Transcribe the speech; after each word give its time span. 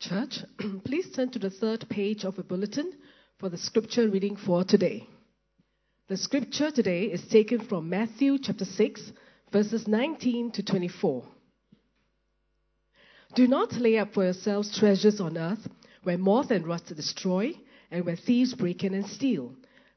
Church, 0.00 0.44
please 0.84 1.10
turn 1.10 1.28
to 1.30 1.40
the 1.40 1.50
third 1.50 1.88
page 1.88 2.24
of 2.24 2.38
a 2.38 2.44
bulletin 2.44 2.92
for 3.40 3.48
the 3.48 3.58
scripture 3.58 4.08
reading 4.08 4.36
for 4.36 4.62
today. 4.62 5.04
The 6.06 6.16
scripture 6.16 6.70
today 6.70 7.06
is 7.06 7.26
taken 7.26 7.66
from 7.66 7.90
Matthew 7.90 8.38
chapter 8.38 8.64
6, 8.64 9.12
verses 9.52 9.88
19 9.88 10.52
to 10.52 10.62
24. 10.62 11.24
Do 13.34 13.48
not 13.48 13.72
lay 13.72 13.98
up 13.98 14.14
for 14.14 14.22
yourselves 14.22 14.78
treasures 14.78 15.20
on 15.20 15.36
earth 15.36 15.66
where 16.04 16.16
moth 16.16 16.52
and 16.52 16.64
rust 16.64 16.94
destroy 16.94 17.54
and 17.90 18.06
where 18.06 18.16
thieves 18.16 18.54
break 18.54 18.84
in 18.84 18.94
and 18.94 19.06
steal, 19.06 19.52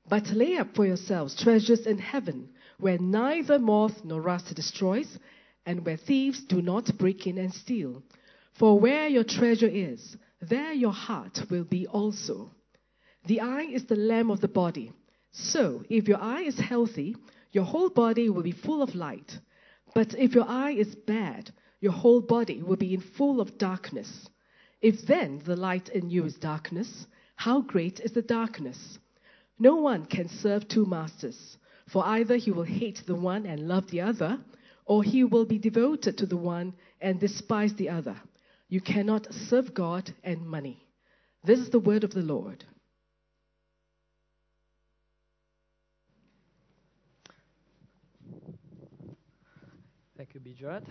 but 0.10 0.28
lay 0.32 0.58
up 0.58 0.76
for 0.76 0.88
yourselves 0.88 1.40
treasures 1.40 1.86
in 1.86 2.00
heaven 2.00 2.50
where 2.80 2.98
neither 2.98 3.60
moth 3.60 4.04
nor 4.04 4.20
rust 4.20 4.56
destroys 4.56 5.20
and 5.68 5.86
where 5.86 5.98
thieves 5.98 6.44
do 6.44 6.60
not 6.60 6.98
break 6.98 7.28
in 7.28 7.38
and 7.38 7.54
steal. 7.54 8.02
For 8.62 8.80
where 8.80 9.08
your 9.08 9.24
treasure 9.24 9.68
is, 9.68 10.16
there 10.40 10.72
your 10.72 10.92
heart 10.94 11.46
will 11.50 11.64
be 11.64 11.88
also. 11.88 12.52
The 13.26 13.42
eye 13.42 13.64
is 13.64 13.86
the 13.86 13.96
lamp 13.96 14.30
of 14.30 14.40
the 14.40 14.48
body. 14.48 14.92
So, 15.32 15.84
if 15.90 16.08
your 16.08 16.22
eye 16.22 16.44
is 16.44 16.60
healthy, 16.60 17.16
your 17.52 17.64
whole 17.64 17.90
body 17.90 18.30
will 18.30 18.44
be 18.44 18.52
full 18.52 18.84
of 18.84 18.94
light. 18.94 19.40
But 19.96 20.14
if 20.14 20.36
your 20.36 20.48
eye 20.48 20.74
is 20.74 20.94
bad, 20.94 21.50
your 21.80 21.94
whole 21.94 22.22
body 22.22 22.62
will 22.62 22.76
be 22.76 22.94
in 22.94 23.02
full 23.02 23.42
of 23.42 23.58
darkness. 23.58 24.30
If 24.80 25.08
then 25.08 25.42
the 25.44 25.56
light 25.56 25.90
in 25.90 26.12
you 26.12 26.26
is 26.26 26.36
darkness, 26.36 27.08
how 27.38 27.62
great 27.62 28.00
is 28.00 28.12
the 28.12 28.22
darkness? 28.22 29.00
No 29.58 29.78
one 29.78 30.06
can 30.06 30.30
serve 30.30 30.68
two 30.68 30.86
masters, 30.86 31.58
for 31.88 32.06
either 32.06 32.36
he 32.36 32.52
will 32.52 32.62
hate 32.80 33.02
the 33.08 33.16
one 33.16 33.48
and 33.48 33.68
love 33.68 33.90
the 33.90 34.02
other, 34.02 34.38
or 34.86 35.02
he 35.02 35.24
will 35.24 35.46
be 35.46 35.58
devoted 35.58 36.20
to 36.20 36.28
the 36.28 36.38
one 36.38 36.76
and 37.02 37.20
despise 37.20 37.74
the 37.74 37.90
other. 37.90 38.22
You 38.72 38.80
cannot 38.80 39.28
serve 39.50 39.74
God 39.74 40.14
and 40.24 40.48
money. 40.48 40.88
This 41.44 41.60
is 41.60 41.70
the 41.72 41.80
word 41.80 42.06
of 42.06 42.12
the 42.12 42.22
Lord. 42.22 42.64
Thank 50.16 50.34
you, 50.34 50.40
Bijrat. 50.40 50.86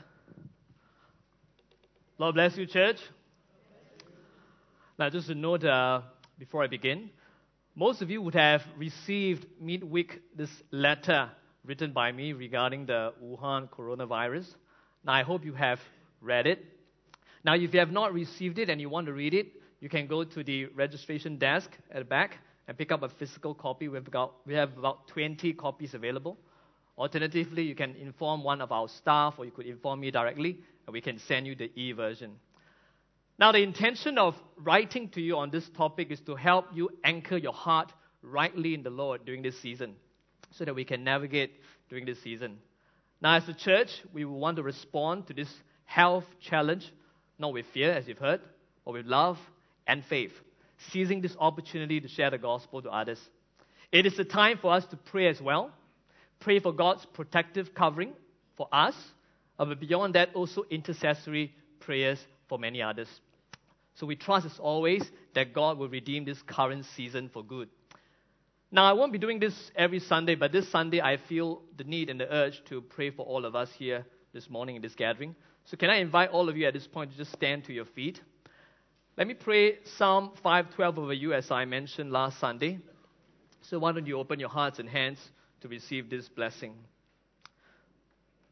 Lord 2.18 2.34
bless 2.34 2.54
you, 2.58 2.66
church. 2.66 2.98
Now, 4.98 5.08
just 5.08 5.30
a 5.30 5.34
note 5.34 5.64
uh, 5.64 6.02
before 6.38 6.62
I 6.62 6.66
begin. 6.66 7.08
Most 7.74 8.02
of 8.02 8.10
you 8.10 8.20
would 8.20 8.34
have 8.34 8.60
received 8.76 9.46
midweek 9.58 10.20
this 10.36 10.50
letter 10.70 11.30
written 11.64 11.92
by 11.92 12.12
me 12.12 12.34
regarding 12.34 12.84
the 12.84 13.14
Wuhan 13.24 13.70
coronavirus. 13.70 14.54
Now, 15.02 15.14
I 15.14 15.22
hope 15.22 15.46
you 15.46 15.54
have 15.54 15.78
read 16.20 16.46
it. 16.46 16.62
Now, 17.44 17.54
if 17.54 17.72
you 17.72 17.80
have 17.80 17.90
not 17.90 18.12
received 18.12 18.58
it 18.58 18.68
and 18.68 18.80
you 18.80 18.88
want 18.88 19.06
to 19.06 19.12
read 19.12 19.34
it, 19.34 19.52
you 19.80 19.88
can 19.88 20.06
go 20.06 20.24
to 20.24 20.44
the 20.44 20.66
registration 20.66 21.38
desk 21.38 21.70
at 21.90 22.00
the 22.00 22.04
back 22.04 22.36
and 22.68 22.76
pick 22.76 22.92
up 22.92 23.02
a 23.02 23.08
physical 23.08 23.54
copy. 23.54 23.88
We've 23.88 24.10
got, 24.10 24.32
we 24.46 24.54
have 24.54 24.76
about 24.76 25.08
20 25.08 25.54
copies 25.54 25.94
available. 25.94 26.36
Alternatively, 26.98 27.62
you 27.62 27.74
can 27.74 27.96
inform 27.96 28.44
one 28.44 28.60
of 28.60 28.72
our 28.72 28.88
staff 28.88 29.34
or 29.38 29.46
you 29.46 29.50
could 29.52 29.66
inform 29.66 30.00
me 30.00 30.10
directly 30.10 30.58
and 30.86 30.92
we 30.92 31.00
can 31.00 31.18
send 31.18 31.46
you 31.46 31.54
the 31.54 31.70
e 31.74 31.92
version. 31.92 32.32
Now, 33.38 33.52
the 33.52 33.62
intention 33.62 34.18
of 34.18 34.34
writing 34.58 35.08
to 35.10 35.20
you 35.22 35.38
on 35.38 35.50
this 35.50 35.66
topic 35.70 36.10
is 36.10 36.20
to 36.26 36.34
help 36.34 36.66
you 36.74 36.90
anchor 37.02 37.38
your 37.38 37.54
heart 37.54 37.90
rightly 38.20 38.74
in 38.74 38.82
the 38.82 38.90
Lord 38.90 39.24
during 39.24 39.40
this 39.40 39.58
season 39.62 39.94
so 40.50 40.66
that 40.66 40.74
we 40.74 40.84
can 40.84 41.04
navigate 41.04 41.52
during 41.88 42.04
this 42.04 42.22
season. 42.22 42.58
Now, 43.22 43.36
as 43.36 43.48
a 43.48 43.54
church, 43.54 43.88
we 44.12 44.26
want 44.26 44.58
to 44.58 44.62
respond 44.62 45.26
to 45.28 45.32
this 45.32 45.48
health 45.86 46.24
challenge 46.40 46.92
not 47.40 47.52
with 47.52 47.66
fear, 47.72 47.92
as 47.92 48.06
you've 48.06 48.18
heard, 48.18 48.40
but 48.84 48.92
with 48.92 49.06
love 49.06 49.38
and 49.86 50.04
faith, 50.04 50.32
seizing 50.90 51.20
this 51.20 51.34
opportunity 51.38 52.00
to 52.00 52.08
share 52.08 52.30
the 52.30 52.38
gospel 52.38 52.82
to 52.82 52.90
others. 52.90 53.20
It 53.90 54.06
is 54.06 54.18
a 54.18 54.24
time 54.24 54.58
for 54.58 54.72
us 54.72 54.84
to 54.86 54.96
pray 54.96 55.28
as 55.28 55.40
well. 55.40 55.72
Pray 56.38 56.60
for 56.60 56.72
God's 56.72 57.04
protective 57.06 57.74
covering 57.74 58.12
for 58.56 58.68
us, 58.72 58.94
uh, 59.58 59.64
but 59.64 59.80
beyond 59.80 60.14
that, 60.14 60.34
also 60.34 60.64
intercessory 60.70 61.52
prayers 61.80 62.18
for 62.48 62.58
many 62.58 62.82
others. 62.82 63.08
So 63.96 64.06
we 64.06 64.16
trust, 64.16 64.46
as 64.46 64.58
always, 64.58 65.04
that 65.34 65.52
God 65.52 65.78
will 65.78 65.88
redeem 65.88 66.24
this 66.24 66.40
current 66.42 66.84
season 66.96 67.28
for 67.32 67.42
good. 67.42 67.68
Now, 68.72 68.84
I 68.84 68.92
won't 68.92 69.12
be 69.12 69.18
doing 69.18 69.40
this 69.40 69.54
every 69.74 69.98
Sunday, 69.98 70.36
but 70.36 70.52
this 70.52 70.70
Sunday 70.70 71.00
I 71.00 71.16
feel 71.16 71.62
the 71.76 71.84
need 71.84 72.08
and 72.08 72.20
the 72.20 72.32
urge 72.32 72.62
to 72.68 72.80
pray 72.80 73.10
for 73.10 73.26
all 73.26 73.44
of 73.44 73.56
us 73.56 73.68
here 73.76 74.06
this 74.32 74.48
morning 74.48 74.76
in 74.76 74.82
this 74.82 74.94
gathering. 74.94 75.34
So, 75.66 75.76
can 75.76 75.90
I 75.90 75.96
invite 75.96 76.30
all 76.30 76.48
of 76.48 76.56
you 76.56 76.66
at 76.66 76.74
this 76.74 76.86
point 76.86 77.12
to 77.12 77.16
just 77.16 77.32
stand 77.32 77.64
to 77.64 77.72
your 77.72 77.84
feet? 77.84 78.20
Let 79.16 79.26
me 79.26 79.34
pray 79.34 79.78
Psalm 79.96 80.32
512 80.42 80.98
over 80.98 81.12
you, 81.12 81.32
as 81.34 81.50
I 81.50 81.64
mentioned 81.64 82.10
last 82.10 82.38
Sunday. 82.40 82.78
So, 83.62 83.78
why 83.78 83.92
don't 83.92 84.06
you 84.06 84.18
open 84.18 84.40
your 84.40 84.48
hearts 84.48 84.78
and 84.78 84.88
hands 84.88 85.18
to 85.60 85.68
receive 85.68 86.08
this 86.10 86.28
blessing? 86.28 86.74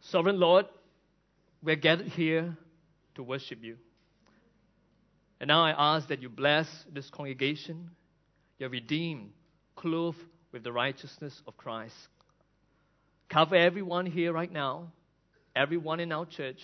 Sovereign 0.01 0.39
Lord, 0.39 0.67
we're 1.63 1.77
gathered 1.77 2.09
here 2.09 2.57
to 3.15 3.23
worship 3.23 3.63
you. 3.63 3.77
And 5.41 5.49
now 5.49 5.65
I 5.65 5.97
ask 5.97 6.09
that 6.09 6.23
you 6.23 6.29
bless 6.29 6.69
this 6.93 7.11
congregation, 7.11 7.91
you're 8.59 8.71
redeemed, 8.71 9.31
clothed 9.77 10.19
with 10.53 10.65
the 10.65 10.73
righteousness 10.73 11.43
of 11.47 11.57
Christ. 11.57 11.95
Cover 13.29 13.57
everyone 13.57 14.07
here 14.07 14.33
right 14.33 14.51
now, 14.51 14.93
everyone 15.55 16.01
in 16.01 16.13
our 16.13 16.27
church 16.27 16.61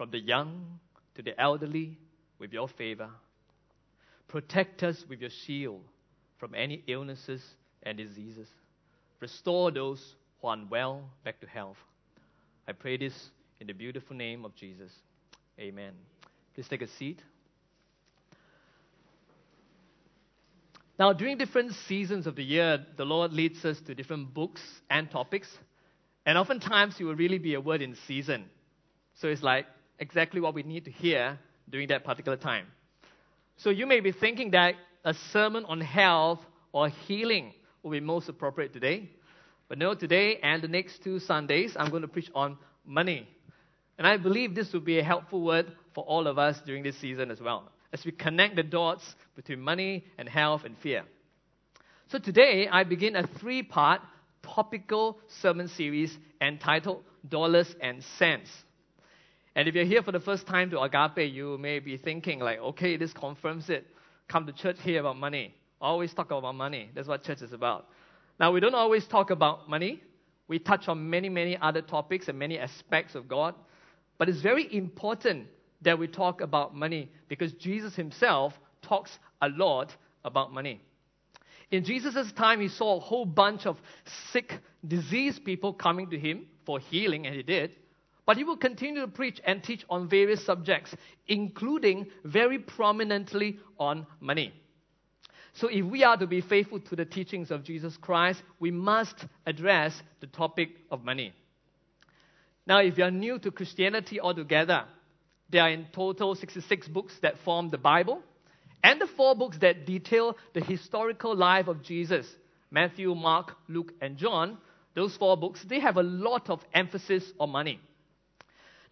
from 0.00 0.10
the 0.10 0.18
young 0.18 0.80
to 1.14 1.20
the 1.20 1.38
elderly, 1.38 1.98
with 2.38 2.54
your 2.54 2.66
favor. 2.68 3.10
Protect 4.28 4.82
us 4.82 5.04
with 5.10 5.20
your 5.20 5.28
shield 5.44 5.82
from 6.38 6.54
any 6.54 6.82
illnesses 6.86 7.44
and 7.82 7.98
diseases. 7.98 8.48
Restore 9.20 9.70
those 9.70 10.02
who 10.40 10.48
are 10.48 10.54
unwell 10.54 11.02
back 11.22 11.38
to 11.42 11.46
health. 11.46 11.76
I 12.66 12.72
pray 12.72 12.96
this 12.96 13.12
in 13.60 13.66
the 13.66 13.74
beautiful 13.74 14.16
name 14.16 14.46
of 14.46 14.54
Jesus. 14.54 14.90
Amen. 15.58 15.92
Please 16.54 16.66
take 16.66 16.80
a 16.80 16.88
seat. 16.88 17.20
Now, 20.98 21.12
during 21.12 21.36
different 21.36 21.72
seasons 21.74 22.26
of 22.26 22.36
the 22.36 22.42
year, 22.42 22.86
the 22.96 23.04
Lord 23.04 23.34
leads 23.34 23.62
us 23.66 23.78
to 23.82 23.94
different 23.94 24.32
books 24.32 24.62
and 24.88 25.10
topics. 25.10 25.48
And 26.24 26.38
oftentimes, 26.38 26.94
it 26.98 27.04
will 27.04 27.16
really 27.16 27.36
be 27.36 27.52
a 27.52 27.60
word 27.60 27.82
in 27.82 27.96
season. 28.06 28.46
So 29.20 29.28
it's 29.28 29.42
like 29.42 29.66
exactly 30.00 30.40
what 30.40 30.54
we 30.54 30.62
need 30.62 30.86
to 30.86 30.90
hear 30.90 31.38
during 31.68 31.88
that 31.88 32.04
particular 32.04 32.36
time. 32.36 32.66
So 33.58 33.70
you 33.70 33.86
may 33.86 34.00
be 34.00 34.10
thinking 34.10 34.50
that 34.52 34.74
a 35.04 35.14
sermon 35.32 35.64
on 35.66 35.80
health 35.80 36.40
or 36.72 36.88
healing 36.88 37.52
will 37.82 37.90
be 37.90 38.00
most 38.00 38.28
appropriate 38.28 38.72
today. 38.72 39.10
But 39.68 39.78
no, 39.78 39.94
today 39.94 40.38
and 40.42 40.62
the 40.62 40.68
next 40.68 41.04
two 41.04 41.20
Sundays, 41.20 41.76
I'm 41.78 41.90
going 41.90 42.02
to 42.02 42.08
preach 42.08 42.30
on 42.34 42.58
money. 42.84 43.28
And 43.98 44.06
I 44.06 44.16
believe 44.16 44.54
this 44.54 44.72
will 44.72 44.80
be 44.80 44.98
a 44.98 45.04
helpful 45.04 45.42
word 45.42 45.70
for 45.94 46.04
all 46.04 46.26
of 46.26 46.38
us 46.38 46.60
during 46.64 46.82
this 46.82 46.96
season 46.96 47.30
as 47.30 47.40
well, 47.40 47.70
as 47.92 48.04
we 48.04 48.12
connect 48.12 48.56
the 48.56 48.62
dots 48.62 49.04
between 49.36 49.60
money 49.60 50.04
and 50.18 50.28
health 50.28 50.62
and 50.64 50.76
fear. 50.78 51.04
So 52.08 52.18
today, 52.18 52.66
I 52.66 52.84
begin 52.84 53.14
a 53.14 53.26
three 53.26 53.62
part 53.62 54.00
topical 54.42 55.18
sermon 55.42 55.68
series 55.68 56.16
entitled 56.40 57.04
Dollars 57.28 57.72
and 57.80 58.02
Cents. 58.18 58.50
And 59.56 59.68
if 59.68 59.74
you're 59.74 59.84
here 59.84 60.02
for 60.02 60.12
the 60.12 60.20
first 60.20 60.46
time 60.46 60.70
to 60.70 60.80
Agape, 60.80 61.32
you 61.32 61.58
may 61.58 61.80
be 61.80 61.96
thinking, 61.96 62.38
like, 62.38 62.58
okay, 62.60 62.96
this 62.96 63.12
confirms 63.12 63.68
it. 63.68 63.86
Come 64.28 64.46
to 64.46 64.52
church, 64.52 64.76
hear 64.82 65.00
about 65.00 65.16
money. 65.16 65.54
Always 65.80 66.14
talk 66.14 66.30
about 66.30 66.54
money. 66.54 66.90
That's 66.94 67.08
what 67.08 67.24
church 67.24 67.42
is 67.42 67.52
about. 67.52 67.88
Now, 68.38 68.52
we 68.52 68.60
don't 68.60 68.74
always 68.74 69.06
talk 69.06 69.30
about 69.30 69.68
money. 69.68 70.02
We 70.46 70.58
touch 70.58 70.88
on 70.88 71.10
many, 71.10 71.28
many 71.28 71.58
other 71.60 71.82
topics 71.82 72.28
and 72.28 72.38
many 72.38 72.58
aspects 72.58 73.14
of 73.14 73.28
God. 73.28 73.54
But 74.18 74.28
it's 74.28 74.40
very 74.40 74.72
important 74.74 75.48
that 75.82 75.98
we 75.98 76.06
talk 76.06 76.40
about 76.40 76.74
money 76.74 77.10
because 77.28 77.52
Jesus 77.54 77.96
himself 77.96 78.52
talks 78.82 79.10
a 79.42 79.48
lot 79.48 79.94
about 80.24 80.52
money. 80.52 80.80
In 81.70 81.84
Jesus' 81.84 82.32
time, 82.32 82.60
he 82.60 82.68
saw 82.68 82.96
a 82.96 83.00
whole 83.00 83.24
bunch 83.24 83.66
of 83.66 83.78
sick, 84.32 84.58
diseased 84.86 85.44
people 85.44 85.72
coming 85.72 86.10
to 86.10 86.18
him 86.18 86.46
for 86.66 86.78
healing, 86.78 87.26
and 87.26 87.34
he 87.34 87.42
did. 87.42 87.76
But 88.30 88.36
he 88.36 88.44
will 88.44 88.58
continue 88.58 89.00
to 89.00 89.08
preach 89.08 89.40
and 89.44 89.60
teach 89.60 89.84
on 89.90 90.08
various 90.08 90.46
subjects, 90.46 90.94
including 91.26 92.06
very 92.22 92.60
prominently 92.60 93.58
on 93.76 94.06
money. 94.20 94.54
So, 95.54 95.66
if 95.66 95.84
we 95.84 96.04
are 96.04 96.16
to 96.16 96.28
be 96.28 96.40
faithful 96.40 96.78
to 96.78 96.94
the 96.94 97.04
teachings 97.04 97.50
of 97.50 97.64
Jesus 97.64 97.96
Christ, 97.96 98.40
we 98.60 98.70
must 98.70 99.16
address 99.44 100.00
the 100.20 100.28
topic 100.28 100.68
of 100.92 101.02
money. 101.02 101.32
Now, 102.68 102.78
if 102.78 102.98
you 102.98 103.02
are 103.02 103.10
new 103.10 103.40
to 103.40 103.50
Christianity 103.50 104.20
altogether, 104.20 104.84
there 105.50 105.62
are 105.62 105.70
in 105.70 105.86
total 105.92 106.36
66 106.36 106.86
books 106.86 107.12
that 107.22 107.34
form 107.44 107.70
the 107.70 107.78
Bible, 107.78 108.22
and 108.84 109.00
the 109.00 109.08
four 109.08 109.34
books 109.34 109.58
that 109.58 109.86
detail 109.86 110.36
the 110.54 110.60
historical 110.60 111.34
life 111.34 111.66
of 111.66 111.82
Jesus 111.82 112.32
Matthew, 112.70 113.12
Mark, 113.12 113.56
Luke, 113.66 113.92
and 114.00 114.16
John. 114.16 114.58
Those 114.94 115.16
four 115.16 115.36
books, 115.36 115.64
they 115.68 115.80
have 115.80 115.96
a 115.96 116.04
lot 116.04 116.48
of 116.48 116.60
emphasis 116.72 117.24
on 117.40 117.50
money. 117.50 117.80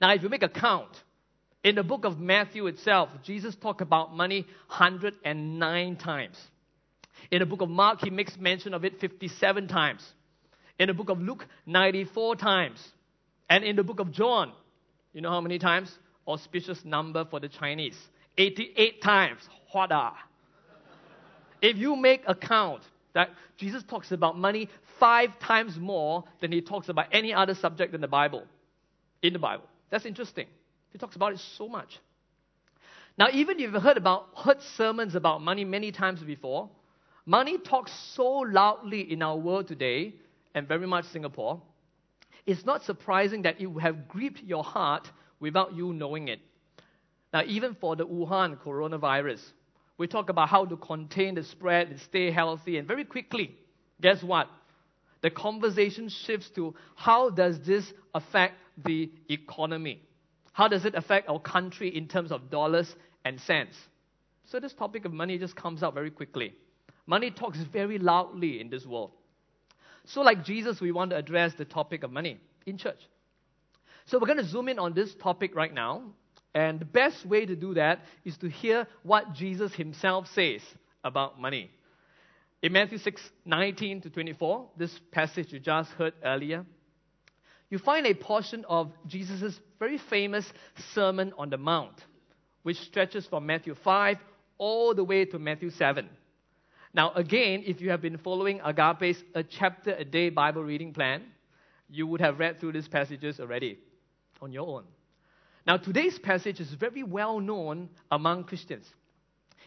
Now, 0.00 0.12
if 0.14 0.22
you 0.22 0.28
make 0.28 0.42
a 0.42 0.48
count, 0.48 1.02
In 1.64 1.74
the 1.74 1.82
book 1.82 2.04
of 2.04 2.18
Matthew 2.20 2.66
itself, 2.68 3.08
Jesus 3.24 3.54
talked 3.56 3.80
about 3.80 4.14
money 4.14 4.46
109 4.68 5.96
times. 5.96 6.38
In 7.30 7.40
the 7.40 7.46
book 7.46 7.62
of 7.62 7.68
Mark, 7.68 8.00
he 8.00 8.10
makes 8.10 8.36
mention 8.36 8.74
of 8.74 8.84
it 8.84 9.00
57 9.00 9.66
times. 9.66 10.06
In 10.78 10.86
the 10.86 10.94
book 10.94 11.10
of 11.10 11.20
Luke, 11.20 11.46
94 11.66 12.36
times. 12.36 12.92
And 13.50 13.64
in 13.64 13.74
the 13.74 13.82
book 13.82 13.98
of 13.98 14.12
John, 14.12 14.52
you 15.12 15.20
know 15.20 15.30
how 15.30 15.40
many 15.40 15.58
times? 15.58 15.92
Auspicious 16.26 16.84
number 16.84 17.24
for 17.24 17.40
the 17.40 17.48
Chinese 17.48 17.98
88 18.36 19.02
times. 19.02 19.40
Huada. 19.74 20.12
If 21.60 21.76
you 21.76 21.96
make 21.96 22.22
a 22.28 22.36
count 22.36 22.82
that 23.14 23.30
Jesus 23.56 23.82
talks 23.82 24.12
about 24.12 24.38
money 24.38 24.68
five 25.00 25.30
times 25.40 25.76
more 25.76 26.22
than 26.40 26.52
he 26.52 26.60
talks 26.60 26.88
about 26.88 27.06
any 27.10 27.34
other 27.34 27.54
subject 27.56 27.94
in 27.94 28.00
the 28.00 28.08
Bible. 28.08 28.44
In 29.22 29.32
the 29.32 29.40
Bible. 29.40 29.64
That's 29.90 30.06
interesting. 30.06 30.46
He 30.90 30.98
talks 30.98 31.16
about 31.16 31.32
it 31.32 31.40
so 31.56 31.68
much. 31.68 31.98
Now, 33.18 33.28
even 33.32 33.58
if 33.58 33.72
you've 33.72 33.82
heard 33.82 33.96
about 33.96 34.28
heard 34.36 34.60
sermons 34.76 35.14
about 35.14 35.42
money 35.42 35.64
many 35.64 35.90
times 35.90 36.22
before, 36.22 36.70
money 37.26 37.58
talks 37.58 37.92
so 38.14 38.26
loudly 38.26 39.12
in 39.12 39.22
our 39.22 39.36
world 39.36 39.66
today, 39.66 40.14
and 40.54 40.68
very 40.68 40.86
much 40.86 41.04
Singapore, 41.06 41.60
it's 42.46 42.64
not 42.64 42.82
surprising 42.84 43.42
that 43.42 43.60
it 43.60 43.66
would 43.66 43.82
have 43.82 44.08
gripped 44.08 44.42
your 44.42 44.64
heart 44.64 45.10
without 45.40 45.74
you 45.74 45.92
knowing 45.92 46.28
it. 46.28 46.40
Now, 47.32 47.42
even 47.44 47.74
for 47.74 47.96
the 47.96 48.06
Wuhan 48.06 48.56
coronavirus, 48.58 49.40
we 49.98 50.06
talk 50.06 50.30
about 50.30 50.48
how 50.48 50.64
to 50.64 50.76
contain 50.76 51.34
the 51.34 51.42
spread 51.42 51.88
and 51.88 52.00
stay 52.00 52.30
healthy, 52.30 52.78
and 52.78 52.86
very 52.86 53.04
quickly, 53.04 53.54
guess 54.00 54.22
what? 54.22 54.48
The 55.20 55.30
conversation 55.30 56.08
shifts 56.08 56.48
to 56.50 56.74
how 56.94 57.30
does 57.30 57.60
this 57.66 57.92
affect 58.14 58.54
the 58.84 59.10
economy? 59.28 60.02
How 60.52 60.68
does 60.68 60.84
it 60.84 60.94
affect 60.94 61.28
our 61.28 61.38
country 61.38 61.94
in 61.96 62.08
terms 62.08 62.32
of 62.32 62.50
dollars 62.50 62.94
and 63.24 63.40
cents? 63.40 63.76
So 64.46 64.58
this 64.58 64.72
topic 64.72 65.04
of 65.04 65.12
money 65.12 65.38
just 65.38 65.54
comes 65.54 65.82
up 65.82 65.94
very 65.94 66.10
quickly. 66.10 66.54
Money 67.06 67.30
talks 67.30 67.58
very 67.72 67.98
loudly 67.98 68.60
in 68.60 68.68
this 68.68 68.84
world. 68.84 69.12
So, 70.04 70.22
like 70.22 70.44
Jesus, 70.44 70.80
we 70.80 70.90
want 70.90 71.10
to 71.10 71.16
address 71.16 71.52
the 71.54 71.64
topic 71.64 72.02
of 72.02 72.10
money 72.10 72.38
in 72.66 72.78
church. 72.78 73.00
So, 74.06 74.18
we're 74.18 74.26
going 74.26 74.38
to 74.38 74.44
zoom 74.44 74.68
in 74.68 74.78
on 74.78 74.94
this 74.94 75.14
topic 75.14 75.54
right 75.54 75.72
now. 75.72 76.02
And 76.54 76.80
the 76.80 76.86
best 76.86 77.26
way 77.26 77.44
to 77.44 77.54
do 77.54 77.74
that 77.74 78.00
is 78.24 78.36
to 78.38 78.48
hear 78.48 78.86
what 79.02 79.34
Jesus 79.34 79.74
himself 79.74 80.26
says 80.34 80.62
about 81.04 81.38
money. 81.40 81.70
In 82.62 82.72
Matthew 82.72 82.98
6 82.98 83.20
19 83.44 84.00
to 84.02 84.10
24, 84.10 84.68
this 84.76 84.98
passage 85.12 85.52
you 85.52 85.60
just 85.60 85.90
heard 85.92 86.14
earlier, 86.24 86.64
you 87.70 87.78
find 87.78 88.06
a 88.06 88.14
portion 88.14 88.64
of 88.68 88.92
Jesus' 89.06 89.60
very 89.78 89.98
famous 89.98 90.50
Sermon 90.94 91.32
on 91.36 91.50
the 91.50 91.58
Mount, 91.58 92.04
which 92.62 92.78
stretches 92.78 93.26
from 93.26 93.46
Matthew 93.46 93.74
5 93.74 94.16
all 94.58 94.94
the 94.94 95.04
way 95.04 95.24
to 95.26 95.38
Matthew 95.38 95.70
7. 95.70 96.08
Now, 96.94 97.12
again, 97.12 97.62
if 97.66 97.80
you 97.80 97.90
have 97.90 98.00
been 98.00 98.18
following 98.18 98.60
Agape's 98.60 99.22
a 99.34 99.42
chapter 99.42 99.92
a 99.92 100.04
day 100.04 100.30
Bible 100.30 100.64
reading 100.64 100.92
plan, 100.92 101.22
you 101.90 102.06
would 102.06 102.20
have 102.20 102.38
read 102.38 102.58
through 102.58 102.72
these 102.72 102.88
passages 102.88 103.40
already 103.40 103.78
on 104.40 104.52
your 104.52 104.66
own. 104.66 104.84
Now, 105.66 105.76
today's 105.76 106.18
passage 106.18 106.60
is 106.60 106.72
very 106.72 107.02
well 107.02 107.40
known 107.40 107.90
among 108.10 108.44
Christians. 108.44 108.86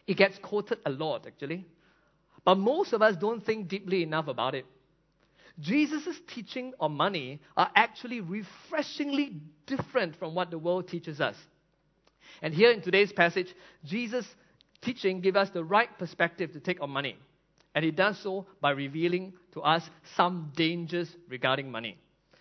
It 0.07 0.17
gets 0.17 0.39
quoted 0.39 0.79
a 0.85 0.89
lot, 0.89 1.27
actually. 1.27 1.67
But 2.43 2.55
most 2.55 2.93
of 2.93 3.01
us 3.01 3.15
don't 3.15 3.45
think 3.45 3.67
deeply 3.67 4.01
enough 4.01 4.27
about 4.27 4.55
it. 4.55 4.65
Jesus' 5.59 6.19
teaching 6.33 6.73
on 6.79 6.93
money 6.93 7.41
are 7.57 7.69
actually 7.75 8.21
refreshingly 8.21 9.41
different 9.65 10.15
from 10.17 10.33
what 10.33 10.51
the 10.51 10.57
world 10.57 10.87
teaches 10.87 11.19
us. 11.21 11.35
And 12.41 12.53
here 12.53 12.71
in 12.71 12.81
today's 12.81 13.11
passage, 13.11 13.53
Jesus' 13.83 14.25
teaching 14.81 15.21
gives 15.21 15.37
us 15.37 15.49
the 15.49 15.63
right 15.63 15.89
perspective 15.99 16.53
to 16.53 16.59
take 16.59 16.81
on 16.81 16.89
money. 16.89 17.17
And 17.75 17.85
he 17.85 17.91
does 17.91 18.17
so 18.21 18.47
by 18.59 18.71
revealing 18.71 19.33
to 19.53 19.61
us 19.61 19.83
some 20.15 20.51
dangers 20.55 21.09
regarding 21.29 21.71
money. 21.71 21.97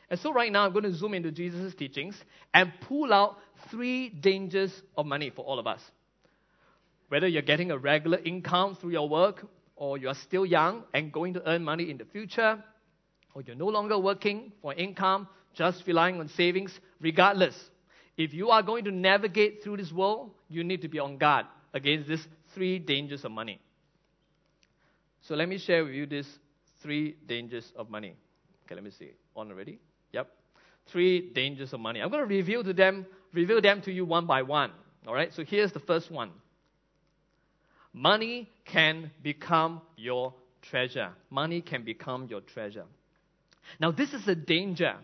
And 0.08 0.18
so, 0.18 0.32
right 0.32 0.50
now, 0.50 0.64
I'm 0.64 0.72
going 0.72 0.84
to 0.84 0.92
zoom 0.92 1.14
into 1.14 1.30
Jesus' 1.30 1.72
teachings 1.74 2.16
and 2.52 2.72
pull 2.88 3.12
out 3.12 3.36
three 3.70 4.08
dangers 4.08 4.72
of 4.96 5.06
money 5.06 5.30
for 5.30 5.44
all 5.44 5.60
of 5.60 5.68
us. 5.68 5.80
Whether 7.08 7.28
you're 7.28 7.42
getting 7.42 7.70
a 7.70 7.78
regular 7.78 8.18
income 8.18 8.74
through 8.74 8.90
your 8.90 9.08
work, 9.08 9.46
or 9.76 9.98
you 9.98 10.08
are 10.08 10.14
still 10.14 10.44
young 10.44 10.82
and 10.92 11.12
going 11.12 11.34
to 11.34 11.48
earn 11.48 11.62
money 11.62 11.90
in 11.90 11.96
the 11.96 12.04
future, 12.04 12.62
or 13.34 13.42
you're 13.42 13.56
no 13.56 13.66
longer 13.66 13.98
working 13.98 14.52
for 14.62 14.74
income, 14.74 15.28
just 15.54 15.86
relying 15.86 16.20
on 16.20 16.28
savings, 16.28 16.78
regardless, 17.00 17.54
if 18.16 18.34
you 18.34 18.50
are 18.50 18.62
going 18.62 18.84
to 18.84 18.90
navigate 18.90 19.62
through 19.62 19.78
this 19.78 19.92
world, 19.92 20.30
you 20.48 20.64
need 20.64 20.82
to 20.82 20.88
be 20.88 20.98
on 20.98 21.16
guard 21.16 21.46
against 21.72 22.08
these 22.08 22.26
three 22.54 22.78
dangers 22.78 23.24
of 23.24 23.30
money. 23.30 23.60
So 25.22 25.34
let 25.34 25.48
me 25.48 25.58
share 25.58 25.84
with 25.84 25.94
you 25.94 26.06
these 26.06 26.28
three 26.82 27.16
dangers 27.26 27.72
of 27.76 27.90
money. 27.90 28.14
Okay, 28.66 28.74
let 28.74 28.84
me 28.84 28.90
see. 28.90 29.10
On 29.36 29.50
already? 29.50 29.78
Yep. 30.12 30.28
Three 30.92 31.30
dangers 31.32 31.72
of 31.72 31.80
money. 31.80 32.00
I'm 32.00 32.10
going 32.10 32.22
to 32.22 32.26
reveal 32.26 32.64
to 32.64 32.72
them, 32.72 33.06
reveal 33.32 33.60
them 33.60 33.82
to 33.82 33.92
you 33.92 34.04
one 34.04 34.26
by 34.26 34.42
one. 34.42 34.70
All 35.06 35.14
right. 35.14 35.32
So 35.32 35.44
here's 35.44 35.72
the 35.72 35.80
first 35.80 36.10
one. 36.10 36.30
Money 37.92 38.48
can 38.64 39.10
become 39.22 39.82
your 39.96 40.34
treasure. 40.62 41.10
Money 41.28 41.60
can 41.60 41.84
become 41.84 42.26
your 42.28 42.40
treasure. 42.40 42.84
Now, 43.78 43.90
this 43.90 44.12
is 44.12 44.26
a 44.26 44.34
danger. 44.34 44.96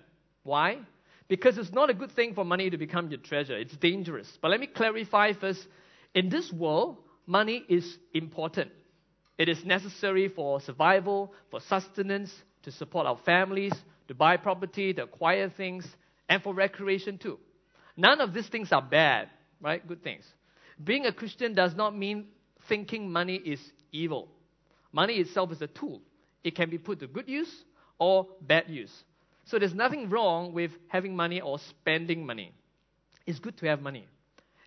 Why? 0.42 0.78
Because 1.28 1.58
it's 1.58 1.72
not 1.72 1.90
a 1.90 1.94
good 1.94 2.12
thing 2.12 2.34
for 2.34 2.44
money 2.44 2.70
to 2.70 2.78
become 2.78 3.10
your 3.10 3.20
treasure. 3.20 3.56
It's 3.56 3.76
dangerous. 3.76 4.38
But 4.40 4.50
let 4.50 4.60
me 4.60 4.66
clarify 4.66 5.32
first. 5.32 5.66
In 6.14 6.28
this 6.28 6.52
world, 6.52 6.98
money 7.26 7.64
is 7.68 7.98
important. 8.14 8.70
It 9.38 9.48
is 9.48 9.64
necessary 9.64 10.28
for 10.28 10.60
survival, 10.60 11.34
for 11.50 11.60
sustenance, 11.60 12.32
to 12.62 12.72
support 12.72 13.06
our 13.06 13.18
families, 13.18 13.72
to 14.08 14.14
buy 14.14 14.36
property, 14.36 14.94
to 14.94 15.02
acquire 15.02 15.50
things, 15.50 15.86
and 16.28 16.42
for 16.42 16.54
recreation 16.54 17.18
too. 17.18 17.38
None 17.96 18.20
of 18.20 18.32
these 18.32 18.48
things 18.48 18.72
are 18.72 18.82
bad, 18.82 19.28
right? 19.60 19.86
Good 19.86 20.02
things. 20.02 20.24
Being 20.82 21.06
a 21.06 21.12
Christian 21.12 21.54
does 21.54 21.74
not 21.74 21.96
mean 21.96 22.26
thinking 22.68 23.10
money 23.10 23.36
is 23.36 23.60
evil. 23.92 24.28
Money 24.92 25.14
itself 25.14 25.52
is 25.52 25.62
a 25.62 25.66
tool. 25.66 26.00
It 26.44 26.54
can 26.54 26.70
be 26.70 26.78
put 26.78 27.00
to 27.00 27.06
good 27.06 27.28
use 27.28 27.52
or 27.98 28.26
bad 28.40 28.68
use. 28.68 28.92
So 29.44 29.58
there's 29.58 29.74
nothing 29.74 30.10
wrong 30.10 30.52
with 30.52 30.72
having 30.88 31.14
money 31.14 31.40
or 31.40 31.58
spending 31.58 32.26
money. 32.26 32.52
It's 33.26 33.38
good 33.38 33.56
to 33.58 33.66
have 33.66 33.80
money. 33.80 34.06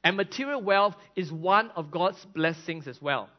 And 0.04 0.16
material 0.16 0.62
wealth 0.62 0.96
is 1.16 1.32
one 1.32 1.72
of 1.76 1.92
God's 1.92 2.24
blessings 2.34 2.88
as 2.88 3.02
well. 3.02 3.30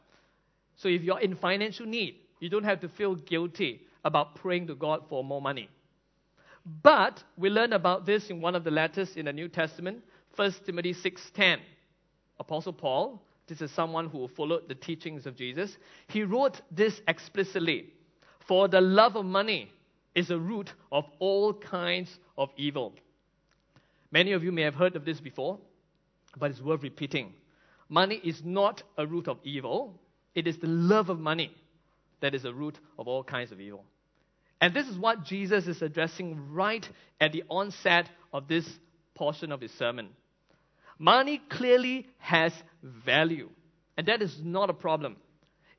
So 0.77 0.87
if 0.87 1.01
you're 1.01 1.19
in 1.19 1.35
financial 1.35 1.85
need, 1.85 2.15
you 2.39 2.49
don't 2.49 2.63
have 2.63 2.81
to 2.81 2.89
feel 2.89 3.15
guilty 3.15 3.81
about 4.03 4.35
praying 4.35 4.67
to 4.67 4.75
God 4.75 5.03
for 5.09 5.23
more 5.23 5.41
money. 5.41 5.69
But 6.83 7.23
we 7.37 7.49
learn 7.49 7.73
about 7.73 8.05
this 8.05 8.29
in 8.29 8.41
one 8.41 8.55
of 8.55 8.63
the 8.63 8.71
letters 8.71 9.15
in 9.15 9.25
the 9.25 9.33
New 9.33 9.47
Testament, 9.47 10.03
1 10.35 10.65
Timothy 10.65 10.93
6:10. 10.93 11.59
Apostle 12.39 12.73
Paul, 12.73 13.21
this 13.47 13.61
is 13.61 13.71
someone 13.71 14.07
who 14.07 14.27
followed 14.29 14.67
the 14.67 14.75
teachings 14.75 15.25
of 15.25 15.35
Jesus, 15.35 15.75
he 16.07 16.23
wrote 16.23 16.61
this 16.71 17.01
explicitly. 17.07 17.93
For 18.47 18.67
the 18.67 18.81
love 18.81 19.15
of 19.15 19.25
money 19.25 19.71
is 20.15 20.29
a 20.29 20.37
root 20.37 20.71
of 20.91 21.05
all 21.19 21.53
kinds 21.53 22.19
of 22.37 22.49
evil. 22.57 22.93
Many 24.11 24.33
of 24.33 24.43
you 24.43 24.51
may 24.51 24.63
have 24.63 24.75
heard 24.75 24.95
of 24.95 25.05
this 25.05 25.19
before, 25.19 25.57
but 26.37 26.51
it's 26.51 26.61
worth 26.61 26.83
repeating. 26.83 27.33
Money 27.89 28.21
is 28.23 28.41
not 28.43 28.83
a 28.97 29.05
root 29.05 29.27
of 29.27 29.37
evil, 29.43 29.99
it 30.33 30.47
is 30.47 30.57
the 30.57 30.67
love 30.67 31.09
of 31.09 31.19
money 31.19 31.51
that 32.21 32.33
is 32.33 32.45
a 32.45 32.53
root 32.53 32.77
of 32.97 33.07
all 33.07 33.23
kinds 33.23 33.51
of 33.51 33.59
evil. 33.59 33.83
And 34.61 34.73
this 34.73 34.87
is 34.87 34.97
what 34.97 35.23
Jesus 35.23 35.67
is 35.67 35.81
addressing 35.81 36.53
right 36.53 36.87
at 37.19 37.31
the 37.31 37.43
onset 37.49 38.09
of 38.31 38.47
this 38.47 38.67
portion 39.15 39.51
of 39.51 39.59
his 39.59 39.71
sermon. 39.73 40.09
Money 40.99 41.41
clearly 41.49 42.07
has 42.19 42.53
value, 42.83 43.49
and 43.97 44.07
that 44.07 44.21
is 44.21 44.37
not 44.43 44.69
a 44.69 44.73
problem. 44.73 45.15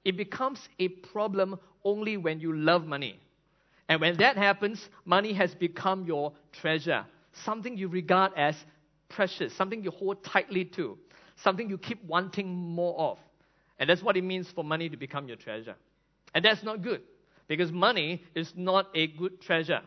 It 0.04 0.16
becomes 0.16 0.58
a 0.80 0.88
problem 0.88 1.58
only 1.84 2.16
when 2.16 2.40
you 2.40 2.56
love 2.56 2.84
money. 2.84 3.20
And 3.88 4.00
when 4.00 4.16
that 4.18 4.36
happens, 4.36 4.88
money 5.04 5.32
has 5.34 5.54
become 5.54 6.04
your 6.04 6.32
treasure, 6.52 7.04
something 7.44 7.76
you 7.76 7.88
regard 7.88 8.32
as 8.36 8.56
precious, 9.08 9.54
something 9.54 9.82
you 9.82 9.90
hold 9.90 10.22
tightly 10.24 10.64
to, 10.64 10.98
something 11.36 11.68
you 11.68 11.78
keep 11.78 12.02
wanting 12.04 12.48
more 12.48 12.98
of. 12.98 13.18
And 13.78 13.90
that's 13.90 14.02
what 14.02 14.16
it 14.16 14.22
means 14.24 14.50
for 14.50 14.64
money 14.64 14.88
to 14.88 14.96
become 14.96 15.28
your 15.28 15.36
treasure. 15.36 15.74
And 16.34 16.44
that's 16.44 16.62
not 16.62 16.82
good. 16.82 17.02
Because 17.48 17.72
money 17.72 18.22
is 18.34 18.52
not 18.56 18.88
a 18.94 19.08
good 19.08 19.40
treasure. 19.40 19.82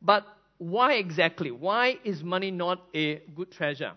But 0.00 0.26
why 0.58 0.94
exactly? 0.94 1.50
Why 1.50 1.98
is 2.04 2.22
money 2.22 2.50
not 2.50 2.82
a 2.94 3.16
good 3.34 3.50
treasure? 3.50 3.92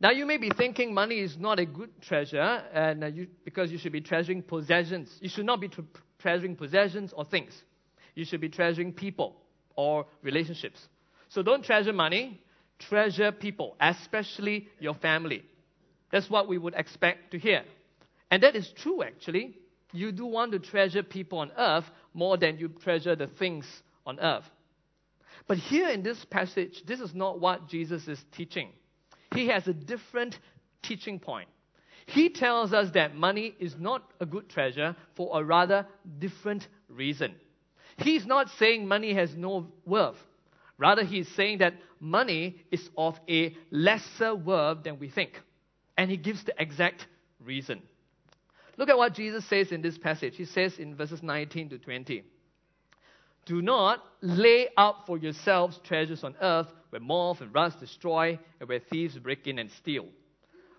Now, 0.00 0.10
you 0.10 0.26
may 0.26 0.36
be 0.36 0.50
thinking 0.50 0.92
money 0.92 1.20
is 1.20 1.38
not 1.38 1.58
a 1.58 1.64
good 1.64 1.90
treasure 2.02 2.62
and 2.72 3.04
uh, 3.04 3.06
you, 3.06 3.28
because 3.44 3.70
you 3.70 3.78
should 3.78 3.92
be 3.92 4.00
treasuring 4.00 4.42
possessions. 4.42 5.16
You 5.20 5.28
should 5.28 5.46
not 5.46 5.60
be 5.60 5.68
treasuring 6.24 6.56
possessions 6.56 7.12
or 7.14 7.26
things. 7.26 7.52
You 8.14 8.24
should 8.24 8.40
be 8.40 8.48
treasuring 8.48 8.94
people 8.94 9.36
or 9.76 10.06
relationships. 10.22 10.80
So 11.28 11.42
don't 11.42 11.62
treasure 11.62 11.92
money, 11.92 12.40
treasure 12.78 13.30
people, 13.30 13.76
especially 13.78 14.68
your 14.80 14.94
family. 14.94 15.42
That's 16.10 16.30
what 16.30 16.48
we 16.48 16.56
would 16.56 16.74
expect 16.74 17.32
to 17.32 17.38
hear. 17.38 17.62
And 18.30 18.42
that 18.42 18.56
is 18.56 18.72
true, 18.74 19.02
actually. 19.02 19.58
You 19.92 20.12
do 20.12 20.24
want 20.24 20.52
to 20.52 20.58
treasure 20.60 21.02
people 21.02 21.40
on 21.40 21.52
earth 21.58 21.84
more 22.14 22.38
than 22.38 22.56
you 22.56 22.68
treasure 22.68 23.14
the 23.14 23.26
things 23.26 23.66
on 24.06 24.18
earth. 24.18 24.44
But 25.46 25.58
here 25.58 25.90
in 25.90 26.02
this 26.02 26.24
passage, 26.30 26.84
this 26.86 27.00
is 27.00 27.14
not 27.14 27.38
what 27.38 27.68
Jesus 27.68 28.08
is 28.08 28.24
teaching. 28.32 28.70
He 29.34 29.48
has 29.48 29.68
a 29.68 29.74
different 29.74 30.38
teaching 30.82 31.20
point. 31.20 31.48
He 32.06 32.28
tells 32.28 32.72
us 32.72 32.90
that 32.92 33.16
money 33.16 33.54
is 33.58 33.76
not 33.78 34.02
a 34.20 34.26
good 34.26 34.48
treasure 34.48 34.94
for 35.14 35.30
a 35.38 35.44
rather 35.44 35.86
different 36.18 36.68
reason. 36.88 37.34
He's 37.96 38.26
not 38.26 38.50
saying 38.58 38.86
money 38.86 39.14
has 39.14 39.34
no 39.36 39.72
worth. 39.86 40.18
Rather, 40.76 41.04
he's 41.04 41.28
saying 41.28 41.58
that 41.58 41.74
money 42.00 42.56
is 42.70 42.88
of 42.96 43.18
a 43.28 43.56
lesser 43.70 44.34
worth 44.34 44.82
than 44.82 44.98
we 44.98 45.08
think. 45.08 45.40
And 45.96 46.10
he 46.10 46.16
gives 46.16 46.44
the 46.44 46.60
exact 46.60 47.06
reason. 47.40 47.80
Look 48.76 48.88
at 48.88 48.98
what 48.98 49.14
Jesus 49.14 49.44
says 49.48 49.70
in 49.70 49.82
this 49.82 49.96
passage. 49.96 50.36
He 50.36 50.44
says 50.44 50.78
in 50.78 50.96
verses 50.96 51.22
19 51.22 51.70
to 51.70 51.78
20 51.78 52.24
Do 53.46 53.62
not 53.62 54.02
lay 54.20 54.68
up 54.76 55.04
for 55.06 55.16
yourselves 55.16 55.78
treasures 55.84 56.24
on 56.24 56.34
earth 56.40 56.66
where 56.90 57.00
moth 57.00 57.40
and 57.40 57.54
rust 57.54 57.78
destroy 57.78 58.38
and 58.58 58.68
where 58.68 58.80
thieves 58.80 59.16
break 59.18 59.46
in 59.46 59.60
and 59.60 59.70
steal. 59.70 60.06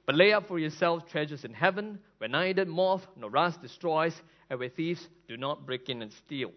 But 0.05 0.15
lay 0.15 0.33
up 0.33 0.47
for 0.47 0.59
yourselves 0.59 1.03
treasures 1.09 1.45
in 1.45 1.53
heaven 1.53 1.99
where 2.19 2.29
neither 2.29 2.65
moth 2.65 3.05
nor 3.15 3.29
rust 3.29 3.61
destroys 3.61 4.13
and 4.49 4.59
where 4.59 4.69
thieves 4.69 5.07
do 5.27 5.37
not 5.37 5.65
break 5.65 5.89
in 5.89 6.01
and 6.01 6.11
steal. 6.25 6.51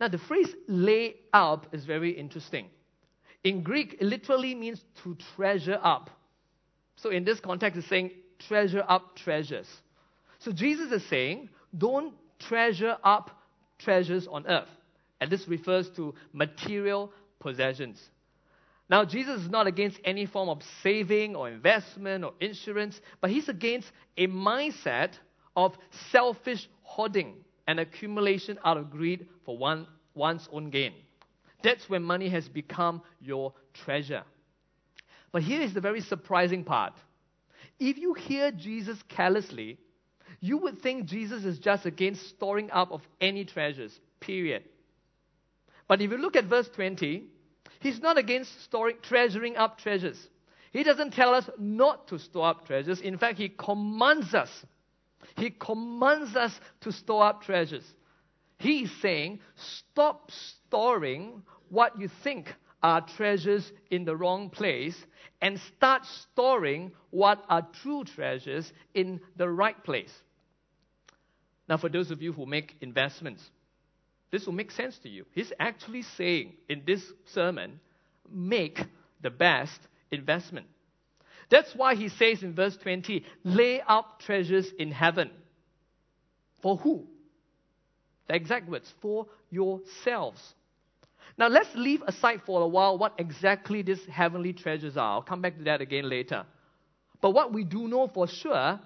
Now, 0.00 0.08
the 0.08 0.18
phrase 0.18 0.52
lay 0.66 1.14
up 1.32 1.68
is 1.72 1.84
very 1.84 2.10
interesting. 2.10 2.66
In 3.44 3.62
Greek, 3.62 3.98
it 4.00 4.06
literally 4.06 4.54
means 4.54 4.80
to 5.04 5.16
treasure 5.36 5.78
up. 5.80 6.10
So, 6.96 7.10
in 7.10 7.24
this 7.24 7.38
context, 7.38 7.78
it's 7.78 7.88
saying 7.88 8.10
treasure 8.48 8.84
up 8.88 9.14
treasures. 9.16 9.68
So, 10.40 10.50
Jesus 10.50 10.90
is 10.90 11.08
saying, 11.08 11.50
don't 11.76 12.14
treasure 12.40 12.96
up 13.04 13.30
treasures 13.78 14.26
on 14.26 14.46
earth. 14.48 14.68
And 15.20 15.30
this 15.30 15.46
refers 15.46 15.88
to 15.90 16.14
material 16.32 17.12
possessions. 17.38 18.00
Now, 18.92 19.06
Jesus 19.06 19.40
is 19.40 19.48
not 19.48 19.66
against 19.66 19.98
any 20.04 20.26
form 20.26 20.50
of 20.50 20.60
saving 20.82 21.34
or 21.34 21.48
investment 21.48 22.24
or 22.24 22.34
insurance, 22.40 23.00
but 23.22 23.30
he's 23.30 23.48
against 23.48 23.90
a 24.18 24.26
mindset 24.26 25.12
of 25.56 25.74
selfish 26.10 26.68
hoarding 26.82 27.36
and 27.66 27.80
accumulation 27.80 28.58
out 28.62 28.76
of 28.76 28.90
greed 28.90 29.26
for 29.46 29.56
one, 29.56 29.86
one's 30.12 30.46
own 30.52 30.68
gain. 30.68 30.92
That's 31.64 31.88
when 31.88 32.02
money 32.02 32.28
has 32.28 32.46
become 32.50 33.00
your 33.18 33.54
treasure. 33.72 34.24
But 35.32 35.40
here 35.40 35.62
is 35.62 35.72
the 35.72 35.80
very 35.80 36.02
surprising 36.02 36.62
part. 36.62 36.92
If 37.80 37.96
you 37.96 38.12
hear 38.12 38.50
Jesus 38.50 38.98
carelessly, 39.08 39.78
you 40.38 40.58
would 40.58 40.82
think 40.82 41.06
Jesus 41.06 41.46
is 41.46 41.58
just 41.58 41.86
against 41.86 42.28
storing 42.28 42.70
up 42.70 42.92
of 42.92 43.00
any 43.22 43.46
treasures, 43.46 43.98
period. 44.20 44.64
But 45.88 46.02
if 46.02 46.10
you 46.10 46.18
look 46.18 46.36
at 46.36 46.44
verse 46.44 46.68
20, 46.74 47.31
he's 47.82 48.00
not 48.00 48.18
against 48.18 48.62
storing, 48.64 48.96
treasuring 49.02 49.56
up 49.56 49.78
treasures. 49.78 50.18
He 50.72 50.82
doesn't 50.82 51.12
tell 51.12 51.34
us 51.34 51.48
not 51.58 52.08
to 52.08 52.18
store 52.18 52.48
up 52.48 52.66
treasures. 52.66 53.00
In 53.00 53.18
fact, 53.18 53.38
he 53.38 53.50
commands 53.50 54.32
us 54.34 54.50
he 55.36 55.50
commands 55.50 56.36
us 56.36 56.58
to 56.82 56.92
store 56.92 57.24
up 57.24 57.42
treasures. 57.42 57.84
He 58.58 58.84
is 58.84 58.90
saying, 59.00 59.40
stop 59.56 60.30
storing 60.30 61.42
what 61.68 61.98
you 61.98 62.08
think 62.22 62.54
are 62.82 63.00
treasures 63.00 63.70
in 63.90 64.04
the 64.04 64.16
wrong 64.16 64.50
place 64.50 64.96
and 65.40 65.58
start 65.76 66.04
storing 66.04 66.92
what 67.10 67.44
are 67.48 67.66
true 67.82 68.04
treasures 68.04 68.72
in 68.94 69.20
the 69.36 69.48
right 69.48 69.82
place. 69.84 70.12
Now, 71.68 71.76
for 71.76 71.88
those 71.88 72.10
of 72.10 72.20
you 72.22 72.32
who 72.32 72.44
make 72.44 72.76
investments, 72.80 73.42
this 74.32 74.46
will 74.46 74.54
make 74.54 74.72
sense 74.72 74.98
to 75.02 75.08
you. 75.08 75.26
He's 75.32 75.52
actually 75.60 76.02
saying 76.02 76.54
in 76.68 76.82
this 76.86 77.02
sermon, 77.26 77.78
make 78.28 78.80
the 79.20 79.30
best 79.30 79.78
investment. 80.10 80.66
That's 81.50 81.72
why 81.76 81.94
he 81.94 82.08
says 82.08 82.42
in 82.42 82.54
verse 82.54 82.76
20, 82.78 83.24
lay 83.44 83.82
up 83.82 84.20
treasures 84.20 84.66
in 84.78 84.90
heaven. 84.90 85.30
For 86.62 86.78
who? 86.78 87.06
The 88.26 88.34
exact 88.34 88.70
words, 88.70 88.90
for 89.02 89.26
yourselves. 89.50 90.40
Now 91.36 91.48
let's 91.48 91.68
leave 91.74 92.02
aside 92.06 92.40
for 92.46 92.62
a 92.62 92.66
while 92.66 92.96
what 92.96 93.14
exactly 93.18 93.82
these 93.82 94.04
heavenly 94.06 94.54
treasures 94.54 94.96
are. 94.96 95.16
I'll 95.16 95.22
come 95.22 95.42
back 95.42 95.58
to 95.58 95.64
that 95.64 95.82
again 95.82 96.08
later. 96.08 96.46
But 97.20 97.30
what 97.30 97.52
we 97.52 97.64
do 97.64 97.86
know 97.86 98.08
for 98.08 98.26
sure 98.26 98.80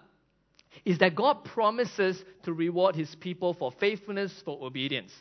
is 0.85 0.99
that 0.99 1.15
God 1.15 1.45
promises 1.45 2.23
to 2.43 2.53
reward 2.53 2.97
his 2.97 3.15
people 3.15 3.55
for 3.55 3.71
faithfulness, 3.71 4.43
for 4.45 4.65
obedience. 4.65 5.13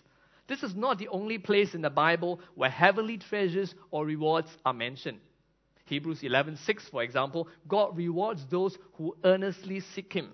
This 0.48 0.64
is 0.64 0.76
not 0.76 1.00
the 1.00 1.08
only 1.08 1.38
place 1.38 1.74
in 1.74 1.82
the 1.82 1.90
Bible 1.90 2.40
where 2.54 2.70
heavenly 2.70 3.18
treasures 3.18 3.74
or 3.92 4.06
rewards 4.06 4.50
are 4.66 4.74
mentioned. 4.74 5.20
Hebrews 5.86 6.22
11:6 6.22 6.90
for 6.90 7.04
example, 7.04 7.48
God 7.68 7.98
rewards 7.98 8.46
those 8.48 8.78
who 8.94 9.16
earnestly 9.24 9.80
seek 9.80 10.14
him. 10.14 10.32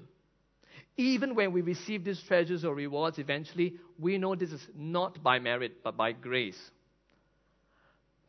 Even 0.97 1.35
when 1.35 1.51
we 1.51 1.61
receive 1.61 2.03
these 2.03 2.21
treasures 2.23 2.65
or 2.65 2.75
rewards 2.75 3.19
eventually, 3.19 3.77
we 3.97 4.17
know 4.17 4.35
this 4.35 4.51
is 4.51 4.67
not 4.75 5.21
by 5.23 5.39
merit 5.39 5.83
but 5.83 5.97
by 5.97 6.11
grace. 6.11 6.71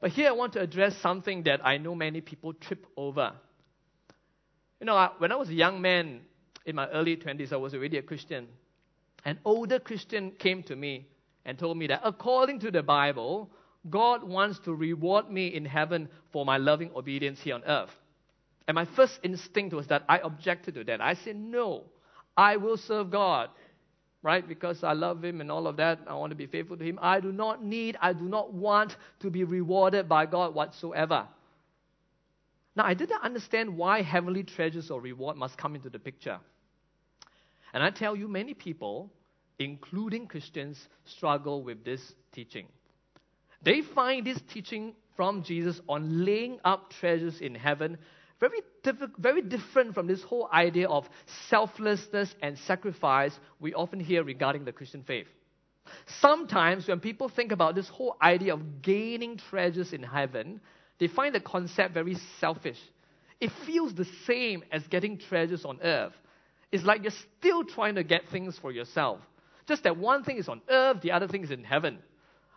But 0.01 0.11
here 0.11 0.29
I 0.29 0.33
want 0.33 0.53
to 0.55 0.61
address 0.61 0.97
something 0.99 1.45
that 1.45 1.65
I 1.65 1.79
know 1.79 1.95
many 1.95 2.21
people 2.21 2.53
trip 2.55 2.87
over. 2.97 3.33
You 4.81 4.87
know, 4.87 5.13
when 5.19 5.31
I 5.31 5.37
was 5.37 5.49
a 5.49 5.55
young 5.55 5.81
man 5.81 6.23
in 6.67 6.75
my 6.75 6.89
early 6.89 7.17
20s, 7.17 7.53
I 7.53 7.57
was 7.57 7.73
already 7.73 7.99
a 7.99 8.03
Christian. 8.03 8.49
An 9.25 9.39
older 9.45 9.79
Christian 9.79 10.33
came 10.33 10.65
to 10.65 10.75
me 10.75 11.07
and 11.45 11.59
told 11.59 11.77
me 11.77 11.87
that 11.89 12.01
according 12.05 12.61
to 12.61 12.71
the 12.71 12.83
Bible, 12.83 13.51
God 13.89 14.23
wants 14.23 14.59
to 14.61 14.75
reward 14.75 15.31
me 15.31 15.49
in 15.49 15.65
heaven 15.65 16.09
for 16.31 16.45
my 16.45 16.57
loving 16.57 16.91
obedience 16.95 17.41
here 17.41 17.55
on 17.55 17.65
earth. 17.65 17.91
And 18.69 18.75
my 18.75 18.85
first 18.85 19.19
instinct 19.23 19.75
was 19.75 19.89
that 19.89 20.05
I 20.09 20.19
objected 20.19 20.75
to 20.75 20.85
that. 20.85 21.01
I 21.01 21.15
said, 21.15 21.37
No, 21.37 21.85
I 22.37 22.57
will 22.57 22.77
serve 22.77 23.11
God, 23.11 23.51
right? 24.23 24.47
Because 24.47 24.85
I 24.85 24.93
love 24.93 25.25
Him 25.25 25.41
and 25.41 25.51
all 25.51 25.67
of 25.67 25.77
that. 25.79 25.99
I 26.07 26.15
want 26.15 26.31
to 26.31 26.37
be 26.37 26.47
faithful 26.47 26.77
to 26.77 26.85
Him. 26.85 26.99
I 27.03 27.19
do 27.19 27.33
not 27.33 27.65
need, 27.65 27.97
I 28.01 28.13
do 28.13 28.25
not 28.25 28.53
want 28.53 28.97
to 29.21 29.31
be 29.31 29.43
rewarded 29.43 30.09
by 30.09 30.27
God 30.27 30.55
whatsoever. 30.55 31.27
Now, 32.75 32.85
I 32.87 32.95
didn't 32.95 33.23
understand 33.23 33.77
why 33.77 34.03
heavenly 34.03 34.45
treasures 34.45 34.91
or 34.91 35.01
reward 35.01 35.37
must 35.37 35.59
come 35.59 35.75
into 35.75 35.91
the 35.91 35.99
picture. 35.99 36.39
And 37.75 37.83
I 37.83 37.91
tell 37.91 38.17
you, 38.17 38.29
many 38.29 38.55
people, 38.55 39.11
including 39.65 40.27
Christians, 40.27 40.79
struggle 41.05 41.63
with 41.63 41.85
this 41.85 42.01
teaching. 42.33 42.67
They 43.63 43.83
find 43.83 44.27
this 44.27 44.41
teaching 44.53 44.95
from 45.17 45.43
Jesus 45.45 45.81
on 45.89 46.25
laying 46.25 46.59
up 46.65 46.91
treasures 46.91 47.41
in 47.41 47.55
heaven 47.55 47.99
very, 48.43 48.61
diff- 48.83 49.11
very 49.19 49.41
different 49.41 49.95
from 49.95 50.09
this 50.09 50.21
whole 50.25 50.49
idea 50.53 50.89
of 50.89 51.09
selflessness 51.49 52.35
and 52.43 52.59
sacrifice 52.59 53.33
we 53.61 53.73
often 53.73 54.01
hear 54.01 54.25
regarding 54.25 54.65
the 54.65 54.73
Christian 54.73 55.05
faith. 55.05 55.29
Sometimes, 56.21 56.89
when 56.89 56.99
people 56.99 57.29
think 57.29 57.53
about 57.53 57.77
this 57.77 57.89
whole 57.89 58.17
idea 58.21 58.53
of 58.53 58.83
gaining 58.83 59.37
treasures 59.37 59.93
in 59.93 60.03
heaven, 60.03 60.61
they 60.99 61.07
find 61.07 61.33
the 61.33 61.41
concept 61.41 61.95
very 61.95 62.17
selfish. 62.41 62.79
It 63.41 63.53
feels 63.65 63.95
the 63.95 64.07
same 64.27 64.65
as 64.73 64.85
getting 64.89 65.19
treasures 65.19 65.65
on 65.65 65.79
earth. 65.81 66.15
It's 66.73 66.85
like 66.85 67.03
you're 67.03 67.13
still 67.39 67.63
trying 67.63 67.95
to 67.95 68.03
get 68.03 68.23
things 68.33 68.59
for 68.61 68.73
yourself. 68.73 69.21
Just 69.67 69.85
that 69.85 69.97
one 69.97 70.25
thing 70.25 70.39
is 70.39 70.49
on 70.49 70.61
earth, 70.69 71.01
the 71.03 71.13
other 71.13 71.29
thing 71.29 71.45
is 71.45 71.51
in 71.51 71.65
heaven. 71.65 71.99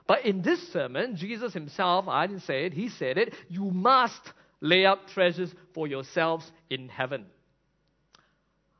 But 0.07 0.25
in 0.25 0.41
this 0.41 0.71
sermon, 0.71 1.15
Jesus 1.15 1.53
himself, 1.53 2.07
I 2.07 2.27
didn't 2.27 2.43
say 2.43 2.65
it, 2.65 2.73
he 2.73 2.89
said 2.89 3.17
it, 3.17 3.33
you 3.49 3.71
must 3.71 4.21
lay 4.61 4.85
up 4.85 5.07
treasures 5.07 5.53
for 5.73 5.87
yourselves 5.87 6.49
in 6.69 6.89
heaven. 6.89 7.25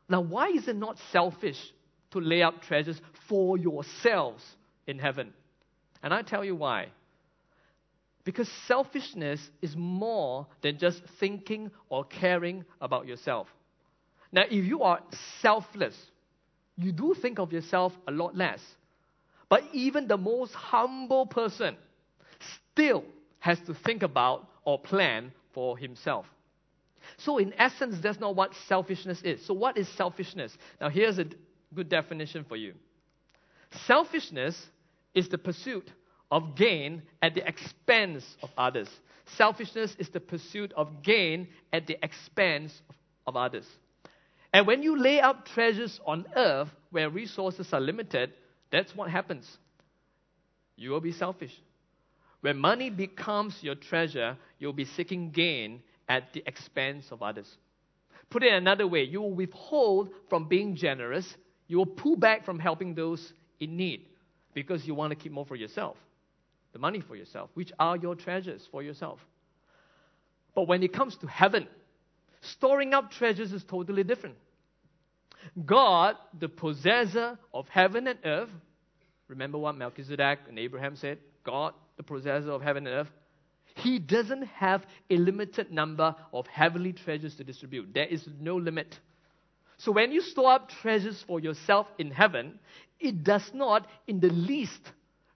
Now, 0.07 0.21
why 0.21 0.49
is 0.49 0.67
it 0.67 0.75
not 0.75 0.97
selfish 1.11 1.57
to 2.11 2.19
lay 2.19 2.43
up 2.43 2.61
treasures 2.61 2.99
for 3.27 3.57
yourselves 3.57 4.43
in 4.85 4.99
heaven? 4.99 5.33
And 6.03 6.13
I 6.13 6.21
tell 6.21 6.45
you 6.45 6.55
why. 6.55 6.89
Because 8.23 8.49
selfishness 8.67 9.39
is 9.61 9.75
more 9.75 10.47
than 10.61 10.77
just 10.77 11.01
thinking 11.19 11.71
or 11.89 12.03
caring 12.03 12.65
about 12.81 13.07
yourself. 13.07 13.47
Now, 14.31 14.43
if 14.43 14.65
you 14.65 14.81
are 14.83 14.99
selfless, 15.41 15.95
you 16.77 16.91
do 16.91 17.13
think 17.13 17.39
of 17.39 17.53
yourself 17.53 17.93
a 18.07 18.11
lot 18.11 18.35
less. 18.35 18.59
But 19.49 19.63
even 19.73 20.07
the 20.07 20.17
most 20.17 20.53
humble 20.53 21.25
person 21.25 21.75
still 22.73 23.03
has 23.39 23.59
to 23.61 23.73
think 23.73 24.03
about 24.03 24.47
or 24.63 24.79
plan 24.79 25.31
for 25.53 25.77
himself. 25.77 26.25
So, 27.17 27.37
in 27.37 27.53
essence, 27.57 27.97
that's 28.01 28.19
not 28.19 28.35
what 28.35 28.53
selfishness 28.67 29.21
is. 29.21 29.45
So, 29.45 29.53
what 29.53 29.77
is 29.77 29.87
selfishness? 29.89 30.57
Now, 30.81 30.89
here's 30.89 31.19
a 31.19 31.27
good 31.73 31.89
definition 31.89 32.43
for 32.47 32.55
you 32.55 32.73
selfishness 33.85 34.59
is 35.13 35.29
the 35.29 35.37
pursuit 35.37 35.89
of 36.31 36.55
gain 36.55 37.03
at 37.21 37.35
the 37.35 37.47
expense 37.47 38.25
of 38.41 38.49
others. 38.57 38.89
selfishness 39.37 39.95
is 39.99 40.09
the 40.09 40.19
pursuit 40.19 40.73
of 40.75 41.03
gain 41.03 41.47
at 41.71 41.87
the 41.87 41.97
expense 42.03 42.81
of 43.27 43.35
others. 43.35 43.65
And 44.55 44.65
when 44.65 44.83
you 44.83 44.97
lay 44.97 45.19
up 45.19 45.47
treasures 45.47 45.99
on 46.05 46.25
earth 46.33 46.69
where 46.89 47.09
resources 47.09 47.73
are 47.73 47.81
limited, 47.81 48.31
that's 48.71 48.95
what 48.95 49.09
happens. 49.09 49.45
You 50.77 50.91
will 50.91 51.01
be 51.01 51.11
selfish. 51.11 51.51
When 52.39 52.57
money 52.57 52.89
becomes 52.89 53.57
your 53.59 53.75
treasure, 53.75 54.37
you'll 54.57 54.71
be 54.71 54.85
seeking 54.85 55.31
gain 55.31 55.81
at 56.07 56.31
the 56.31 56.41
expense 56.47 57.07
of 57.11 57.21
others. 57.21 57.53
Put 58.29 58.43
it 58.43 58.53
another 58.53 58.87
way, 58.87 59.03
you 59.03 59.19
will 59.19 59.33
withhold 59.33 60.11
from 60.29 60.47
being 60.47 60.77
generous, 60.77 61.27
you 61.67 61.75
will 61.75 61.85
pull 61.85 62.15
back 62.15 62.45
from 62.45 62.57
helping 62.57 62.95
those 62.95 63.33
in 63.59 63.75
need 63.75 64.05
because 64.53 64.87
you 64.87 64.95
want 64.95 65.11
to 65.11 65.17
keep 65.17 65.33
more 65.33 65.45
for 65.45 65.57
yourself, 65.57 65.97
the 66.71 66.79
money 66.79 67.01
for 67.01 67.17
yourself, 67.17 67.49
which 67.55 67.73
are 67.77 67.97
your 67.97 68.15
treasures 68.15 68.65
for 68.71 68.81
yourself. 68.81 69.19
But 70.53 70.69
when 70.69 70.81
it 70.81 70.93
comes 70.93 71.17
to 71.17 71.27
heaven, 71.27 71.67
storing 72.39 72.93
up 72.93 73.11
treasures 73.11 73.51
is 73.51 73.65
totally 73.65 74.05
different. 74.05 74.37
God, 75.65 76.15
the 76.39 76.49
possessor 76.49 77.37
of 77.53 77.67
heaven 77.69 78.07
and 78.07 78.19
earth, 78.23 78.49
remember 79.27 79.57
what 79.57 79.75
Melchizedek 79.75 80.39
and 80.47 80.59
Abraham 80.59 80.95
said? 80.95 81.19
God, 81.43 81.73
the 81.97 82.03
possessor 82.03 82.51
of 82.51 82.61
heaven 82.61 82.87
and 82.87 82.95
earth, 82.95 83.11
he 83.75 83.99
doesn't 83.99 84.43
have 84.43 84.85
a 85.09 85.17
limited 85.17 85.71
number 85.71 86.15
of 86.33 86.47
heavenly 86.47 86.93
treasures 86.93 87.35
to 87.35 87.43
distribute. 87.43 87.93
There 87.93 88.05
is 88.05 88.27
no 88.39 88.55
limit. 88.55 88.99
So 89.77 89.91
when 89.91 90.11
you 90.11 90.21
store 90.21 90.53
up 90.53 90.69
treasures 90.69 91.23
for 91.27 91.39
yourself 91.39 91.87
in 91.97 92.11
heaven, 92.11 92.59
it 92.99 93.23
does 93.23 93.51
not 93.53 93.87
in 94.07 94.19
the 94.21 94.29
least 94.29 94.79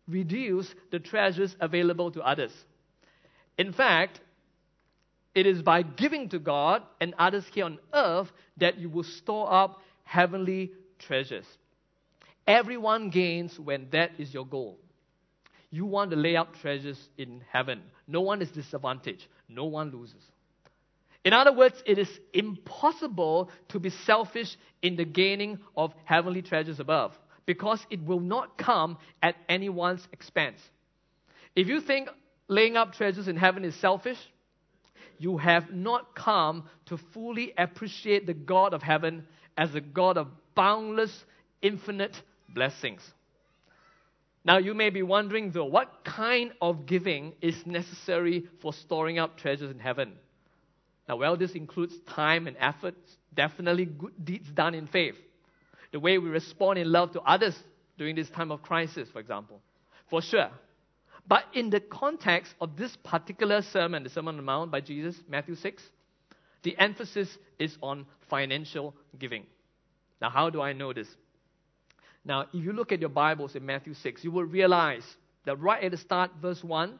reduce 0.07 0.73
the 0.91 0.99
treasures 0.99 1.55
available 1.59 2.11
to 2.11 2.21
others. 2.21 2.53
In 3.57 3.73
fact, 3.73 4.21
it 5.35 5.45
is 5.45 5.61
by 5.61 5.83
giving 5.83 6.29
to 6.29 6.39
God 6.39 6.81
and 6.99 7.13
others 7.19 7.45
here 7.53 7.65
on 7.65 7.79
earth 7.93 8.31
that 8.57 8.77
you 8.79 8.89
will 8.89 9.03
store 9.03 9.51
up 9.51 9.81
heavenly 10.09 10.71
treasures. 10.97 11.45
Everyone 12.47 13.11
gains 13.11 13.59
when 13.59 13.87
that 13.91 14.09
is 14.17 14.33
your 14.33 14.45
goal. 14.45 14.79
You 15.69 15.85
want 15.85 16.09
to 16.09 16.17
lay 16.17 16.35
up 16.35 16.55
treasures 16.61 16.97
in 17.19 17.43
heaven. 17.47 17.83
No 18.07 18.21
one 18.21 18.41
is 18.41 18.49
disadvantaged, 18.49 19.27
no 19.47 19.65
one 19.65 19.91
loses. 19.91 20.23
In 21.23 21.31
other 21.31 21.53
words, 21.53 21.75
it 21.85 21.99
is 21.99 22.09
impossible 22.33 23.51
to 23.67 23.79
be 23.79 23.91
selfish 23.91 24.57
in 24.81 24.95
the 24.95 25.05
gaining 25.05 25.59
of 25.77 25.93
heavenly 26.05 26.41
treasures 26.41 26.79
above 26.79 27.11
because 27.45 27.85
it 27.91 28.03
will 28.03 28.19
not 28.19 28.57
come 28.57 28.97
at 29.21 29.35
anyone's 29.47 30.07
expense. 30.11 30.59
If 31.55 31.67
you 31.67 31.81
think 31.81 32.09
laying 32.47 32.77
up 32.77 32.93
treasures 32.93 33.27
in 33.27 33.37
heaven 33.37 33.63
is 33.63 33.75
selfish, 33.75 34.17
you 35.19 35.37
have 35.37 35.71
not 35.71 36.15
come 36.15 36.63
to 36.87 36.97
fully 37.13 37.53
appreciate 37.59 38.25
the 38.25 38.33
God 38.33 38.73
of 38.73 38.81
heaven 38.81 39.27
as 39.59 39.75
a 39.75 39.81
God 39.81 40.17
of 40.17 40.29
boundless, 40.55 41.25
infinite 41.61 42.15
blessings. 42.47 43.01
Now, 44.45 44.57
you 44.57 44.73
may 44.73 44.89
be 44.89 45.03
wondering, 45.03 45.51
though, 45.51 45.65
what 45.65 46.05
kind 46.05 46.53
of 46.61 46.85
giving 46.85 47.33
is 47.41 47.65
necessary 47.65 48.47
for 48.61 48.71
storing 48.71 49.19
up 49.19 49.37
treasures 49.37 49.69
in 49.69 49.77
heaven? 49.77 50.13
Now, 51.09 51.17
well, 51.17 51.35
this 51.35 51.51
includes 51.51 51.93
time 52.07 52.47
and 52.47 52.55
effort, 52.57 52.95
definitely 53.33 53.83
good 53.83 54.13
deeds 54.23 54.49
done 54.49 54.73
in 54.73 54.87
faith. 54.87 55.15
The 55.91 55.99
way 55.99 56.17
we 56.19 56.29
respond 56.29 56.79
in 56.79 56.89
love 56.89 57.11
to 57.11 57.21
others 57.21 57.61
during 57.97 58.15
this 58.15 58.29
time 58.29 58.51
of 58.51 58.61
crisis, 58.61 59.09
for 59.11 59.19
example. 59.19 59.59
For 60.09 60.21
sure. 60.21 60.51
But 61.27 61.43
in 61.53 61.69
the 61.69 61.81
context 61.81 62.55
of 62.61 62.77
this 62.77 62.95
particular 63.03 63.61
sermon, 63.61 64.03
the 64.03 64.09
Sermon 64.09 64.35
on 64.35 64.37
the 64.37 64.43
Mount 64.43 64.71
by 64.71 64.79
Jesus, 64.79 65.17
Matthew 65.27 65.55
6, 65.55 65.83
the 66.63 66.77
emphasis 66.77 67.29
is 67.57 67.77
on 67.81 68.05
financial 68.29 68.95
giving. 69.17 69.45
Now, 70.21 70.29
how 70.29 70.49
do 70.49 70.61
I 70.61 70.73
know 70.73 70.93
this? 70.93 71.07
Now, 72.25 72.41
if 72.41 72.63
you 72.63 72.73
look 72.73 72.91
at 72.91 72.99
your 72.99 73.09
Bibles 73.09 73.55
in 73.55 73.65
Matthew 73.65 73.93
6, 73.93 74.23
you 74.23 74.31
will 74.31 74.43
realize 74.43 75.03
that 75.45 75.59
right 75.59 75.83
at 75.83 75.91
the 75.91 75.97
start, 75.97 76.31
verse 76.41 76.63
1, 76.63 76.99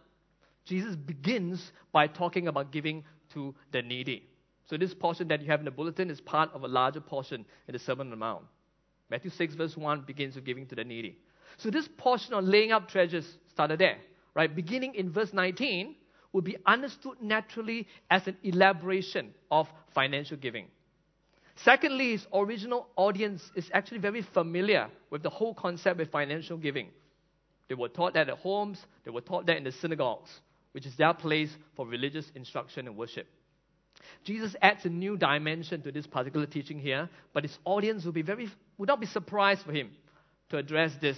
Jesus 0.65 0.95
begins 0.95 1.71
by 1.91 2.07
talking 2.07 2.47
about 2.47 2.71
giving 2.71 3.03
to 3.33 3.53
the 3.71 3.81
needy. 3.81 4.23
So, 4.69 4.77
this 4.77 4.93
portion 4.93 5.27
that 5.29 5.41
you 5.41 5.47
have 5.47 5.59
in 5.59 5.65
the 5.65 5.71
bulletin 5.71 6.09
is 6.09 6.21
part 6.21 6.51
of 6.53 6.63
a 6.63 6.67
larger 6.67 7.01
portion 7.01 7.45
in 7.67 7.73
the 7.73 7.79
Sermon 7.79 8.07
on 8.07 8.11
the 8.11 8.15
Mount. 8.15 8.45
Matthew 9.09 9.31
6, 9.31 9.55
verse 9.55 9.75
1 9.75 10.01
begins 10.01 10.35
with 10.35 10.45
giving 10.45 10.67
to 10.67 10.75
the 10.75 10.83
needy. 10.83 11.17
So, 11.57 11.69
this 11.69 11.89
portion 11.97 12.33
on 12.33 12.49
laying 12.49 12.71
up 12.71 12.87
treasures 12.87 13.25
started 13.51 13.79
there, 13.79 13.97
right? 14.35 14.53
Beginning 14.55 14.95
in 14.95 15.11
verse 15.11 15.33
19 15.33 15.95
would 16.33 16.43
be 16.43 16.57
understood 16.65 17.21
naturally 17.21 17.87
as 18.09 18.27
an 18.27 18.37
elaboration 18.43 19.33
of 19.49 19.67
financial 19.93 20.37
giving. 20.37 20.67
Secondly, 21.63 22.11
his 22.11 22.25
original 22.33 22.87
audience 22.95 23.43
is 23.55 23.69
actually 23.73 23.99
very 23.99 24.21
familiar 24.21 24.87
with 25.09 25.23
the 25.23 25.29
whole 25.29 25.53
concept 25.53 25.99
of 25.99 26.09
financial 26.09 26.57
giving. 26.57 26.89
They 27.67 27.75
were 27.75 27.89
taught 27.89 28.13
that 28.13 28.29
at 28.29 28.37
homes, 28.37 28.79
they 29.03 29.11
were 29.11 29.21
taught 29.21 29.45
that 29.47 29.57
in 29.57 29.63
the 29.63 29.71
synagogues, 29.71 30.29
which 30.71 30.85
is 30.85 30.95
their 30.95 31.13
place 31.13 31.49
for 31.75 31.85
religious 31.85 32.25
instruction 32.35 32.87
and 32.87 32.95
worship. 32.95 33.27
Jesus 34.23 34.55
adds 34.61 34.85
a 34.85 34.89
new 34.89 35.17
dimension 35.17 35.81
to 35.81 35.91
this 35.91 36.07
particular 36.07 36.45
teaching 36.45 36.79
here, 36.79 37.09
but 37.33 37.43
his 37.43 37.57
audience 37.65 38.05
will 38.05 38.13
be 38.13 38.21
very 38.21 38.49
would 38.77 38.87
not 38.87 38.99
be 38.99 39.05
surprised 39.05 39.63
for 39.63 39.73
him 39.73 39.91
to 40.49 40.57
address 40.57 40.91
this 41.01 41.17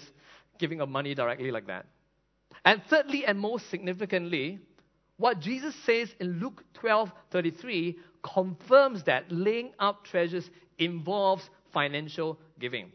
giving 0.57 0.81
of 0.81 0.89
money 0.89 1.13
directly 1.13 1.51
like 1.51 1.67
that. 1.67 1.85
And 2.65 2.81
thirdly 2.89 3.25
and 3.25 3.39
most 3.39 3.69
significantly, 3.69 4.59
what 5.21 5.39
Jesus 5.39 5.75
says 5.85 6.13
in 6.19 6.39
Luke 6.39 6.63
12:33 6.73 7.97
confirms 8.23 9.03
that 9.03 9.31
laying 9.31 9.71
up 9.79 10.03
treasures 10.03 10.49
involves 10.77 11.47
financial 11.71 12.39
giving. 12.59 12.91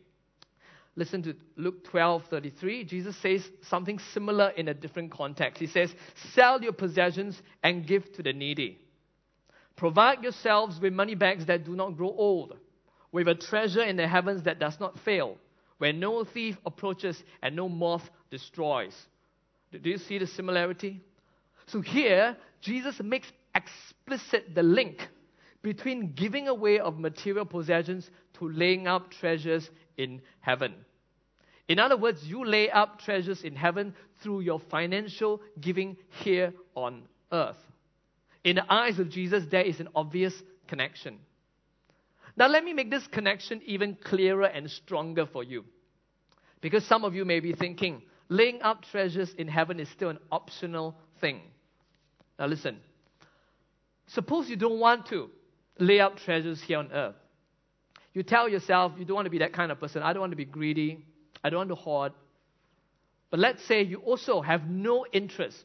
Listen 0.96 1.22
to 1.22 1.36
Luke 1.56 1.84
12:33. 1.84 2.84
Jesus 2.84 3.16
says 3.18 3.48
something 3.62 3.98
similar 4.12 4.48
in 4.50 4.68
a 4.68 4.74
different 4.74 5.10
context. 5.10 5.60
He 5.60 5.66
says, 5.66 5.94
"Sell 6.34 6.62
your 6.62 6.72
possessions 6.72 7.40
and 7.62 7.86
give 7.86 8.12
to 8.14 8.22
the 8.22 8.32
needy. 8.32 8.78
Provide 9.76 10.22
yourselves 10.22 10.80
with 10.80 10.92
money 10.92 11.14
bags 11.14 11.46
that 11.46 11.64
do 11.64 11.76
not 11.76 11.96
grow 11.96 12.08
old, 12.08 12.58
with 13.12 13.28
a 13.28 13.34
treasure 13.34 13.82
in 13.82 13.96
the 13.96 14.08
heavens 14.08 14.42
that 14.44 14.58
does 14.58 14.80
not 14.80 14.98
fail, 15.00 15.38
where 15.78 15.92
no 15.92 16.24
thief 16.24 16.56
approaches 16.64 17.22
and 17.42 17.54
no 17.54 17.68
moth 17.68 18.10
destroys." 18.30 19.06
Do 19.70 19.90
you 19.90 19.98
see 19.98 20.18
the 20.18 20.26
similarity? 20.26 21.02
So 21.68 21.80
here, 21.80 22.36
Jesus 22.60 23.00
makes 23.02 23.30
explicit 23.54 24.54
the 24.54 24.62
link 24.62 25.08
between 25.62 26.12
giving 26.12 26.46
away 26.48 26.78
of 26.78 26.98
material 26.98 27.44
possessions 27.44 28.08
to 28.34 28.48
laying 28.48 28.86
up 28.86 29.10
treasures 29.10 29.68
in 29.96 30.22
heaven. 30.40 30.74
In 31.68 31.80
other 31.80 31.96
words, 31.96 32.24
you 32.24 32.44
lay 32.44 32.70
up 32.70 33.00
treasures 33.00 33.42
in 33.42 33.56
heaven 33.56 33.94
through 34.22 34.40
your 34.40 34.60
financial 34.70 35.40
giving 35.60 35.96
here 36.22 36.52
on 36.76 37.02
earth. 37.32 37.56
In 38.44 38.56
the 38.56 38.72
eyes 38.72 39.00
of 39.00 39.10
Jesus, 39.10 39.44
there 39.50 39.64
is 39.64 39.80
an 39.80 39.88
obvious 39.94 40.34
connection. 40.68 41.18
Now, 42.36 42.46
let 42.46 42.62
me 42.62 42.72
make 42.72 42.90
this 42.90 43.06
connection 43.08 43.60
even 43.66 43.96
clearer 43.96 44.44
and 44.44 44.70
stronger 44.70 45.26
for 45.26 45.42
you. 45.42 45.64
Because 46.60 46.84
some 46.84 47.04
of 47.04 47.14
you 47.14 47.24
may 47.24 47.40
be 47.40 47.52
thinking, 47.54 48.02
laying 48.28 48.62
up 48.62 48.84
treasures 48.84 49.34
in 49.36 49.48
heaven 49.48 49.80
is 49.80 49.88
still 49.88 50.10
an 50.10 50.18
optional 50.30 50.96
thing. 51.20 51.40
Now, 52.38 52.46
listen. 52.46 52.78
Suppose 54.08 54.48
you 54.48 54.56
don't 54.56 54.78
want 54.78 55.06
to 55.06 55.30
lay 55.78 56.00
up 56.00 56.16
treasures 56.18 56.62
here 56.62 56.78
on 56.78 56.92
earth. 56.92 57.16
You 58.12 58.22
tell 58.22 58.48
yourself 58.48 58.92
you 58.98 59.04
don't 59.04 59.16
want 59.16 59.26
to 59.26 59.30
be 59.30 59.38
that 59.38 59.52
kind 59.52 59.70
of 59.70 59.80
person. 59.80 60.02
I 60.02 60.12
don't 60.12 60.20
want 60.20 60.32
to 60.32 60.36
be 60.36 60.44
greedy. 60.44 61.04
I 61.44 61.50
don't 61.50 61.58
want 61.58 61.68
to 61.70 61.74
hoard. 61.74 62.12
But 63.30 63.40
let's 63.40 63.62
say 63.64 63.82
you 63.82 63.98
also 63.98 64.40
have 64.40 64.68
no 64.70 65.04
interest, 65.12 65.56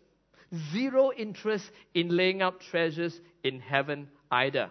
zero 0.74 1.12
interest 1.16 1.70
in 1.94 2.10
laying 2.10 2.42
up 2.42 2.60
treasures 2.60 3.20
in 3.44 3.60
heaven 3.60 4.10
either. 4.32 4.70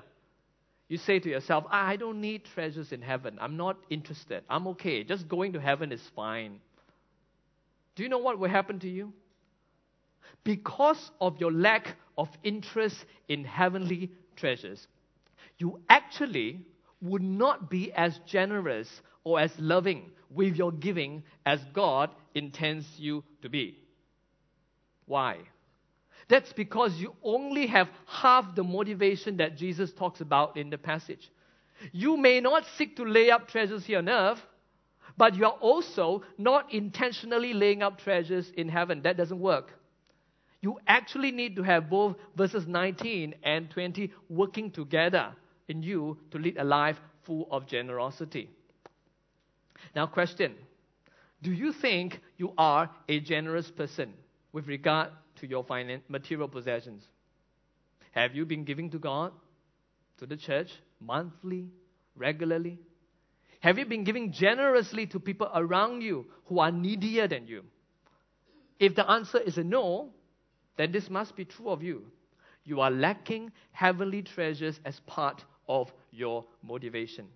You 0.88 0.98
say 0.98 1.20
to 1.20 1.28
yourself, 1.28 1.64
ah, 1.70 1.86
I 1.86 1.96
don't 1.96 2.20
need 2.20 2.44
treasures 2.52 2.90
in 2.90 3.00
heaven. 3.00 3.38
I'm 3.40 3.56
not 3.56 3.76
interested. 3.90 4.42
I'm 4.50 4.66
okay. 4.68 5.04
Just 5.04 5.28
going 5.28 5.52
to 5.52 5.60
heaven 5.60 5.92
is 5.92 6.02
fine. 6.16 6.58
Do 7.94 8.02
you 8.02 8.08
know 8.08 8.18
what 8.18 8.38
will 8.38 8.50
happen 8.50 8.80
to 8.80 8.88
you? 8.88 9.12
Because 10.44 11.10
of 11.20 11.40
your 11.40 11.52
lack 11.52 11.96
of 12.16 12.28
interest 12.42 12.96
in 13.28 13.44
heavenly 13.44 14.10
treasures, 14.36 14.86
you 15.58 15.80
actually 15.88 16.60
would 17.02 17.22
not 17.22 17.70
be 17.70 17.92
as 17.92 18.18
generous 18.26 18.88
or 19.24 19.40
as 19.40 19.52
loving 19.58 20.10
with 20.30 20.56
your 20.56 20.72
giving 20.72 21.22
as 21.44 21.60
God 21.72 22.10
intends 22.34 22.86
you 22.96 23.24
to 23.42 23.48
be. 23.48 23.78
Why? 25.06 25.38
That's 26.28 26.52
because 26.52 26.94
you 26.96 27.14
only 27.22 27.66
have 27.66 27.88
half 28.06 28.54
the 28.54 28.62
motivation 28.62 29.38
that 29.38 29.56
Jesus 29.56 29.92
talks 29.92 30.20
about 30.20 30.56
in 30.56 30.70
the 30.70 30.78
passage. 30.78 31.30
You 31.92 32.16
may 32.16 32.40
not 32.40 32.64
seek 32.76 32.96
to 32.96 33.04
lay 33.04 33.30
up 33.30 33.48
treasures 33.48 33.84
here 33.84 33.98
on 33.98 34.08
earth, 34.08 34.40
but 35.16 35.34
you 35.34 35.44
are 35.44 35.58
also 35.60 36.22
not 36.38 36.72
intentionally 36.72 37.52
laying 37.52 37.82
up 37.82 37.98
treasures 37.98 38.50
in 38.56 38.68
heaven. 38.68 39.02
That 39.02 39.16
doesn't 39.16 39.40
work. 39.40 39.72
You 40.60 40.78
actually 40.86 41.32
need 41.32 41.56
to 41.56 41.62
have 41.62 41.88
both 41.88 42.16
verses 42.36 42.66
19 42.66 43.34
and 43.42 43.70
20 43.70 44.12
working 44.28 44.70
together 44.70 45.34
in 45.68 45.82
you 45.82 46.18
to 46.32 46.38
lead 46.38 46.58
a 46.58 46.64
life 46.64 46.98
full 47.22 47.48
of 47.50 47.66
generosity. 47.66 48.50
Now, 49.94 50.06
question 50.06 50.54
Do 51.42 51.52
you 51.52 51.72
think 51.72 52.20
you 52.36 52.52
are 52.58 52.90
a 53.08 53.20
generous 53.20 53.70
person 53.70 54.12
with 54.52 54.66
regard 54.66 55.10
to 55.36 55.46
your 55.46 55.64
finan- 55.64 56.02
material 56.08 56.48
possessions? 56.48 57.06
Have 58.12 58.34
you 58.34 58.44
been 58.44 58.64
giving 58.64 58.90
to 58.90 58.98
God, 58.98 59.32
to 60.18 60.26
the 60.26 60.36
church, 60.36 60.70
monthly, 61.00 61.68
regularly? 62.16 62.78
Have 63.60 63.78
you 63.78 63.86
been 63.86 64.04
giving 64.04 64.32
generously 64.32 65.06
to 65.06 65.20
people 65.20 65.50
around 65.54 66.02
you 66.02 66.26
who 66.46 66.58
are 66.58 66.70
needier 66.70 67.28
than 67.28 67.46
you? 67.46 67.64
If 68.78 68.94
the 68.94 69.08
answer 69.08 69.38
is 69.38 69.58
a 69.58 69.64
no, 69.64 70.10
then 70.80 70.92
this 70.92 71.10
must 71.10 71.36
be 71.36 71.44
true 71.44 71.68
of 71.68 71.82
you. 71.82 72.06
You 72.64 72.80
are 72.80 72.90
lacking 72.90 73.52
heavenly 73.72 74.22
treasures 74.22 74.80
as 74.84 74.98
part 75.00 75.44
of 75.68 75.92
your 76.10 76.46
motivation. 76.62 77.26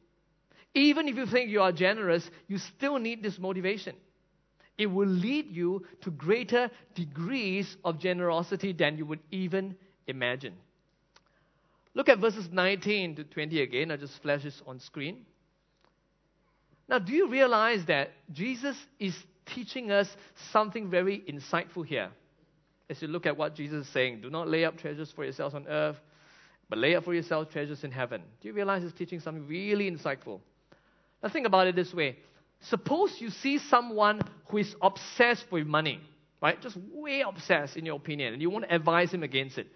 Even 0.74 1.08
if 1.08 1.16
you 1.16 1.26
think 1.26 1.50
you 1.50 1.60
are 1.60 1.70
generous, 1.70 2.28
you 2.48 2.56
still 2.56 2.98
need 2.98 3.22
this 3.22 3.38
motivation. 3.38 3.96
It 4.78 4.86
will 4.86 5.08
lead 5.08 5.50
you 5.50 5.84
to 6.00 6.10
greater 6.10 6.70
degrees 6.94 7.76
of 7.84 8.00
generosity 8.00 8.72
than 8.72 8.96
you 8.96 9.04
would 9.06 9.20
even 9.30 9.76
imagine. 10.06 10.54
Look 11.92 12.08
at 12.08 12.18
verses 12.18 12.48
19 12.50 13.16
to 13.16 13.24
20 13.24 13.60
again. 13.60 13.90
I 13.90 13.96
just 13.96 14.20
flash 14.22 14.42
this 14.42 14.60
on 14.66 14.80
screen. 14.80 15.26
Now, 16.88 16.98
do 16.98 17.12
you 17.12 17.28
realize 17.28 17.84
that 17.86 18.10
Jesus 18.32 18.76
is 18.98 19.14
teaching 19.46 19.92
us 19.92 20.08
something 20.50 20.90
very 20.90 21.22
insightful 21.28 21.86
here? 21.86 22.10
As 22.90 23.00
you 23.00 23.08
look 23.08 23.26
at 23.26 23.36
what 23.36 23.54
Jesus 23.54 23.86
is 23.86 23.92
saying, 23.92 24.20
do 24.20 24.30
not 24.30 24.48
lay 24.48 24.64
up 24.64 24.76
treasures 24.76 25.10
for 25.14 25.24
yourselves 25.24 25.54
on 25.54 25.66
earth, 25.66 25.96
but 26.68 26.78
lay 26.78 26.94
up 26.94 27.04
for 27.04 27.14
yourselves 27.14 27.50
treasures 27.52 27.82
in 27.84 27.90
heaven. 27.90 28.22
Do 28.40 28.48
you 28.48 28.54
realize 28.54 28.82
he's 28.82 28.92
teaching 28.92 29.20
something 29.20 29.46
really 29.46 29.90
insightful? 29.90 30.40
Now, 31.22 31.30
think 31.30 31.46
about 31.46 31.66
it 31.66 31.76
this 31.76 31.92
way. 31.94 32.18
Suppose 32.68 33.16
you 33.18 33.30
see 33.30 33.58
someone 33.58 34.20
who 34.48 34.58
is 34.58 34.74
obsessed 34.80 35.46
with 35.50 35.66
money, 35.66 36.00
right? 36.42 36.60
Just 36.60 36.76
way 36.92 37.22
obsessed, 37.26 37.76
in 37.76 37.86
your 37.86 37.96
opinion, 37.96 38.34
and 38.34 38.42
you 38.42 38.50
want 38.50 38.68
to 38.68 38.74
advise 38.74 39.12
him 39.12 39.22
against 39.22 39.58
it. 39.58 39.66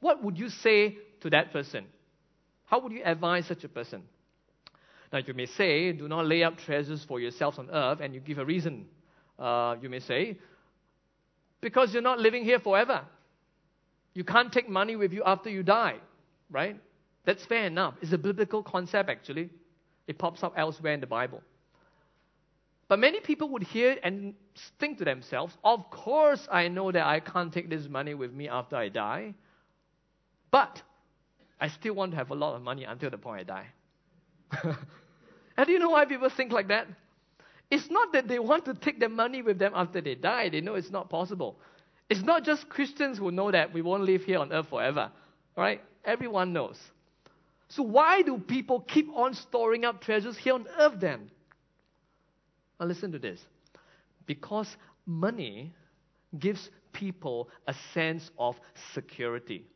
What 0.00 0.22
would 0.22 0.38
you 0.38 0.48
say 0.48 0.98
to 1.20 1.30
that 1.30 1.52
person? 1.52 1.86
How 2.66 2.80
would 2.80 2.92
you 2.92 3.02
advise 3.04 3.46
such 3.46 3.64
a 3.64 3.68
person? 3.68 4.02
Now, 5.12 5.20
you 5.24 5.34
may 5.34 5.46
say, 5.46 5.92
do 5.92 6.08
not 6.08 6.26
lay 6.26 6.42
up 6.42 6.58
treasures 6.58 7.04
for 7.06 7.20
yourselves 7.20 7.58
on 7.58 7.70
earth, 7.70 8.00
and 8.00 8.12
you 8.12 8.20
give 8.20 8.38
a 8.38 8.44
reason. 8.44 8.86
Uh, 9.38 9.76
you 9.80 9.88
may 9.88 10.00
say, 10.00 10.36
because 11.60 11.92
you're 11.92 12.02
not 12.02 12.18
living 12.18 12.44
here 12.44 12.58
forever. 12.60 13.02
You 14.14 14.24
can't 14.24 14.52
take 14.52 14.68
money 14.68 14.96
with 14.96 15.12
you 15.12 15.22
after 15.24 15.50
you 15.50 15.62
die, 15.62 15.96
right? 16.50 16.80
That's 17.24 17.44
fair 17.44 17.66
enough. 17.66 17.94
It's 18.00 18.12
a 18.12 18.18
biblical 18.18 18.62
concept, 18.62 19.10
actually. 19.10 19.50
It 20.06 20.18
pops 20.18 20.42
up 20.42 20.54
elsewhere 20.56 20.94
in 20.94 21.00
the 21.00 21.06
Bible. 21.06 21.42
But 22.88 23.00
many 23.00 23.20
people 23.20 23.48
would 23.50 23.64
hear 23.64 23.98
and 24.02 24.34
think 24.78 24.98
to 24.98 25.04
themselves, 25.04 25.56
Of 25.64 25.90
course, 25.90 26.46
I 26.50 26.68
know 26.68 26.92
that 26.92 27.04
I 27.04 27.20
can't 27.20 27.52
take 27.52 27.68
this 27.68 27.88
money 27.88 28.14
with 28.14 28.32
me 28.32 28.48
after 28.48 28.76
I 28.76 28.88
die, 28.88 29.34
but 30.50 30.82
I 31.60 31.68
still 31.68 31.94
want 31.94 32.12
to 32.12 32.16
have 32.16 32.30
a 32.30 32.34
lot 32.34 32.54
of 32.54 32.62
money 32.62 32.84
until 32.84 33.10
the 33.10 33.18
point 33.18 33.40
I 33.40 33.44
die. 33.44 33.66
and 35.56 35.66
do 35.66 35.72
you 35.72 35.78
know 35.80 35.90
why 35.90 36.04
people 36.04 36.28
think 36.28 36.52
like 36.52 36.68
that? 36.68 36.86
It's 37.70 37.90
not 37.90 38.12
that 38.12 38.28
they 38.28 38.38
want 38.38 38.64
to 38.66 38.74
take 38.74 39.00
their 39.00 39.08
money 39.08 39.42
with 39.42 39.58
them 39.58 39.72
after 39.74 40.00
they 40.00 40.14
die. 40.14 40.48
They 40.48 40.60
know 40.60 40.74
it's 40.74 40.90
not 40.90 41.10
possible. 41.10 41.58
It's 42.08 42.22
not 42.22 42.44
just 42.44 42.68
Christians 42.68 43.18
who 43.18 43.30
know 43.32 43.50
that 43.50 43.72
we 43.72 43.82
won't 43.82 44.04
live 44.04 44.22
here 44.22 44.38
on 44.38 44.52
earth 44.52 44.68
forever. 44.68 45.10
Right? 45.56 45.82
Everyone 46.04 46.52
knows. 46.52 46.78
So 47.68 47.82
why 47.82 48.22
do 48.22 48.38
people 48.38 48.80
keep 48.80 49.08
on 49.14 49.34
storing 49.34 49.84
up 49.84 50.00
treasures 50.00 50.36
here 50.36 50.54
on 50.54 50.66
earth 50.78 51.00
then? 51.00 51.30
Now 52.78 52.86
listen 52.86 53.10
to 53.12 53.18
this. 53.18 53.40
Because 54.26 54.68
money 55.04 55.72
gives 56.38 56.70
people 56.92 57.48
a 57.66 57.74
sense 57.92 58.30
of 58.38 58.56
security. 58.94 59.66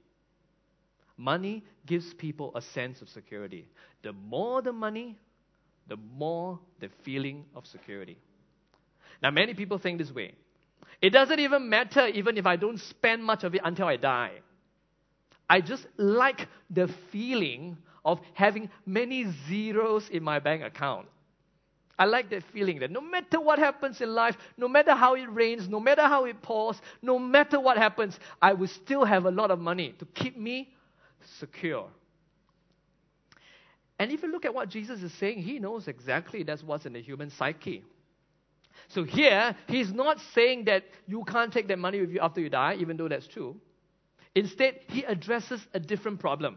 Money 1.17 1.65
gives 1.87 2.15
people 2.15 2.53
a 2.55 2.63
sense 2.63 3.03
of 3.03 3.09
security. 3.09 3.67
The 4.03 4.13
more 4.13 4.63
the 4.63 4.73
money, 4.73 5.19
the 5.89 5.97
more 5.97 6.59
the 6.81 6.89
feeling 7.05 7.45
of 7.55 7.67
security. 7.67 8.19
Now, 9.23 9.31
many 9.31 9.55
people 9.55 9.79
think 9.79 9.99
this 9.99 10.13
way. 10.13 10.35
It 11.03 11.11
doesn't 11.11 11.41
even 11.41 11.69
matter 11.69 12.07
even 12.09 12.37
if 12.37 12.47
I 12.47 12.57
don't 12.57 12.79
spend 12.79 13.25
much 13.25 13.45
of 13.45 13.55
it 13.55 13.61
until 13.65 13.87
I 13.87 13.97
die. 13.97 14.33
I 15.49 15.61
just 15.61 15.87
like 15.97 16.47
the 16.71 16.89
feeling 17.11 17.77
of 18.05 18.21
having 18.35 18.71
many 18.87 19.27
zeros 19.49 20.09
in 20.09 20.23
my 20.23 20.39
bank 20.39 20.63
account. 20.63 21.09
I 21.99 22.07
like 22.07 22.31
that 22.31 22.45
feeling 22.45 22.79
that 22.79 22.91
no 22.91 23.03
matter 23.03 23.39
what 23.39 23.59
happens 23.59 24.01
in 24.01 24.15
life, 24.15 24.35
no 24.57 24.69
matter 24.69 24.93
how 24.95 25.17
it 25.17 25.27
rains, 25.27 25.69
no 25.69 25.81
matter 25.81 26.03
how 26.03 26.25
it 26.25 26.41
pours, 26.41 26.81
no 27.03 27.19
matter 27.19 27.61
what 27.61 27.77
happens, 27.77 28.19
I 28.41 28.55
will 28.55 28.69
still 28.69 29.05
have 29.05 29.27
a 29.27 29.31
lot 29.31 29.51
of 29.51 29.59
money 29.59 29.95
to 29.99 30.07
keep 30.07 30.37
me 30.39 30.73
secure. 31.39 31.89
And 34.01 34.11
if 34.11 34.23
you 34.23 34.33
look 34.33 34.47
at 34.47 34.55
what 34.55 34.71
Jesus 34.71 35.03
is 35.03 35.13
saying, 35.13 35.43
he 35.43 35.59
knows 35.59 35.87
exactly 35.87 36.43
that's 36.43 36.63
what's 36.63 36.87
in 36.87 36.95
the 36.95 37.03
human 37.03 37.29
psyche. 37.29 37.85
So 38.89 39.05
here, 39.05 39.55
he's 39.69 39.93
not 39.93 40.17
saying 40.35 40.65
that 40.65 40.85
you 41.07 41.23
can't 41.25 41.53
take 41.53 41.69
that 41.69 41.79
money 41.79 42.01
with 42.01 42.11
you 42.11 42.19
after 42.19 42.41
you 42.41 42.49
die, 42.49 42.77
even 42.81 42.97
though 42.97 43.09
that's 43.09 43.27
true. 43.27 43.57
Instead, 44.35 44.81
he 44.89 45.05
addresses 45.05 45.61
a 45.75 45.79
different 45.79 46.19
problem. 46.19 46.57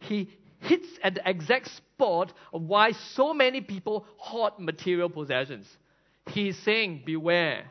He 0.00 0.28
hits 0.60 0.86
at 1.02 1.14
the 1.14 1.26
exact 1.26 1.68
spot 1.68 2.34
of 2.52 2.60
why 2.60 2.92
so 2.92 3.32
many 3.32 3.62
people 3.62 4.04
hoard 4.18 4.52
material 4.58 5.08
possessions. 5.08 5.66
He's 6.26 6.58
saying, 6.58 7.04
Beware. 7.06 7.70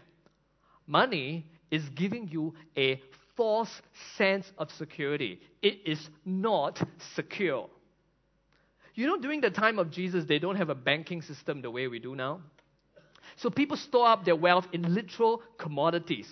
Money 0.88 1.46
is 1.70 1.88
giving 1.90 2.28
you 2.28 2.56
a 2.76 3.00
false 3.38 3.84
sense 4.18 4.52
of 4.58 4.72
security. 4.72 5.42
It 5.62 5.82
is 5.86 6.10
not 6.26 6.82
secure. 7.14 7.70
You 8.94 9.08
know, 9.08 9.18
during 9.18 9.42
the 9.42 9.50
time 9.50 9.80
of 9.80 9.90
Jesus, 9.90 10.26
they 10.26 10.40
don't 10.40 10.56
have 10.56 10.70
a 10.70 10.76
banking 10.76 11.22
system 11.22 11.62
the 11.62 11.72
way 11.72 11.88
we 11.88 12.00
do 12.00 12.16
now. 12.16 12.42
So 13.38 13.50
people 13.50 13.78
store 13.78 14.08
up 14.08 14.26
their 14.26 14.36
wealth 14.36 14.68
in 14.74 14.94
literal 14.94 15.42
commodities. 15.58 16.30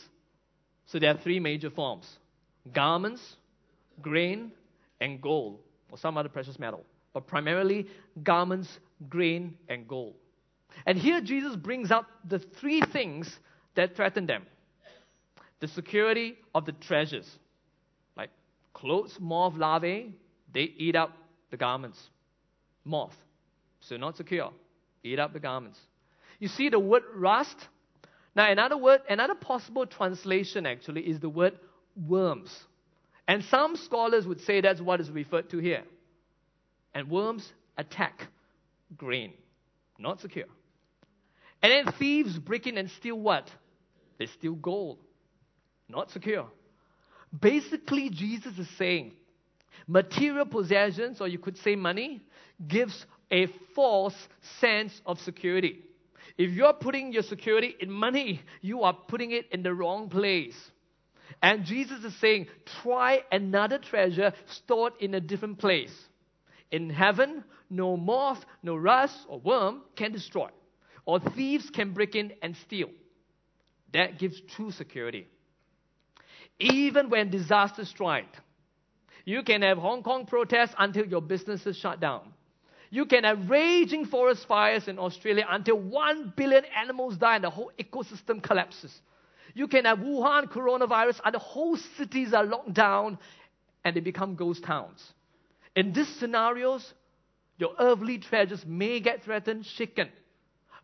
So 0.86 1.00
there 1.00 1.12
are 1.12 1.18
three 1.18 1.40
major 1.40 1.70
forms 1.70 2.18
garments, 2.74 3.38
grain, 4.02 4.52
and 5.00 5.22
gold, 5.22 5.60
or 5.92 5.98
some 5.98 6.18
other 6.18 6.30
precious 6.30 6.60
metal. 6.60 6.84
But 7.14 7.28
primarily 7.28 7.88
garments, 8.22 8.80
grain, 9.10 9.56
and 9.68 9.88
gold. 9.88 10.16
And 10.86 10.98
here 10.98 11.22
Jesus 11.22 11.56
brings 11.56 11.92
up 11.92 12.06
the 12.28 12.40
three 12.40 12.82
things 12.82 13.40
that 13.76 13.96
threaten 13.96 14.26
them 14.26 14.44
the 15.60 15.68
security 15.68 16.38
of 16.56 16.66
the 16.66 16.72
treasures. 16.72 17.30
Like 18.16 18.30
clothes, 18.74 19.18
moth, 19.20 19.56
larvae, 19.56 20.14
they 20.54 20.62
eat 20.62 20.96
up 20.96 21.12
the 21.52 21.58
garments. 21.58 22.00
Moth. 22.84 23.16
So 23.82 23.98
not 23.98 24.18
secure. 24.18 24.52
Eat 25.04 25.20
up 25.20 25.34
the 25.34 25.40
garments. 25.40 25.80
You 26.40 26.48
see 26.48 26.70
the 26.70 26.80
word 26.80 27.04
rust? 27.16 27.56
Now 28.36 28.52
another 28.52 28.78
word, 28.78 29.02
another 29.10 29.36
possible 29.36 29.86
translation 29.86 30.66
actually 30.66 31.02
is 31.02 31.20
the 31.20 31.30
word 31.30 31.58
worms. 32.08 32.56
And 33.28 33.44
some 33.46 33.76
scholars 33.76 34.26
would 34.26 34.42
say 34.42 34.62
that's 34.62 34.82
what 34.82 35.00
is 35.00 35.10
referred 35.10 35.50
to 35.52 35.58
here. 35.60 35.84
And 36.94 37.10
worms 37.10 37.50
attack 37.78 38.28
grain. 38.98 39.34
Not 39.98 40.22
secure. 40.22 40.46
And 41.62 41.72
then 41.72 41.94
thieves 42.00 42.38
break 42.40 42.68
in 42.68 42.78
and 42.78 42.90
steal 42.90 43.20
what? 43.20 43.50
They 44.18 44.28
steal 44.28 44.56
gold 44.56 45.00
not 45.90 46.12
secure. 46.12 46.46
Basically, 47.38 48.10
Jesus 48.10 48.58
is 48.58 48.68
saying 48.78 49.14
material 49.88 50.46
possessions, 50.46 51.22
or 51.22 51.28
you 51.28 51.40
could 51.40 51.58
say 51.58 51.76
money, 51.76 52.22
gives 52.68 53.06
a 53.32 53.48
false 53.76 54.16
sense 54.60 55.02
of 55.06 55.20
security. 55.20 55.80
If 56.38 56.52
you're 56.52 56.74
putting 56.74 57.12
your 57.12 57.24
security 57.24 57.76
in 57.80 57.92
money, 57.92 58.42
you 58.62 58.84
are 58.84 58.94
putting 58.94 59.32
it 59.32 59.48
in 59.52 59.64
the 59.64 59.74
wrong 59.74 60.10
place. 60.10 60.56
And 61.42 61.66
Jesus 61.66 62.04
is 62.04 62.16
saying, 62.20 62.48
try 62.82 63.22
another 63.32 63.78
treasure 63.78 64.34
stored 64.48 64.94
in 65.00 65.14
a 65.14 65.22
different 65.22 65.60
place. 65.60 65.94
In 66.72 66.90
heaven, 66.90 67.44
no 67.70 67.98
moth, 67.98 68.44
no 68.64 68.76
rust, 68.76 69.18
or 69.28 69.40
worm 69.40 69.82
can 69.96 70.12
destroy, 70.12 70.50
or 71.06 71.20
thieves 71.20 71.70
can 71.70 71.94
break 71.94 72.16
in 72.16 72.34
and 72.42 72.56
steal. 72.66 72.90
That 73.92 74.20
gives 74.20 74.40
true 74.56 74.72
security 74.72 75.28
even 76.60 77.10
when 77.10 77.30
disaster 77.30 77.86
strikes. 77.86 78.38
You 79.30 79.44
can 79.44 79.62
have 79.62 79.78
Hong 79.78 80.02
Kong 80.02 80.26
protests 80.26 80.74
until 80.80 81.06
your 81.06 81.22
businesses 81.22 81.78
shut 81.78 82.00
down. 82.00 82.34
You 82.90 83.06
can 83.06 83.26
have 83.26 83.48
raging 83.48 84.06
forest 84.08 84.48
fires 84.48 84.88
in 84.88 84.98
Australia 84.98 85.46
until 85.48 85.78
one 85.78 86.34
billion 86.36 86.64
animals 86.76 87.16
die 87.16 87.36
and 87.36 87.44
the 87.44 87.52
whole 87.52 87.72
ecosystem 87.78 88.42
collapses. 88.42 88.92
You 89.54 89.68
can 89.68 89.86
have 89.86 90.00
Wuhan 90.00 90.52
coronavirus, 90.52 91.22
and 91.24 91.36
the 91.36 91.40
whole 91.54 91.78
cities 91.78 92.34
are 92.34 92.44
locked 92.44 92.74
down 92.74 93.20
and 93.86 93.96
they 93.96 94.00
become 94.00 94.34
ghost 94.34 94.64
towns. 94.64 95.00
In 95.76 95.94
these 95.94 96.10
scenarios, 96.20 96.92
your 97.60 97.76
earthly 97.78 98.18
treasures 98.18 98.66
may 98.66 99.00
get 99.00 99.22
threatened, 99.22 99.64
shaken, 99.64 100.10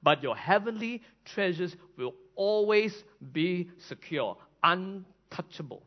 but 0.04 0.22
your 0.22 0.36
heavenly 0.36 1.02
treasures 1.34 1.76
will 1.98 2.14
always 2.36 2.94
be 3.34 3.72
secure, 3.88 4.38
untouchable. 4.64 5.82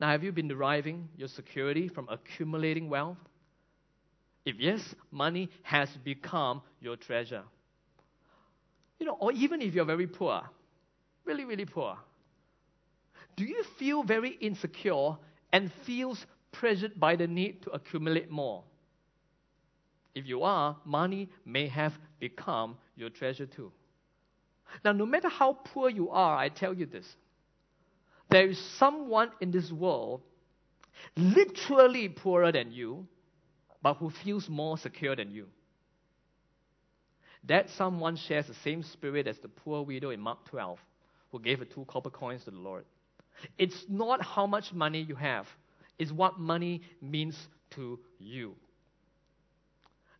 Now, 0.00 0.08
have 0.08 0.24
you 0.24 0.32
been 0.32 0.48
deriving 0.48 1.08
your 1.16 1.28
security 1.28 1.86
from 1.86 2.08
accumulating 2.08 2.88
wealth? 2.88 3.18
If 4.46 4.58
yes, 4.58 4.94
money 5.10 5.50
has 5.62 5.90
become 6.02 6.62
your 6.80 6.96
treasure. 6.96 7.42
You 8.98 9.06
know, 9.06 9.16
or 9.20 9.32
even 9.32 9.60
if 9.60 9.74
you're 9.74 9.84
very 9.84 10.06
poor, 10.06 10.42
really, 11.26 11.44
really 11.44 11.66
poor, 11.66 11.98
do 13.36 13.44
you 13.44 13.62
feel 13.78 14.02
very 14.02 14.30
insecure 14.40 15.16
and 15.52 15.70
feels 15.84 16.24
pressured 16.50 16.98
by 16.98 17.16
the 17.16 17.26
need 17.26 17.62
to 17.62 17.70
accumulate 17.70 18.30
more? 18.30 18.64
If 20.14 20.26
you 20.26 20.42
are, 20.42 20.76
money 20.84 21.28
may 21.44 21.68
have 21.68 21.98
become 22.18 22.76
your 22.96 23.10
treasure 23.10 23.46
too. 23.46 23.70
Now, 24.84 24.92
no 24.92 25.04
matter 25.04 25.28
how 25.28 25.58
poor 25.64 25.90
you 25.90 26.10
are, 26.10 26.36
I 26.36 26.48
tell 26.48 26.72
you 26.72 26.86
this 26.86 27.16
there 28.30 28.48
is 28.48 28.58
someone 28.78 29.30
in 29.40 29.50
this 29.50 29.70
world 29.70 30.22
literally 31.16 32.08
poorer 32.08 32.52
than 32.52 32.72
you, 32.72 33.06
but 33.82 33.94
who 33.94 34.10
feels 34.10 34.48
more 34.48 34.78
secure 34.78 35.16
than 35.16 35.30
you. 35.30 35.46
That 37.44 37.70
someone 37.70 38.16
shares 38.16 38.46
the 38.46 38.54
same 38.54 38.82
spirit 38.82 39.26
as 39.26 39.38
the 39.38 39.48
poor 39.48 39.82
widow 39.82 40.10
in 40.10 40.20
Mark 40.20 40.44
12, 40.50 40.78
who 41.32 41.40
gave 41.40 41.60
her 41.60 41.64
two 41.64 41.86
copper 41.88 42.10
coins 42.10 42.44
to 42.44 42.50
the 42.50 42.58
Lord. 42.58 42.84
It's 43.56 43.86
not 43.88 44.22
how 44.22 44.46
much 44.46 44.72
money 44.72 45.00
you 45.00 45.14
have, 45.14 45.46
it's 45.98 46.12
what 46.12 46.38
money 46.38 46.82
means 47.00 47.36
to 47.70 47.98
you. 48.18 48.54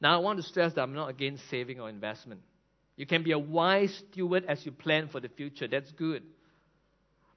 Now, 0.01 0.14
I 0.14 0.18
want 0.23 0.38
to 0.38 0.42
stress 0.42 0.73
that 0.75 0.83
I'm 0.83 0.94
not 0.94 1.11
against 1.11 1.49
saving 1.51 1.79
or 1.79 1.90
investment. 1.90 2.40
You 2.96 3.07
can 3.07 3.23
be 3.23 3.33
a 3.33 3.38
wise 3.38 4.03
steward 4.11 4.44
as 4.46 4.64
you 4.64 4.73
plan 4.73 5.09
for 5.09 5.20
the 5.20 5.29
future. 5.29 5.68
That's 5.68 5.90
good. 5.92 6.23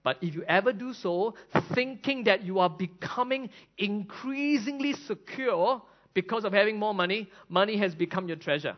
But 0.04 0.18
if 0.22 0.36
you 0.36 0.44
ever 0.44 0.74
do 0.74 0.94
so, 0.94 1.36
thinking 1.74 2.26
that 2.26 2.44
you 2.44 2.60
are 2.60 2.70
becoming 2.70 3.50
increasingly 3.78 4.94
secure 4.94 5.82
because 6.14 6.44
of 6.44 6.54
having 6.54 6.78
more 6.78 6.94
money, 6.94 7.30
money 7.48 7.78
has 7.78 7.96
become 7.96 8.28
your 8.28 8.38
treasure. 8.38 8.76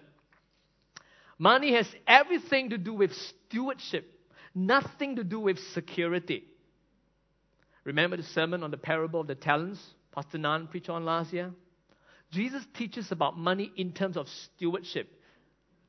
Money 1.37 1.73
has 1.73 1.87
everything 2.07 2.69
to 2.69 2.77
do 2.77 2.93
with 2.93 3.11
stewardship, 3.13 4.09
nothing 4.53 5.17
to 5.17 5.23
do 5.23 5.39
with 5.39 5.59
security. 5.73 6.45
Remember 7.83 8.17
the 8.17 8.23
sermon 8.23 8.63
on 8.63 8.71
the 8.71 8.77
parable 8.77 9.21
of 9.21 9.27
the 9.27 9.35
talents 9.35 9.79
Pastor 10.11 10.37
Nan 10.37 10.67
preached 10.67 10.89
on 10.89 11.03
last 11.03 11.33
year? 11.33 11.51
Jesus 12.31 12.65
teaches 12.73 13.11
about 13.11 13.37
money 13.37 13.71
in 13.75 13.91
terms 13.91 14.15
of 14.17 14.27
stewardship, 14.29 15.09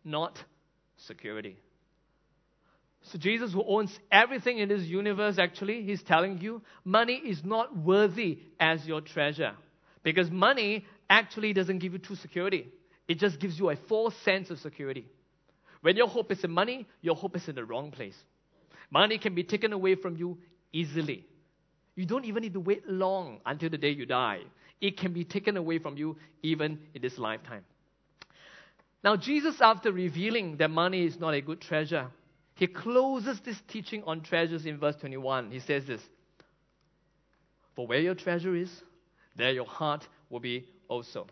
not 0.04 0.42
security. 0.96 1.56
So, 3.12 3.18
Jesus, 3.18 3.52
who 3.52 3.62
owns 3.64 3.96
everything 4.10 4.58
in 4.58 4.68
this 4.68 4.82
universe, 4.82 5.38
actually, 5.38 5.82
he's 5.82 6.02
telling 6.02 6.40
you 6.40 6.62
money 6.84 7.14
is 7.14 7.44
not 7.44 7.76
worthy 7.76 8.40
as 8.58 8.84
your 8.84 9.00
treasure. 9.00 9.52
Because 10.02 10.30
money 10.30 10.84
actually 11.08 11.52
doesn't 11.52 11.78
give 11.78 11.92
you 11.92 11.98
true 11.98 12.16
security, 12.16 12.68
it 13.06 13.18
just 13.18 13.38
gives 13.38 13.58
you 13.58 13.70
a 13.70 13.76
false 13.88 14.14
sense 14.24 14.50
of 14.50 14.58
security. 14.58 15.06
When 15.82 15.96
your 15.96 16.08
hope 16.08 16.32
is 16.32 16.42
in 16.42 16.50
money, 16.50 16.86
your 17.00 17.14
hope 17.14 17.36
is 17.36 17.48
in 17.48 17.54
the 17.54 17.64
wrong 17.64 17.92
place. 17.92 18.16
Money 18.90 19.18
can 19.18 19.34
be 19.36 19.44
taken 19.44 19.72
away 19.72 19.94
from 19.94 20.16
you 20.16 20.38
easily. 20.72 21.24
You 21.94 22.06
don't 22.06 22.24
even 22.24 22.42
need 22.42 22.54
to 22.54 22.60
wait 22.60 22.88
long 22.88 23.40
until 23.46 23.70
the 23.70 23.78
day 23.78 23.90
you 23.90 24.06
die. 24.06 24.40
It 24.80 24.98
can 24.98 25.12
be 25.12 25.24
taken 25.24 25.56
away 25.56 25.78
from 25.78 25.96
you 25.96 26.16
even 26.42 26.80
in 26.92 27.02
this 27.02 27.18
lifetime. 27.18 27.64
Now, 29.04 29.16
Jesus, 29.16 29.56
after 29.60 29.92
revealing 29.92 30.56
that 30.56 30.70
money 30.70 31.06
is 31.06 31.20
not 31.20 31.34
a 31.34 31.40
good 31.40 31.60
treasure, 31.60 32.08
he 32.56 32.66
closes 32.66 33.38
this 33.44 33.60
teaching 33.68 34.02
on 34.06 34.22
treasures 34.22 34.64
in 34.64 34.78
verse 34.78 34.96
21. 34.96 35.50
He 35.50 35.60
says 35.60 35.86
this 35.86 36.00
For 37.74 37.86
where 37.86 38.00
your 38.00 38.14
treasure 38.14 38.56
is, 38.56 38.70
there 39.36 39.52
your 39.52 39.66
heart 39.66 40.08
will 40.30 40.40
be 40.40 40.64
also. 40.88 41.26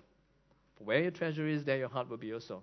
For 0.77 0.85
where 0.85 1.01
your 1.01 1.11
treasure 1.11 1.49
is, 1.49 1.65
there 1.65 1.79
your 1.79 1.89
heart 1.89 2.11
will 2.11 2.19
be 2.19 2.35
also. 2.35 2.63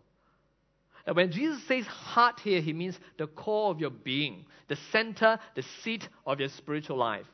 Now, 1.08 1.13
when 1.13 1.32
Jesus 1.32 1.67
says 1.67 1.86
heart 1.88 2.39
here, 2.43 2.62
he 2.62 2.71
means 2.71 3.00
the 3.17 3.26
core 3.26 3.71
of 3.71 3.80
your 3.80 3.89
being, 3.89 4.45
the 4.67 4.78
center, 4.91 5.39
the 5.56 5.63
seat 5.82 6.08
of 6.28 6.39
your 6.39 6.50
spiritual 6.50 6.97
life. 6.97 7.26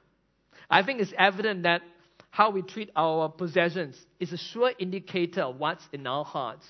I 0.70 0.82
think 0.84 1.02
it's 1.02 1.14
evident 1.18 1.64
that 1.64 1.82
how 2.30 2.52
we 2.52 2.62
treat 2.62 2.90
our 2.96 3.28
possessions 3.28 3.98
is 4.22 4.32
a 4.32 4.38
sure 4.38 4.72
indicator 4.80 5.42
of 5.42 5.60
what's 5.60 5.84
in 5.92 6.08
our 6.08 6.24
hearts. 6.24 6.66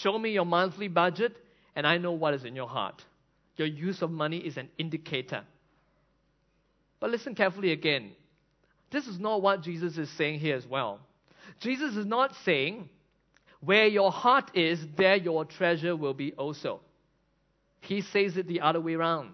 Show 0.00 0.18
me 0.18 0.30
your 0.30 0.46
monthly 0.46 0.88
budget, 0.88 1.36
and 1.76 1.86
I 1.86 1.98
know 1.98 2.12
what 2.12 2.32
is 2.32 2.44
in 2.44 2.56
your 2.56 2.68
heart. 2.68 3.04
Your 3.58 3.66
use 3.66 4.00
of 4.02 4.10
money 4.10 4.38
is 4.38 4.56
an 4.56 4.70
indicator. 4.78 5.42
But 7.00 7.10
listen 7.10 7.34
carefully 7.34 7.72
again. 7.72 8.12
This 8.90 9.06
is 9.06 9.18
not 9.18 9.42
what 9.42 9.62
Jesus 9.62 9.98
is 9.98 10.08
saying 10.16 10.40
here 10.40 10.56
as 10.56 10.66
well. 10.66 11.00
Jesus 11.60 11.96
is 11.96 12.06
not 12.06 12.34
saying, 12.44 12.88
where 13.60 13.86
your 13.86 14.12
heart 14.12 14.52
is, 14.54 14.78
there 14.96 15.16
your 15.16 15.44
treasure 15.44 15.96
will 15.96 16.14
be 16.14 16.32
also. 16.32 16.80
He 17.80 18.00
says 18.00 18.36
it 18.36 18.46
the 18.46 18.60
other 18.60 18.80
way 18.80 18.94
around. 18.94 19.30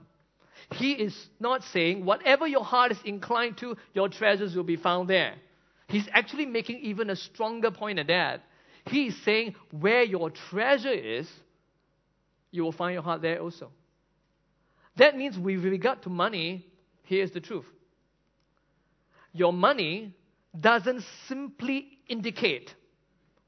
He 0.73 0.93
is 0.93 1.15
not 1.39 1.63
saying, 1.65 2.05
whatever 2.05 2.47
your 2.47 2.65
heart 2.65 2.93
is 2.93 2.99
inclined 3.05 3.59
to, 3.59 3.77
your 3.93 4.09
treasures 4.09 4.57
will 4.57 4.65
be 4.65 4.77
found 4.77 5.11
there. 5.11 5.35
He's 5.89 6.09
actually 6.13 6.47
making 6.47 6.79
even 6.79 7.11
a 7.11 7.17
stronger 7.17 7.71
point 7.71 7.99
than 7.99 8.07
that. 8.07 8.41
He 8.87 9.09
is 9.09 9.23
saying, 9.25 9.55
where 9.71 10.03
your 10.03 10.31
treasure 10.31 10.93
is, 10.93 11.29
you 12.51 12.63
will 12.63 12.73
find 12.73 12.95
your 12.95 13.03
heart 13.03 13.21
there 13.21 13.41
also. 13.41 13.71
That 14.97 15.17
means 15.17 15.39
with 15.39 15.65
regard 15.65 16.03
to 16.03 16.11
money, 16.11 16.67
here's 17.03 17.31
the 17.31 17.41
truth. 17.41 17.67
Your 19.33 19.53
money 19.53 20.15
doesn't 20.59 21.05
simply 21.27 21.99
indicate 22.09 22.75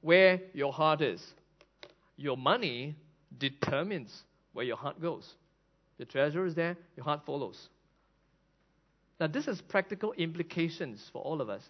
where 0.01 0.41
your 0.53 0.73
heart 0.73 1.01
is. 1.01 1.25
Your 2.17 2.37
money 2.37 2.97
determines 3.39 4.23
where 4.53 4.65
your 4.65 4.77
heart 4.77 5.01
goes. 5.01 5.35
The 5.99 6.05
treasure 6.05 6.45
is 6.45 6.55
there, 6.55 6.77
your 6.97 7.05
heart 7.05 7.25
follows. 7.25 7.69
Now, 9.19 9.29
this 9.29 9.47
has 9.47 9.61
practical 9.63 10.13
implications 10.13 11.09
for 11.13 11.23
all 11.23 11.41
of 11.41 11.49
us. 11.49 11.63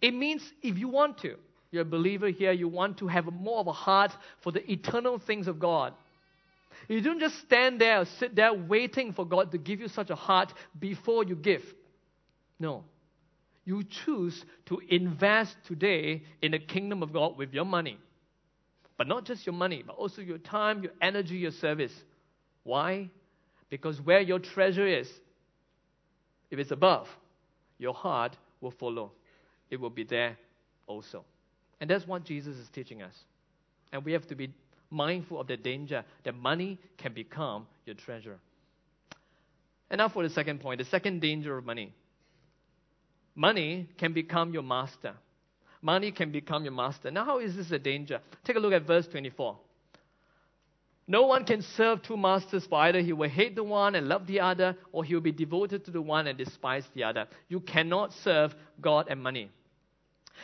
It 0.00 0.14
means 0.14 0.42
if 0.62 0.78
you 0.78 0.88
want 0.88 1.18
to, 1.18 1.36
you're 1.70 1.82
a 1.82 1.84
believer 1.84 2.28
here, 2.28 2.52
you 2.52 2.68
want 2.68 2.98
to 2.98 3.08
have 3.08 3.26
more 3.26 3.58
of 3.58 3.66
a 3.66 3.72
heart 3.72 4.12
for 4.40 4.52
the 4.52 4.70
eternal 4.70 5.18
things 5.18 5.48
of 5.48 5.58
God, 5.58 5.92
you 6.86 7.00
don't 7.00 7.20
just 7.20 7.38
stand 7.40 7.80
there 7.80 8.00
or 8.00 8.04
sit 8.04 8.36
there 8.36 8.54
waiting 8.54 9.12
for 9.12 9.26
God 9.26 9.50
to 9.52 9.58
give 9.58 9.80
you 9.80 9.88
such 9.88 10.10
a 10.10 10.14
heart 10.14 10.52
before 10.78 11.24
you 11.24 11.34
give. 11.34 11.62
No. 12.58 12.84
You 13.64 13.82
choose 13.84 14.44
to 14.66 14.80
invest 14.88 15.56
today 15.66 16.22
in 16.40 16.52
the 16.52 16.58
kingdom 16.58 17.02
of 17.02 17.12
God 17.12 17.36
with 17.36 17.52
your 17.52 17.64
money. 17.64 17.98
But 18.96 19.06
not 19.06 19.24
just 19.24 19.46
your 19.46 19.54
money, 19.54 19.82
but 19.86 19.96
also 19.96 20.22
your 20.22 20.38
time, 20.38 20.82
your 20.82 20.92
energy, 21.00 21.36
your 21.36 21.52
service. 21.52 21.92
Why? 22.64 23.10
Because 23.70 24.00
where 24.00 24.20
your 24.20 24.38
treasure 24.38 24.86
is, 24.86 25.08
if 26.50 26.58
it's 26.58 26.70
above, 26.70 27.08
your 27.78 27.94
heart 27.94 28.36
will 28.60 28.72
follow. 28.72 29.12
It 29.70 29.78
will 29.78 29.90
be 29.90 30.04
there 30.04 30.36
also. 30.86 31.24
And 31.80 31.88
that's 31.88 32.06
what 32.06 32.24
Jesus 32.24 32.56
is 32.56 32.68
teaching 32.70 33.02
us. 33.02 33.14
And 33.92 34.04
we 34.04 34.12
have 34.12 34.26
to 34.28 34.34
be 34.34 34.52
mindful 34.90 35.40
of 35.40 35.46
the 35.46 35.56
danger 35.56 36.04
that 36.24 36.34
money 36.34 36.78
can 36.96 37.12
become 37.12 37.66
your 37.84 37.94
treasure. 37.94 38.38
And 39.90 39.98
now 39.98 40.08
for 40.08 40.22
the 40.22 40.30
second 40.30 40.60
point 40.60 40.78
the 40.78 40.84
second 40.84 41.20
danger 41.20 41.56
of 41.56 41.64
money. 41.64 41.92
Money 43.34 43.88
can 43.98 44.12
become 44.12 44.52
your 44.52 44.64
master. 44.64 45.14
Money 45.80 46.10
can 46.10 46.32
become 46.32 46.64
your 46.64 46.72
master. 46.72 47.10
Now, 47.10 47.24
how 47.24 47.38
is 47.38 47.54
this 47.54 47.70
a 47.70 47.78
danger? 47.78 48.20
Take 48.44 48.56
a 48.56 48.58
look 48.58 48.72
at 48.72 48.84
verse 48.84 49.06
24. 49.06 49.56
No 51.06 51.22
one 51.26 51.44
can 51.44 51.62
serve 51.62 52.02
two 52.02 52.16
masters, 52.16 52.66
for 52.66 52.80
either 52.80 53.00
he 53.00 53.12
will 53.12 53.28
hate 53.28 53.54
the 53.54 53.64
one 53.64 53.94
and 53.94 54.08
love 54.08 54.26
the 54.26 54.40
other, 54.40 54.76
or 54.92 55.04
he 55.04 55.14
will 55.14 55.22
be 55.22 55.32
devoted 55.32 55.84
to 55.84 55.90
the 55.90 56.02
one 56.02 56.26
and 56.26 56.36
despise 56.36 56.84
the 56.94 57.04
other. 57.04 57.26
You 57.48 57.60
cannot 57.60 58.12
serve 58.12 58.54
God 58.80 59.06
and 59.08 59.22
money. 59.22 59.50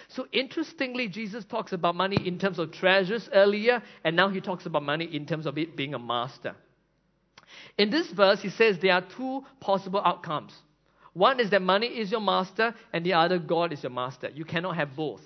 So 0.08 0.26
interestingly, 0.32 1.08
Jesus 1.08 1.44
talks 1.44 1.72
about 1.72 1.94
money 1.94 2.16
in 2.26 2.38
terms 2.38 2.58
of 2.58 2.72
treasures 2.72 3.28
earlier, 3.32 3.82
and 4.04 4.16
now 4.16 4.28
he 4.28 4.40
talks 4.40 4.66
about 4.66 4.82
money 4.82 5.04
in 5.04 5.26
terms 5.26 5.46
of 5.46 5.58
it 5.58 5.76
being 5.76 5.94
a 5.94 5.98
master. 5.98 6.54
In 7.78 7.90
this 7.90 8.10
verse, 8.10 8.40
he 8.40 8.50
says 8.50 8.78
there 8.80 8.94
are 8.94 9.04
two 9.16 9.42
possible 9.60 10.00
outcomes. 10.04 10.54
One 11.12 11.38
is 11.38 11.50
that 11.50 11.62
money 11.62 11.86
is 11.86 12.10
your 12.10 12.20
master, 12.20 12.74
and 12.92 13.06
the 13.06 13.12
other, 13.12 13.38
God 13.38 13.72
is 13.72 13.82
your 13.82 13.90
master. 13.92 14.30
You 14.34 14.44
cannot 14.44 14.76
have 14.76 14.96
both. 14.96 15.22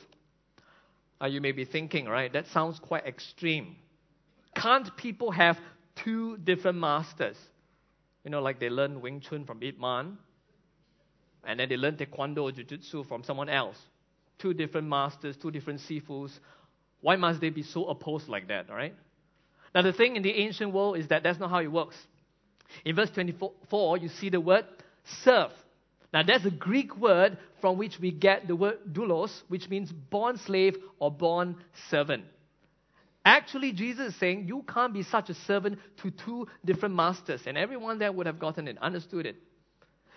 Uh, 1.21 1.27
you 1.27 1.41
may 1.41 1.53
be 1.53 1.65
thinking, 1.65 2.07
right, 2.07 2.33
that 2.33 2.47
sounds 2.49 2.79
quite 2.79 3.07
extreme. 3.07 3.77
Can't 4.55 4.95
people 4.97 5.31
have 5.31 5.59
two 5.97 6.37
different 6.39 6.79
masters. 6.79 7.37
You 8.25 8.31
know, 8.31 8.41
like 8.43 8.61
they 8.61 8.69
learn 8.69 9.01
Wing 9.01 9.21
Chun 9.21 9.45
from 9.45 9.63
Ip 9.63 9.81
Man, 9.81 10.19
and 11.45 11.59
then 11.59 11.69
they 11.69 11.77
learn 11.77 11.97
Taekwondo 11.97 12.43
or 12.43 12.53
Jiu 12.53 12.65
Jitsu 12.65 13.05
from 13.05 13.25
someone 13.25 13.49
else. 13.49 13.79
Two 14.39 14.55
different 14.55 14.89
masters, 14.89 15.37
two 15.37 15.51
different 15.51 15.81
sifus. 15.81 16.31
Why 17.01 17.17
must 17.17 17.41
they 17.41 17.51
be 17.51 17.63
so 17.63 17.87
opposed 17.87 18.29
like 18.29 18.49
that, 18.49 18.71
all 18.71 18.77
right? 18.77 18.95
Now, 19.75 19.83
the 19.83 19.93
thing 19.93 20.17
in 20.17 20.23
the 20.23 20.33
ancient 20.33 20.73
world 20.73 20.99
is 20.99 21.09
that 21.09 21.23
that's 21.23 21.39
not 21.39 21.51
how 21.51 21.61
it 21.61 21.71
works. 21.71 21.97
In 22.85 22.97
verse 22.97 23.11
24, 23.11 23.99
you 23.99 24.09
see 24.09 24.31
the 24.31 24.41
word 24.41 24.65
serve. 25.23 25.53
Now, 26.13 26.23
that's 26.23 26.45
a 26.45 26.51
Greek 26.51 26.97
word 26.97 27.39
from 27.61 27.77
which 27.77 27.99
we 28.01 28.11
get 28.11 28.49
the 28.49 28.57
word 28.57 28.79
doulos, 28.91 29.31
which 29.49 29.69
means 29.69 29.93
born 29.93 30.39
slave 30.39 30.77
or 30.99 31.11
born 31.11 31.57
servant. 31.91 32.25
Actually, 33.25 33.73
Jesus 33.73 34.15
is 34.15 34.17
saying 34.17 34.47
you 34.47 34.65
can't 34.67 34.95
be 34.95 35.03
such 35.03 35.29
a 35.29 35.35
servant 35.35 35.79
to 36.03 36.11
two 36.11 36.47
different 36.65 36.95
masters. 36.95 37.43
And 37.47 37.59
everyone 37.59 37.99
there 37.99 38.11
would 38.11 38.27
have 38.27 38.39
gotten 38.39 38.67
it, 38.69 38.79
understood 38.79 39.27
it. 39.27 39.37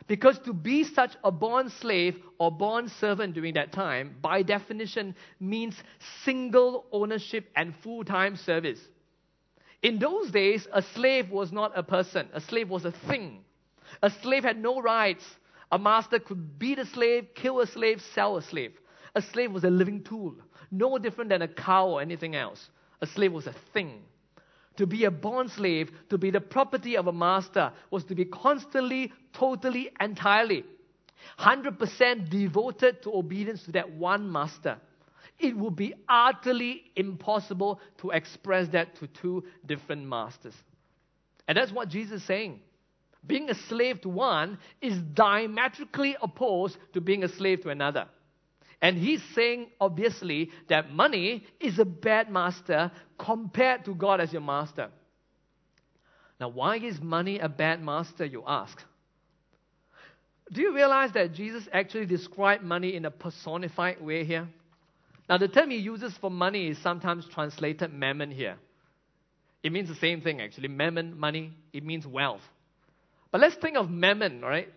Because 0.07 0.39
to 0.39 0.53
be 0.53 0.83
such 0.83 1.11
a 1.23 1.31
born 1.31 1.69
slave 1.69 2.17
or 2.37 2.51
born 2.51 2.89
servant 2.89 3.33
during 3.33 3.53
that 3.53 3.71
time, 3.71 4.15
by 4.21 4.41
definition, 4.41 5.15
means 5.39 5.75
single 6.23 6.85
ownership 6.91 7.49
and 7.55 7.75
full 7.77 8.03
time 8.03 8.35
service. 8.35 8.79
In 9.81 9.99
those 9.99 10.31
days, 10.31 10.67
a 10.71 10.81
slave 10.81 11.29
was 11.29 11.51
not 11.51 11.71
a 11.77 11.83
person, 11.83 12.27
a 12.33 12.41
slave 12.41 12.69
was 12.69 12.85
a 12.85 12.91
thing. 12.91 13.43
A 14.01 14.09
slave 14.09 14.43
had 14.43 14.57
no 14.61 14.81
rights. 14.81 15.25
A 15.71 15.79
master 15.79 16.19
could 16.19 16.59
beat 16.59 16.79
a 16.79 16.85
slave, 16.85 17.29
kill 17.33 17.59
a 17.61 17.67
slave, 17.67 18.01
sell 18.13 18.37
a 18.37 18.41
slave. 18.41 18.73
A 19.15 19.21
slave 19.21 19.51
was 19.51 19.63
a 19.63 19.69
living 19.69 20.03
tool, 20.03 20.35
no 20.69 20.97
different 20.97 21.29
than 21.29 21.41
a 21.41 21.47
cow 21.47 21.87
or 21.87 22.01
anything 22.01 22.35
else. 22.35 22.69
A 23.01 23.07
slave 23.07 23.33
was 23.33 23.47
a 23.47 23.55
thing. 23.73 24.03
To 24.77 24.87
be 24.87 25.05
a 25.05 25.11
bond 25.11 25.51
slave, 25.51 25.91
to 26.09 26.17
be 26.17 26.31
the 26.31 26.41
property 26.41 26.95
of 26.95 27.07
a 27.07 27.11
master, 27.11 27.71
was 27.89 28.03
to 28.05 28.15
be 28.15 28.25
constantly, 28.25 29.11
totally, 29.33 29.91
entirely, 29.99 30.63
100% 31.39 32.29
devoted 32.29 33.03
to 33.03 33.13
obedience 33.13 33.63
to 33.63 33.71
that 33.73 33.91
one 33.91 34.31
master. 34.31 34.77
It 35.39 35.57
would 35.57 35.75
be 35.75 35.93
utterly 36.07 36.83
impossible 36.95 37.79
to 37.99 38.11
express 38.11 38.67
that 38.69 38.95
to 38.97 39.07
two 39.07 39.43
different 39.65 40.05
masters. 40.07 40.53
And 41.47 41.57
that's 41.57 41.71
what 41.71 41.89
Jesus 41.89 42.21
is 42.21 42.27
saying. 42.27 42.59
Being 43.25 43.49
a 43.49 43.55
slave 43.55 44.01
to 44.01 44.09
one 44.09 44.57
is 44.81 44.97
diametrically 45.13 46.15
opposed 46.21 46.77
to 46.93 47.01
being 47.01 47.23
a 47.23 47.27
slave 47.27 47.61
to 47.63 47.69
another. 47.69 48.07
And 48.81 48.97
he's 48.97 49.21
saying, 49.35 49.67
obviously, 49.79 50.49
that 50.69 50.91
money 50.91 51.45
is 51.59 51.77
a 51.77 51.85
bad 51.85 52.31
master 52.31 52.91
compared 53.19 53.85
to 53.85 53.93
God 53.93 54.19
as 54.19 54.33
your 54.33 54.41
master. 54.41 54.89
Now, 56.39 56.49
why 56.49 56.77
is 56.77 56.99
money 56.99 57.37
a 57.37 57.47
bad 57.47 57.83
master, 57.83 58.25
you 58.25 58.43
ask? 58.47 58.81
Do 60.51 60.61
you 60.61 60.73
realize 60.73 61.11
that 61.13 61.33
Jesus 61.33 61.67
actually 61.71 62.07
described 62.07 62.63
money 62.63 62.95
in 62.95 63.05
a 63.05 63.11
personified 63.11 64.01
way 64.01 64.25
here? 64.25 64.47
Now, 65.29 65.37
the 65.37 65.47
term 65.47 65.69
he 65.69 65.77
uses 65.77 66.17
for 66.19 66.31
money 66.31 66.67
is 66.67 66.77
sometimes 66.79 67.27
translated 67.31 67.93
mammon 67.93 68.31
here. 68.31 68.57
It 69.63 69.71
means 69.71 69.87
the 69.87 69.95
same 69.95 70.21
thing, 70.21 70.41
actually. 70.41 70.67
Mammon, 70.69 71.19
money, 71.19 71.53
it 71.71 71.85
means 71.85 72.07
wealth. 72.07 72.41
But 73.31 73.41
let's 73.41 73.55
think 73.55 73.77
of 73.77 73.89
mammon, 73.91 74.41
right? 74.41 74.67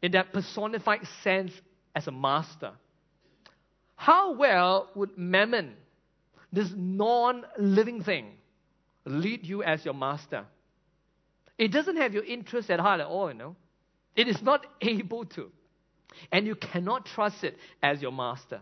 In 0.00 0.12
that 0.12 0.32
personified 0.32 1.06
sense 1.22 1.52
as 1.94 2.06
a 2.06 2.10
master. 2.10 2.72
How 4.02 4.32
well 4.32 4.88
would 4.96 5.16
mammon, 5.16 5.74
this 6.52 6.72
non 6.74 7.44
living 7.56 8.02
thing, 8.02 8.32
lead 9.04 9.46
you 9.46 9.62
as 9.62 9.84
your 9.84 9.94
master? 9.94 10.44
It 11.56 11.68
doesn't 11.68 11.98
have 11.98 12.12
your 12.12 12.24
interest 12.24 12.68
at 12.68 12.80
heart 12.80 13.00
at 13.00 13.06
all, 13.06 13.28
you 13.28 13.38
know. 13.38 13.54
It 14.16 14.26
is 14.26 14.42
not 14.42 14.66
able 14.80 15.24
to. 15.36 15.52
And 16.32 16.48
you 16.48 16.56
cannot 16.56 17.06
trust 17.06 17.44
it 17.44 17.56
as 17.80 18.02
your 18.02 18.10
master. 18.10 18.60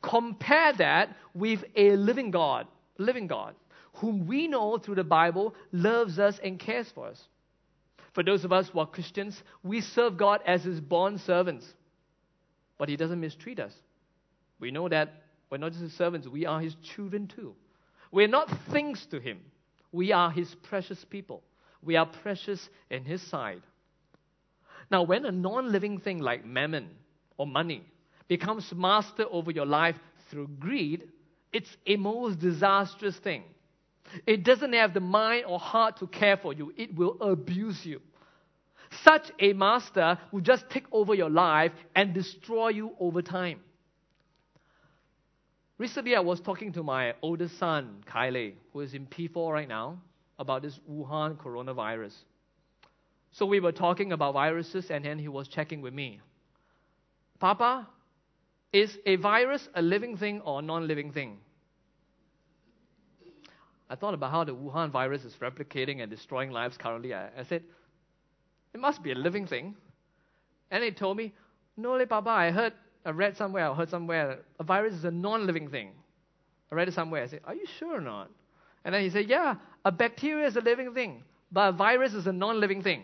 Compare 0.00 0.74
that 0.74 1.16
with 1.34 1.64
a 1.74 1.96
living 1.96 2.30
God, 2.30 2.68
living 2.98 3.26
God, 3.26 3.56
whom 3.94 4.28
we 4.28 4.46
know 4.46 4.78
through 4.78 4.94
the 4.94 5.02
Bible 5.02 5.56
loves 5.72 6.20
us 6.20 6.38
and 6.40 6.56
cares 6.56 6.88
for 6.94 7.08
us. 7.08 7.20
For 8.12 8.22
those 8.22 8.44
of 8.44 8.52
us 8.52 8.68
who 8.68 8.78
are 8.78 8.86
Christians, 8.86 9.42
we 9.64 9.80
serve 9.80 10.16
God 10.16 10.40
as 10.46 10.62
his 10.62 10.80
bond 10.80 11.20
servants. 11.20 11.66
But 12.78 12.88
he 12.88 12.94
doesn't 12.94 13.20
mistreat 13.20 13.58
us. 13.58 13.72
We 14.62 14.70
know 14.70 14.88
that 14.88 15.12
we're 15.50 15.58
not 15.58 15.72
just 15.72 15.82
his 15.82 15.92
servants, 15.94 16.28
we 16.28 16.46
are 16.46 16.60
his 16.60 16.76
children 16.94 17.26
too. 17.26 17.56
We're 18.12 18.28
not 18.28 18.48
things 18.70 19.04
to 19.10 19.18
him, 19.18 19.40
we 19.90 20.12
are 20.12 20.30
his 20.30 20.54
precious 20.54 21.04
people. 21.04 21.42
We 21.84 21.96
are 21.96 22.06
precious 22.06 22.68
in 22.88 23.04
his 23.04 23.20
sight. 23.28 23.60
Now, 24.88 25.02
when 25.02 25.26
a 25.26 25.32
non 25.32 25.72
living 25.72 25.98
thing 25.98 26.20
like 26.20 26.44
mammon 26.46 26.90
or 27.36 27.44
money 27.44 27.82
becomes 28.28 28.72
master 28.72 29.24
over 29.28 29.50
your 29.50 29.66
life 29.66 29.96
through 30.30 30.46
greed, 30.60 31.08
it's 31.52 31.76
a 31.84 31.96
most 31.96 32.38
disastrous 32.38 33.16
thing. 33.16 33.42
It 34.28 34.44
doesn't 34.44 34.74
have 34.74 34.94
the 34.94 35.00
mind 35.00 35.46
or 35.48 35.58
heart 35.58 35.96
to 35.98 36.06
care 36.06 36.36
for 36.36 36.52
you, 36.52 36.72
it 36.76 36.94
will 36.94 37.20
abuse 37.20 37.84
you. 37.84 38.00
Such 39.02 39.32
a 39.40 39.54
master 39.54 40.18
will 40.30 40.40
just 40.40 40.70
take 40.70 40.84
over 40.92 41.16
your 41.16 41.30
life 41.30 41.72
and 41.96 42.14
destroy 42.14 42.68
you 42.68 42.92
over 43.00 43.22
time. 43.22 43.58
Recently, 45.78 46.14
I 46.14 46.20
was 46.20 46.40
talking 46.40 46.72
to 46.72 46.82
my 46.82 47.14
oldest 47.22 47.58
son, 47.58 48.02
Kyle, 48.06 48.50
who 48.72 48.80
is 48.80 48.94
in 48.94 49.06
P4 49.06 49.52
right 49.52 49.68
now, 49.68 49.98
about 50.38 50.62
this 50.62 50.78
Wuhan 50.90 51.36
coronavirus. 51.36 52.14
So 53.32 53.46
we 53.46 53.60
were 53.60 53.72
talking 53.72 54.12
about 54.12 54.34
viruses, 54.34 54.90
and 54.90 55.04
then 55.04 55.18
he 55.18 55.28
was 55.28 55.48
checking 55.48 55.80
with 55.80 55.94
me. 55.94 56.20
Papa, 57.40 57.88
is 58.72 58.98
a 59.06 59.16
virus 59.16 59.68
a 59.74 59.82
living 59.82 60.16
thing 60.16 60.40
or 60.42 60.60
a 60.60 60.62
non 60.62 60.86
living 60.86 61.12
thing? 61.12 61.38
I 63.90 63.94
thought 63.94 64.14
about 64.14 64.30
how 64.30 64.44
the 64.44 64.54
Wuhan 64.54 64.90
virus 64.90 65.24
is 65.24 65.34
replicating 65.36 66.00
and 66.00 66.10
destroying 66.10 66.50
lives 66.50 66.78
currently. 66.78 67.12
I, 67.12 67.28
I 67.38 67.42
said, 67.42 67.62
it 68.72 68.80
must 68.80 69.02
be 69.02 69.12
a 69.12 69.14
living 69.14 69.46
thing. 69.46 69.76
And 70.70 70.82
he 70.82 70.90
told 70.90 71.18
me, 71.18 71.34
no, 71.76 71.92
le, 71.92 72.06
Papa, 72.06 72.30
I 72.30 72.50
heard 72.50 72.72
I 73.04 73.10
read 73.10 73.36
somewhere, 73.36 73.68
I 73.68 73.74
heard 73.74 73.90
somewhere, 73.90 74.38
a 74.58 74.64
virus 74.64 74.94
is 74.94 75.04
a 75.04 75.10
non 75.10 75.46
living 75.46 75.68
thing. 75.68 75.90
I 76.70 76.74
read 76.74 76.88
it 76.88 76.94
somewhere. 76.94 77.22
I 77.22 77.26
said, 77.26 77.40
Are 77.44 77.54
you 77.54 77.66
sure 77.78 77.96
or 77.96 78.00
not? 78.00 78.30
And 78.84 78.94
then 78.94 79.02
he 79.02 79.10
said, 79.10 79.28
Yeah, 79.28 79.56
a 79.84 79.92
bacteria 79.92 80.46
is 80.46 80.56
a 80.56 80.60
living 80.60 80.94
thing, 80.94 81.22
but 81.50 81.68
a 81.68 81.72
virus 81.72 82.14
is 82.14 82.26
a 82.26 82.32
non 82.32 82.60
living 82.60 82.82
thing. 82.82 83.02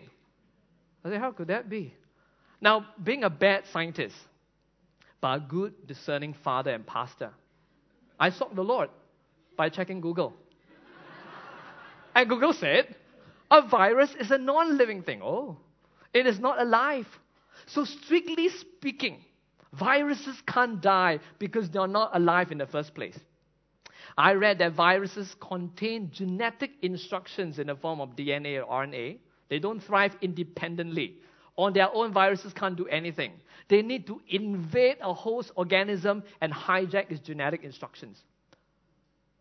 I 1.03 1.09
said, 1.09 1.19
How 1.19 1.31
could 1.31 1.47
that 1.47 1.69
be? 1.69 1.93
Now, 2.61 2.85
being 3.01 3.23
a 3.23 3.29
bad 3.29 3.63
scientist, 3.71 4.15
but 5.21 5.35
a 5.35 5.39
good 5.39 5.87
discerning 5.87 6.33
father 6.33 6.71
and 6.71 6.85
pastor, 6.85 7.31
I 8.19 8.31
sought 8.31 8.55
the 8.55 8.63
Lord 8.63 8.89
by 9.55 9.69
checking 9.69 10.01
Google. 10.01 10.33
and 12.15 12.27
Google 12.29 12.53
said, 12.53 12.95
A 13.51 13.67
virus 13.67 14.13
is 14.19 14.31
a 14.31 14.37
non 14.37 14.77
living 14.77 15.03
thing. 15.03 15.21
Oh, 15.21 15.57
it 16.13 16.25
is 16.25 16.39
not 16.39 16.61
alive. 16.61 17.07
So, 17.67 17.83
strictly 17.83 18.49
speaking, 18.49 19.23
Viruses 19.73 20.41
can't 20.47 20.81
die 20.81 21.19
because 21.37 21.69
they're 21.69 21.87
not 21.87 22.15
alive 22.15 22.51
in 22.51 22.57
the 22.57 22.65
first 22.65 22.95
place. 22.95 23.17
I 24.17 24.33
read 24.33 24.57
that 24.59 24.73
viruses 24.73 25.35
contain 25.39 26.09
genetic 26.11 26.71
instructions 26.81 27.59
in 27.59 27.67
the 27.67 27.75
form 27.75 28.01
of 28.01 28.15
DNA 28.15 28.61
or 28.61 28.85
RNA. 28.85 29.19
They 29.49 29.59
don't 29.59 29.79
thrive 29.79 30.15
independently. 30.21 31.17
On 31.57 31.73
their 31.73 31.93
own, 31.93 32.13
viruses 32.13 32.53
can't 32.53 32.75
do 32.75 32.87
anything. 32.87 33.33
They 33.67 33.81
need 33.81 34.07
to 34.07 34.21
invade 34.29 34.97
a 35.01 35.13
host 35.13 35.51
organism 35.55 36.23
and 36.41 36.51
hijack 36.53 37.11
its 37.11 37.19
genetic 37.19 37.63
instructions. 37.63 38.23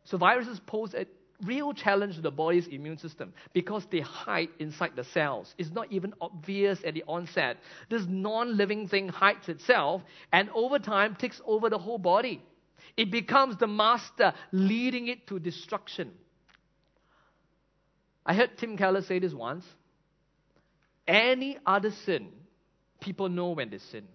So, 0.05 0.19
viruses 0.19 0.61
pose 0.67 0.95
a 0.95 1.07
real 1.45 1.73
challenge 1.73 2.17
to 2.17 2.21
the 2.21 2.31
body's 2.31 2.67
immune 2.67 2.99
system 2.99 3.33
because 3.53 3.87
they 3.91 4.01
hide 4.01 4.49
inside 4.59 4.93
the 4.97 5.05
cells. 5.05 5.55
It's 5.57 5.71
not 5.71 5.91
even 5.93 6.15
obvious 6.21 6.81
at 6.85 6.95
the 6.95 7.05
onset. 7.07 7.59
This 7.89 8.03
non 8.09 8.57
living 8.57 8.89
thing 8.89 9.09
hides 9.09 9.49
itself 9.49 10.03
and 10.33 10.51
over 10.55 10.79
time 10.79 11.15
takes 11.15 11.41
over 11.47 11.71
the 11.71 11.79
whole 11.79 11.99
body. 11.99 12.43
It 12.97 13.11
becomes 13.11 13.57
the 13.57 13.67
master, 13.67 14.33
leading 14.51 15.09
it 15.09 15.27
to 15.29 15.39
destruction. 15.39 16.11
I 18.27 18.35
heard 18.35 18.59
Tim 18.59 18.77
Keller 18.77 19.03
say 19.03 19.19
this 19.21 19.33
once. 19.33 19.65
Any 21.07 21.59
other 21.65 21.91
sin, 22.05 22.29
people 23.01 23.29
know 23.29 23.51
when 23.51 23.71
they 23.71 23.79
sin. 23.79 24.07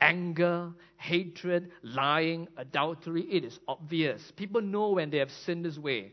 Anger, 0.00 0.72
hatred, 0.96 1.70
lying, 1.82 2.48
adultery, 2.56 3.22
it 3.22 3.44
is 3.44 3.58
obvious. 3.66 4.32
People 4.36 4.60
know 4.60 4.90
when 4.90 5.10
they 5.10 5.18
have 5.18 5.30
sinned 5.30 5.64
this 5.64 5.78
way 5.78 6.12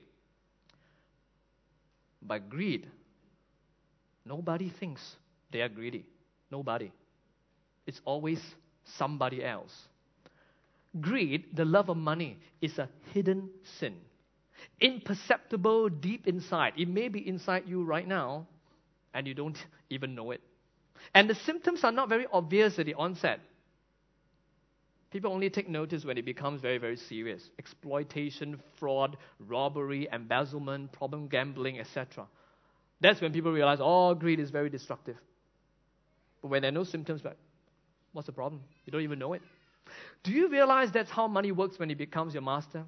by 2.22 2.40
greed. 2.40 2.88
Nobody 4.26 4.70
thinks 4.70 5.02
they 5.52 5.62
are 5.62 5.70
greedy. 5.70 6.06
Nobody. 6.52 6.92
It's 7.86 8.02
always 8.06 8.40
somebody 8.98 9.44
else. 9.44 9.74
Greed, 11.00 11.56
the 11.56 11.66
love 11.66 11.90
of 11.90 11.98
money, 11.98 12.40
is 12.62 12.78
a 12.80 12.90
hidden 13.14 13.50
sin. 13.80 13.96
imperceptible 14.82 15.90
deep 15.90 16.28
inside. 16.28 16.74
It 16.78 16.88
may 16.88 17.08
be 17.10 17.28
inside 17.28 17.64
you 17.68 17.84
right 17.84 18.08
now, 18.08 18.48
and 19.14 19.28
you 19.28 19.34
don't 19.34 19.58
even 19.90 20.16
know 20.16 20.32
it. 20.32 20.42
And 21.14 21.30
the 21.30 21.36
symptoms 21.36 21.84
are 21.84 21.92
not 21.92 22.10
very 22.10 22.26
obvious 22.32 22.80
at 22.80 22.86
the 22.86 22.94
onset. 22.96 23.40
People 25.12 25.34
only 25.34 25.50
take 25.50 25.68
notice 25.68 26.06
when 26.06 26.18
it 26.18 26.26
becomes 26.26 26.62
very, 26.62 26.78
very 26.78 26.98
serious 26.98 27.50
exploitation, 27.58 28.62
fraud, 28.80 29.18
robbery, 29.40 30.08
embezzlement, 30.12 30.92
problem 30.92 31.28
gambling, 31.28 31.80
etc. 31.80 32.28
That's 33.02 33.20
when 33.22 33.34
people 33.34 33.52
realize, 33.52 33.80
oh, 33.82 34.14
greed 34.14 34.40
is 34.40 34.52
very 34.52 34.70
destructive. 34.70 35.18
But 36.42 36.50
when 36.50 36.62
there 36.62 36.70
are 36.70 36.74
no 36.74 36.84
symptoms, 36.84 37.22
but 37.22 37.38
what's 38.14 38.28
the 38.28 38.34
problem? 38.34 38.62
You 38.86 38.92
don't 38.92 39.02
even 39.02 39.20
know 39.20 39.34
it. 39.34 39.42
Do 40.24 40.32
you 40.32 40.50
realize 40.50 40.92
that's 40.92 41.10
how 41.10 41.28
money 41.28 41.52
works 41.52 41.80
when 41.80 41.90
it 41.90 41.98
becomes 41.98 42.34
your 42.34 42.44
master? 42.44 42.84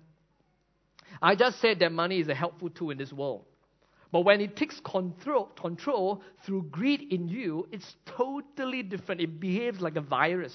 I 1.22 1.36
just 1.36 1.60
said 1.60 1.80
that 1.80 1.92
money 1.92 2.20
is 2.20 2.28
a 2.28 2.36
helpful 2.36 2.70
tool 2.70 2.92
in 2.92 2.98
this 2.98 3.12
world. 3.12 3.46
But 4.12 4.22
when 4.22 4.42
it 4.42 4.56
takes 4.56 4.80
control, 4.82 5.46
control 5.60 6.22
through 6.46 6.64
greed 6.64 7.08
in 7.12 7.30
you, 7.30 7.68
it's 7.72 7.96
totally 8.06 8.84
different. 8.84 9.22
It 9.22 9.40
behaves 9.40 9.80
like 9.80 9.96
a 9.96 10.02
virus. 10.02 10.54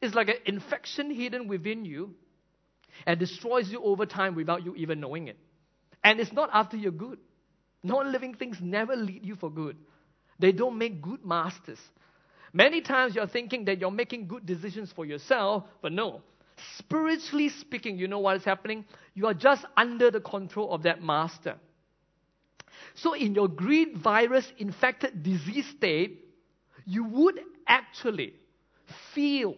It's 0.00 0.14
like 0.14 0.28
an 0.28 0.36
infection 0.46 1.10
hidden 1.10 1.48
within 1.48 1.84
you 1.84 2.14
and 3.06 3.18
destroys 3.18 3.70
you 3.70 3.82
over 3.82 4.06
time 4.06 4.34
without 4.34 4.64
you 4.64 4.74
even 4.74 5.00
knowing 5.00 5.28
it. 5.28 5.38
And 6.04 6.20
it's 6.20 6.32
not 6.32 6.50
after 6.52 6.76
you're 6.76 6.92
good. 6.92 7.18
Non 7.82 8.12
living 8.12 8.34
things 8.34 8.58
never 8.60 8.94
lead 8.94 9.24
you 9.24 9.36
for 9.36 9.50
good, 9.50 9.76
they 10.38 10.52
don't 10.52 10.78
make 10.78 11.02
good 11.02 11.24
masters. 11.24 11.78
Many 12.52 12.82
times 12.82 13.14
you're 13.14 13.26
thinking 13.26 13.64
that 13.64 13.80
you're 13.80 13.90
making 13.90 14.28
good 14.28 14.44
decisions 14.44 14.92
for 14.92 15.06
yourself, 15.06 15.64
but 15.80 15.92
no. 15.92 16.20
Spiritually 16.78 17.48
speaking, 17.48 17.96
you 17.98 18.08
know 18.08 18.18
what 18.18 18.36
is 18.36 18.44
happening? 18.44 18.84
You 19.14 19.26
are 19.26 19.34
just 19.34 19.64
under 19.76 20.10
the 20.10 20.20
control 20.20 20.72
of 20.72 20.82
that 20.82 21.02
master. 21.02 21.56
So, 22.94 23.14
in 23.14 23.34
your 23.34 23.48
greed 23.48 23.96
virus 23.96 24.46
infected 24.58 25.22
disease 25.22 25.66
state, 25.76 26.24
you 26.84 27.04
would 27.04 27.40
actually 27.66 28.34
feel 29.14 29.56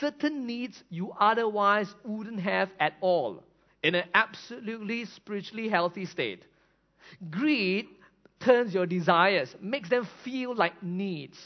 certain 0.00 0.46
needs 0.46 0.82
you 0.90 1.12
otherwise 1.18 1.92
wouldn't 2.04 2.40
have 2.40 2.70
at 2.80 2.94
all 3.00 3.42
in 3.82 3.94
an 3.94 4.04
absolutely 4.14 5.04
spiritually 5.04 5.68
healthy 5.68 6.06
state. 6.06 6.44
Greed 7.30 7.86
turns 8.40 8.74
your 8.74 8.86
desires, 8.86 9.54
makes 9.60 9.88
them 9.88 10.08
feel 10.24 10.54
like 10.54 10.82
needs. 10.82 11.38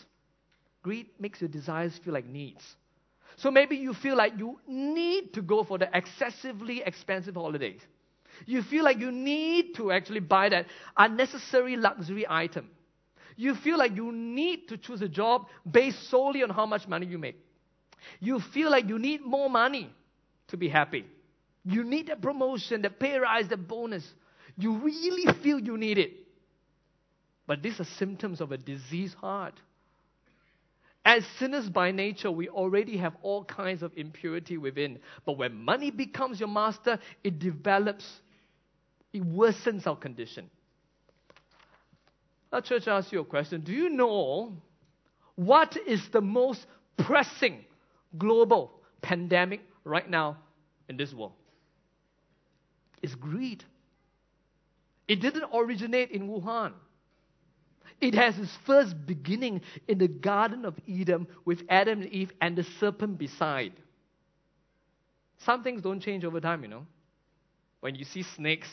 Greed 0.82 1.06
makes 1.18 1.40
your 1.40 1.48
desires 1.48 1.98
feel 2.04 2.14
like 2.14 2.26
needs. 2.26 2.76
So 3.36 3.50
maybe 3.50 3.76
you 3.76 3.94
feel 3.94 4.16
like 4.16 4.38
you 4.38 4.58
need 4.66 5.32
to 5.34 5.42
go 5.42 5.62
for 5.64 5.78
the 5.78 5.88
excessively 5.96 6.82
expensive 6.84 7.34
holidays. 7.34 7.80
You 8.46 8.62
feel 8.62 8.84
like 8.84 8.98
you 8.98 9.12
need 9.12 9.74
to 9.76 9.92
actually 9.92 10.20
buy 10.20 10.48
that 10.48 10.66
unnecessary 10.96 11.76
luxury 11.76 12.26
item. 12.28 12.70
You 13.36 13.54
feel 13.54 13.78
like 13.78 13.94
you 13.94 14.10
need 14.12 14.68
to 14.68 14.76
choose 14.76 15.02
a 15.02 15.08
job 15.08 15.46
based 15.70 16.08
solely 16.08 16.42
on 16.42 16.50
how 16.50 16.66
much 16.66 16.88
money 16.88 17.06
you 17.06 17.18
make. 17.18 17.40
You 18.20 18.40
feel 18.40 18.70
like 18.70 18.88
you 18.88 18.98
need 18.98 19.22
more 19.24 19.48
money 19.50 19.90
to 20.48 20.56
be 20.56 20.68
happy. 20.68 21.04
You 21.64 21.84
need 21.84 22.08
a 22.08 22.16
promotion, 22.16 22.82
the 22.82 22.90
pay 22.90 23.18
rise, 23.18 23.48
the 23.48 23.56
bonus. 23.56 24.06
You 24.56 24.78
really 24.78 25.32
feel 25.42 25.58
you 25.58 25.76
need 25.76 25.98
it. 25.98 26.12
But 27.46 27.62
these 27.62 27.80
are 27.80 27.84
symptoms 27.84 28.40
of 28.40 28.52
a 28.52 28.58
diseased 28.58 29.14
heart. 29.16 29.54
As 31.04 31.24
sinners 31.38 31.68
by 31.70 31.90
nature, 31.90 32.30
we 32.30 32.48
already 32.48 32.98
have 32.98 33.14
all 33.22 33.44
kinds 33.44 33.82
of 33.82 33.92
impurity 33.96 34.58
within. 34.58 34.98
But 35.24 35.38
when 35.38 35.54
money 35.54 35.90
becomes 35.90 36.38
your 36.38 36.50
master, 36.50 36.98
it 37.24 37.38
develops, 37.38 38.04
it 39.12 39.22
worsens 39.22 39.86
our 39.86 39.96
condition. 39.96 40.50
Now, 42.52 42.60
church, 42.60 42.88
I 42.88 42.98
ask 42.98 43.12
you 43.12 43.20
a 43.20 43.24
question. 43.24 43.62
Do 43.62 43.72
you 43.72 43.88
know 43.88 44.52
what 45.34 45.76
is 45.86 46.06
the 46.12 46.20
most 46.20 46.66
pressing 46.98 47.64
global 48.16 48.72
pandemic 49.02 49.60
right 49.84 50.08
now 50.08 50.38
in 50.88 50.96
this 50.96 51.12
world? 51.12 51.32
It's 53.02 53.14
greed. 53.14 53.64
It 55.06 55.20
didn't 55.20 55.44
originate 55.54 56.10
in 56.10 56.28
Wuhan. 56.28 56.72
It 58.00 58.14
has 58.14 58.38
its 58.38 58.56
first 58.64 58.94
beginning 59.06 59.62
in 59.88 59.98
the 59.98 60.08
Garden 60.08 60.64
of 60.64 60.74
Eden 60.86 61.26
with 61.44 61.62
Adam 61.68 62.02
and 62.02 62.10
Eve 62.10 62.32
and 62.40 62.56
the 62.56 62.64
serpent 62.78 63.18
beside. 63.18 63.72
Some 65.38 65.62
things 65.62 65.82
don't 65.82 66.00
change 66.00 66.24
over 66.24 66.40
time, 66.40 66.62
you 66.62 66.68
know. 66.68 66.86
When 67.80 67.94
you 67.94 68.04
see 68.04 68.22
snakes 68.22 68.68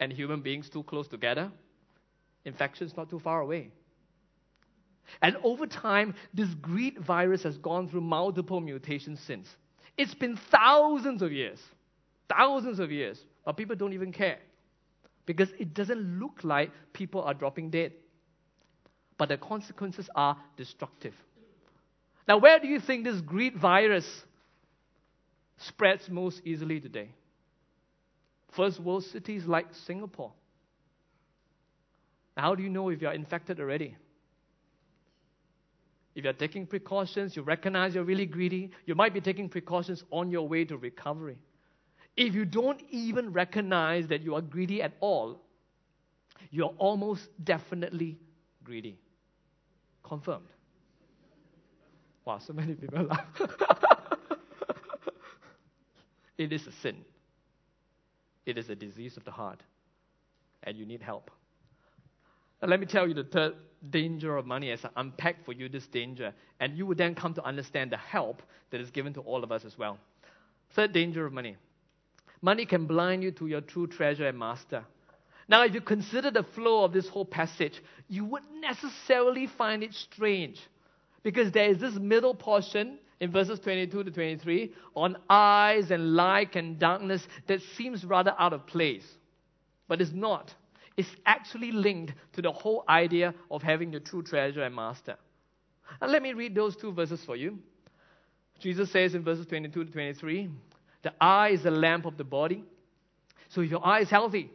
and 0.00 0.12
human 0.12 0.40
beings 0.40 0.68
too 0.68 0.82
close 0.84 1.08
together, 1.08 1.50
infection's 2.44 2.96
not 2.96 3.10
too 3.10 3.18
far 3.18 3.40
away. 3.40 3.70
And 5.22 5.36
over 5.42 5.66
time, 5.66 6.14
this 6.34 6.48
greed 6.54 6.98
virus 6.98 7.42
has 7.42 7.56
gone 7.58 7.88
through 7.88 8.02
multiple 8.02 8.60
mutations 8.60 9.20
since. 9.20 9.48
It's 9.96 10.14
been 10.14 10.36
thousands 10.50 11.22
of 11.22 11.32
years, 11.32 11.60
thousands 12.28 12.78
of 12.78 12.92
years, 12.92 13.18
but 13.44 13.56
people 13.56 13.76
don't 13.76 13.92
even 13.92 14.12
care 14.12 14.38
because 15.26 15.50
it 15.58 15.74
doesn't 15.74 16.20
look 16.20 16.40
like 16.42 16.70
people 16.92 17.22
are 17.22 17.34
dropping 17.34 17.70
dead. 17.70 17.92
But 19.18 19.28
the 19.28 19.36
consequences 19.36 20.08
are 20.14 20.36
destructive. 20.56 21.14
Now, 22.26 22.38
where 22.38 22.58
do 22.60 22.68
you 22.68 22.78
think 22.78 23.04
this 23.04 23.20
greed 23.20 23.56
virus 23.56 24.06
spreads 25.56 26.08
most 26.08 26.42
easily 26.44 26.80
today? 26.80 27.10
First 28.52 28.80
world 28.80 29.04
cities 29.04 29.44
like 29.44 29.66
Singapore. 29.86 30.32
How 32.36 32.54
do 32.54 32.62
you 32.62 32.70
know 32.70 32.88
if 32.90 33.02
you're 33.02 33.12
infected 33.12 33.58
already? 33.60 33.96
If 36.18 36.24
you're 36.24 36.32
taking 36.32 36.66
precautions, 36.66 37.36
you 37.36 37.42
recognize 37.42 37.94
you're 37.94 38.02
really 38.02 38.26
greedy, 38.26 38.72
you 38.86 38.96
might 38.96 39.14
be 39.14 39.20
taking 39.20 39.48
precautions 39.48 40.02
on 40.10 40.32
your 40.32 40.48
way 40.48 40.64
to 40.64 40.76
recovery. 40.76 41.38
If 42.16 42.34
you 42.34 42.44
don't 42.44 42.82
even 42.90 43.32
recognize 43.32 44.08
that 44.08 44.22
you 44.22 44.34
are 44.34 44.40
greedy 44.40 44.82
at 44.82 44.94
all, 44.98 45.40
you're 46.50 46.74
almost 46.78 47.28
definitely 47.44 48.18
greedy. 48.64 48.98
Confirmed. 50.02 50.48
Wow, 52.24 52.40
so 52.44 52.52
many 52.52 52.74
people 52.74 53.04
laugh. 53.04 53.24
it 56.36 56.52
is 56.52 56.66
a 56.66 56.72
sin. 56.82 56.96
It 58.44 58.58
is 58.58 58.68
a 58.70 58.74
disease 58.74 59.16
of 59.16 59.24
the 59.24 59.30
heart. 59.30 59.62
And 60.64 60.76
you 60.76 60.84
need 60.84 61.00
help. 61.00 61.30
Let 62.60 62.80
me 62.80 62.86
tell 62.86 63.06
you 63.06 63.14
the 63.14 63.22
third 63.22 63.54
danger 63.90 64.36
of 64.36 64.46
money 64.46 64.70
as 64.70 64.84
I 64.84 64.90
unpack 64.96 65.44
for 65.44 65.52
you 65.52 65.68
this 65.68 65.86
danger, 65.86 66.32
and 66.60 66.76
you 66.76 66.86
will 66.86 66.96
then 66.96 67.14
come 67.14 67.34
to 67.34 67.44
understand 67.44 67.92
the 67.92 67.96
help 67.96 68.42
that 68.70 68.80
is 68.80 68.90
given 68.90 69.14
to 69.14 69.20
all 69.20 69.44
of 69.44 69.52
us 69.52 69.64
as 69.64 69.78
well. 69.78 69.98
Third 70.74 70.92
danger 70.92 71.24
of 71.26 71.32
money 71.32 71.56
money 72.40 72.64
can 72.66 72.86
blind 72.86 73.22
you 73.22 73.32
to 73.32 73.46
your 73.48 73.60
true 73.60 73.86
treasure 73.86 74.28
and 74.28 74.38
master. 74.38 74.84
Now, 75.48 75.64
if 75.64 75.74
you 75.74 75.80
consider 75.80 76.30
the 76.30 76.44
flow 76.54 76.84
of 76.84 76.92
this 76.92 77.08
whole 77.08 77.24
passage, 77.24 77.82
you 78.06 78.24
would 78.26 78.42
necessarily 78.60 79.46
find 79.46 79.82
it 79.82 79.94
strange 79.94 80.60
because 81.22 81.50
there 81.52 81.70
is 81.70 81.78
this 81.78 81.94
middle 81.94 82.34
portion 82.34 82.98
in 83.20 83.32
verses 83.32 83.58
22 83.60 84.04
to 84.04 84.10
23 84.10 84.72
on 84.94 85.16
eyes 85.28 85.90
and 85.90 86.14
light 86.14 86.54
and 86.54 86.78
darkness 86.78 87.26
that 87.46 87.60
seems 87.76 88.04
rather 88.04 88.34
out 88.38 88.52
of 88.52 88.66
place. 88.66 89.06
But 89.88 90.00
it's 90.00 90.12
not 90.12 90.54
is 90.98 91.06
actually 91.24 91.70
linked 91.70 92.12
to 92.32 92.42
the 92.42 92.50
whole 92.50 92.84
idea 92.88 93.32
of 93.52 93.62
having 93.62 93.92
the 93.92 94.00
true 94.00 94.22
treasure 94.22 94.64
and 94.64 94.74
master. 94.74 95.16
And 96.00 96.10
let 96.10 96.22
me 96.22 96.32
read 96.32 96.56
those 96.56 96.76
two 96.76 96.92
verses 96.92 97.22
for 97.24 97.36
you. 97.36 97.60
Jesus 98.58 98.90
says 98.90 99.14
in 99.14 99.22
verses 99.22 99.46
22 99.46 99.84
to 99.84 99.90
23, 99.92 100.50
the 101.02 101.12
eye 101.20 101.50
is 101.50 101.62
the 101.62 101.70
lamp 101.70 102.04
of 102.04 102.16
the 102.16 102.24
body. 102.24 102.64
So 103.50 103.60
if 103.60 103.70
your 103.70 103.86
eye 103.86 104.00
is 104.00 104.10
healthy, 104.10 104.50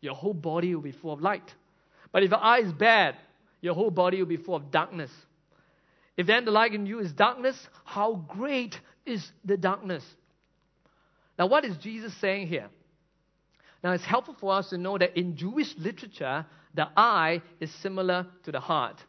your 0.00 0.14
whole 0.14 0.32
body 0.32 0.74
will 0.74 0.82
be 0.82 0.92
full 0.92 1.12
of 1.12 1.20
light. 1.20 1.54
But 2.10 2.22
if 2.22 2.30
your 2.30 2.42
eye 2.42 2.60
is 2.60 2.72
bad, 2.72 3.16
your 3.60 3.74
whole 3.74 3.90
body 3.90 4.18
will 4.18 4.26
be 4.26 4.38
full 4.38 4.56
of 4.56 4.70
darkness. 4.70 5.10
If 6.16 6.26
then 6.26 6.46
the 6.46 6.50
light 6.50 6.72
in 6.72 6.86
you 6.86 7.00
is 7.00 7.12
darkness, 7.12 7.56
how 7.84 8.14
great 8.28 8.80
is 9.04 9.30
the 9.44 9.58
darkness? 9.58 10.04
Now, 11.38 11.46
what 11.48 11.66
is 11.66 11.76
Jesus 11.76 12.14
saying 12.18 12.46
here? 12.46 12.70
Now, 13.82 13.92
it's 13.92 14.04
helpful 14.04 14.36
for 14.38 14.52
us 14.54 14.70
to 14.70 14.78
know 14.78 14.96
that 14.96 15.18
in 15.18 15.36
Jewish 15.36 15.74
literature, 15.76 16.46
the 16.74 16.88
eye 16.96 17.42
is 17.60 17.70
similar 17.82 18.26
to 18.44 18.52
the 18.52 18.60
heart. 18.60 19.02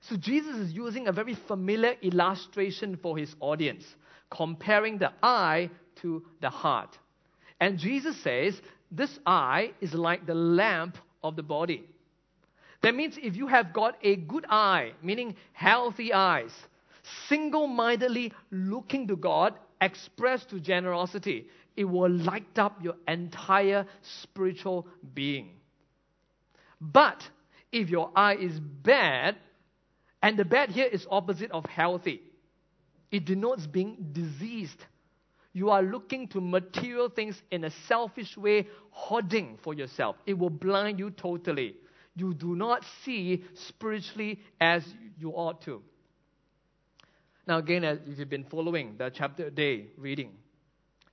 So, 0.00 0.16
Jesus 0.16 0.56
is 0.56 0.72
using 0.72 1.06
a 1.06 1.12
very 1.12 1.34
familiar 1.46 1.94
illustration 2.02 2.98
for 3.00 3.16
his 3.16 3.34
audience, 3.40 3.84
comparing 4.30 4.98
the 4.98 5.12
eye 5.22 5.70
to 6.02 6.24
the 6.40 6.50
heart. 6.50 6.98
And 7.60 7.78
Jesus 7.78 8.20
says, 8.22 8.60
This 8.90 9.16
eye 9.26 9.72
is 9.80 9.94
like 9.94 10.26
the 10.26 10.34
lamp 10.34 10.96
of 11.22 11.36
the 11.36 11.42
body. 11.42 11.84
That 12.82 12.94
means 12.94 13.18
if 13.22 13.36
you 13.36 13.46
have 13.46 13.72
got 13.72 13.96
a 14.02 14.16
good 14.16 14.46
eye, 14.48 14.92
meaning 15.02 15.36
healthy 15.52 16.12
eyes, 16.12 16.50
single 17.28 17.66
mindedly 17.66 18.32
looking 18.50 19.06
to 19.08 19.16
God, 19.16 19.54
expressed 19.80 20.50
to 20.50 20.60
generosity, 20.60 21.46
it 21.76 21.84
will 21.84 22.10
light 22.10 22.58
up 22.58 22.82
your 22.82 22.94
entire 23.06 23.86
spiritual 24.22 24.86
being. 25.14 25.50
But 26.80 27.28
if 27.72 27.90
your 27.90 28.10
eye 28.16 28.36
is 28.36 28.58
bad, 28.58 29.36
and 30.22 30.38
the 30.38 30.44
bad 30.44 30.70
here 30.70 30.86
is 30.86 31.06
opposite 31.10 31.50
of 31.50 31.64
healthy, 31.66 32.22
it 33.10 33.24
denotes 33.24 33.66
being 33.66 33.96
diseased. 34.12 34.84
You 35.52 35.70
are 35.70 35.82
looking 35.82 36.28
to 36.28 36.40
material 36.40 37.08
things 37.08 37.40
in 37.50 37.64
a 37.64 37.70
selfish 37.88 38.36
way, 38.36 38.68
hoarding 38.90 39.58
for 39.62 39.74
yourself. 39.74 40.16
It 40.26 40.38
will 40.38 40.50
blind 40.50 40.98
you 40.98 41.10
totally. 41.10 41.76
You 42.14 42.34
do 42.34 42.54
not 42.54 42.84
see 43.04 43.44
spiritually 43.54 44.40
as 44.60 44.84
you 45.18 45.30
ought 45.30 45.62
to. 45.62 45.82
Now, 47.46 47.58
again, 47.58 47.82
if 47.82 48.18
you've 48.18 48.28
been 48.28 48.44
following 48.44 48.94
the 48.96 49.10
chapter 49.10 49.50
day 49.50 49.86
reading, 49.96 50.32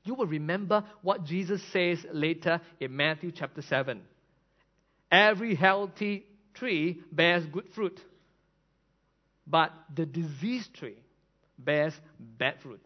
you 0.08 0.16
will 0.16 0.28
remember 0.28 0.84
what 1.02 1.24
Jesus 1.24 1.62
says 1.72 2.06
later 2.12 2.62
in 2.80 2.96
Matthew 2.96 3.32
chapter 3.32 3.62
7. 3.62 4.02
Every 5.12 5.56
healthy 5.56 6.26
tree 6.54 7.02
bears 7.12 7.46
good 7.46 7.70
fruit, 7.74 8.00
but 9.46 9.72
the 9.94 10.06
diseased 10.06 10.74
tree 10.74 10.98
bears 11.58 11.94
bad 12.20 12.56
fruit. 12.62 12.86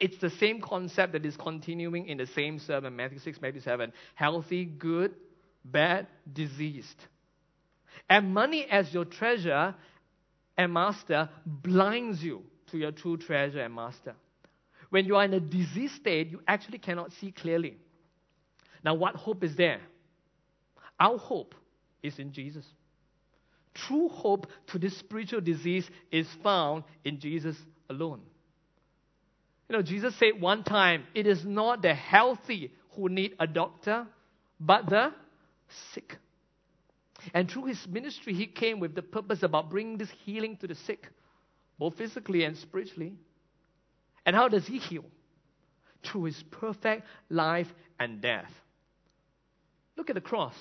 It's 0.00 0.18
the 0.18 0.30
same 0.30 0.60
concept 0.60 1.12
that 1.14 1.26
is 1.26 1.36
continuing 1.36 2.06
in 2.06 2.18
the 2.18 2.26
same 2.26 2.60
sermon, 2.60 2.94
Matthew 2.94 3.18
6, 3.18 3.40
Matthew 3.40 3.60
7. 3.60 3.92
Healthy, 4.14 4.64
good, 4.64 5.14
bad, 5.64 6.06
diseased. 6.32 7.04
And 8.08 8.32
money 8.32 8.64
as 8.70 8.94
your 8.94 9.04
treasure 9.04 9.74
and 10.56 10.72
master 10.72 11.28
blinds 11.44 12.22
you 12.22 12.42
to 12.70 12.78
your 12.78 12.92
true 12.92 13.16
treasure 13.16 13.60
and 13.60 13.74
master. 13.74 14.14
When 14.90 15.04
you 15.04 15.16
are 15.16 15.24
in 15.24 15.34
a 15.34 15.40
diseased 15.40 15.96
state, 15.96 16.30
you 16.30 16.40
actually 16.46 16.78
cannot 16.78 17.12
see 17.20 17.30
clearly. 17.32 17.76
Now, 18.84 18.94
what 18.94 19.16
hope 19.16 19.44
is 19.44 19.54
there? 19.56 19.80
Our 20.98 21.18
hope 21.18 21.54
is 22.02 22.18
in 22.18 22.32
Jesus. 22.32 22.64
True 23.74 24.08
hope 24.08 24.46
to 24.68 24.78
this 24.78 24.96
spiritual 24.98 25.40
disease 25.40 25.88
is 26.10 26.26
found 26.42 26.84
in 27.04 27.20
Jesus 27.20 27.56
alone. 27.88 28.20
You 29.68 29.76
know, 29.76 29.82
Jesus 29.82 30.14
said 30.18 30.40
one 30.40 30.64
time, 30.64 31.04
it 31.14 31.26
is 31.26 31.44
not 31.44 31.82
the 31.82 31.94
healthy 31.94 32.72
who 32.96 33.08
need 33.08 33.34
a 33.38 33.46
doctor, 33.46 34.06
but 34.58 34.88
the 34.88 35.12
sick. 35.92 36.16
And 37.34 37.50
through 37.50 37.66
his 37.66 37.86
ministry, 37.86 38.32
he 38.32 38.46
came 38.46 38.80
with 38.80 38.94
the 38.94 39.02
purpose 39.02 39.42
about 39.42 39.70
bringing 39.70 39.98
this 39.98 40.10
healing 40.24 40.56
to 40.58 40.66
the 40.66 40.74
sick, 40.74 41.08
both 41.78 41.96
physically 41.96 42.44
and 42.44 42.56
spiritually. 42.56 43.12
And 44.28 44.36
how 44.36 44.48
does 44.48 44.66
he 44.66 44.76
heal? 44.76 45.06
Through 46.04 46.24
his 46.24 46.44
perfect 46.50 47.06
life 47.30 47.66
and 47.98 48.20
death. 48.20 48.52
Look 49.96 50.10
at 50.10 50.16
the 50.16 50.20
cross. 50.20 50.52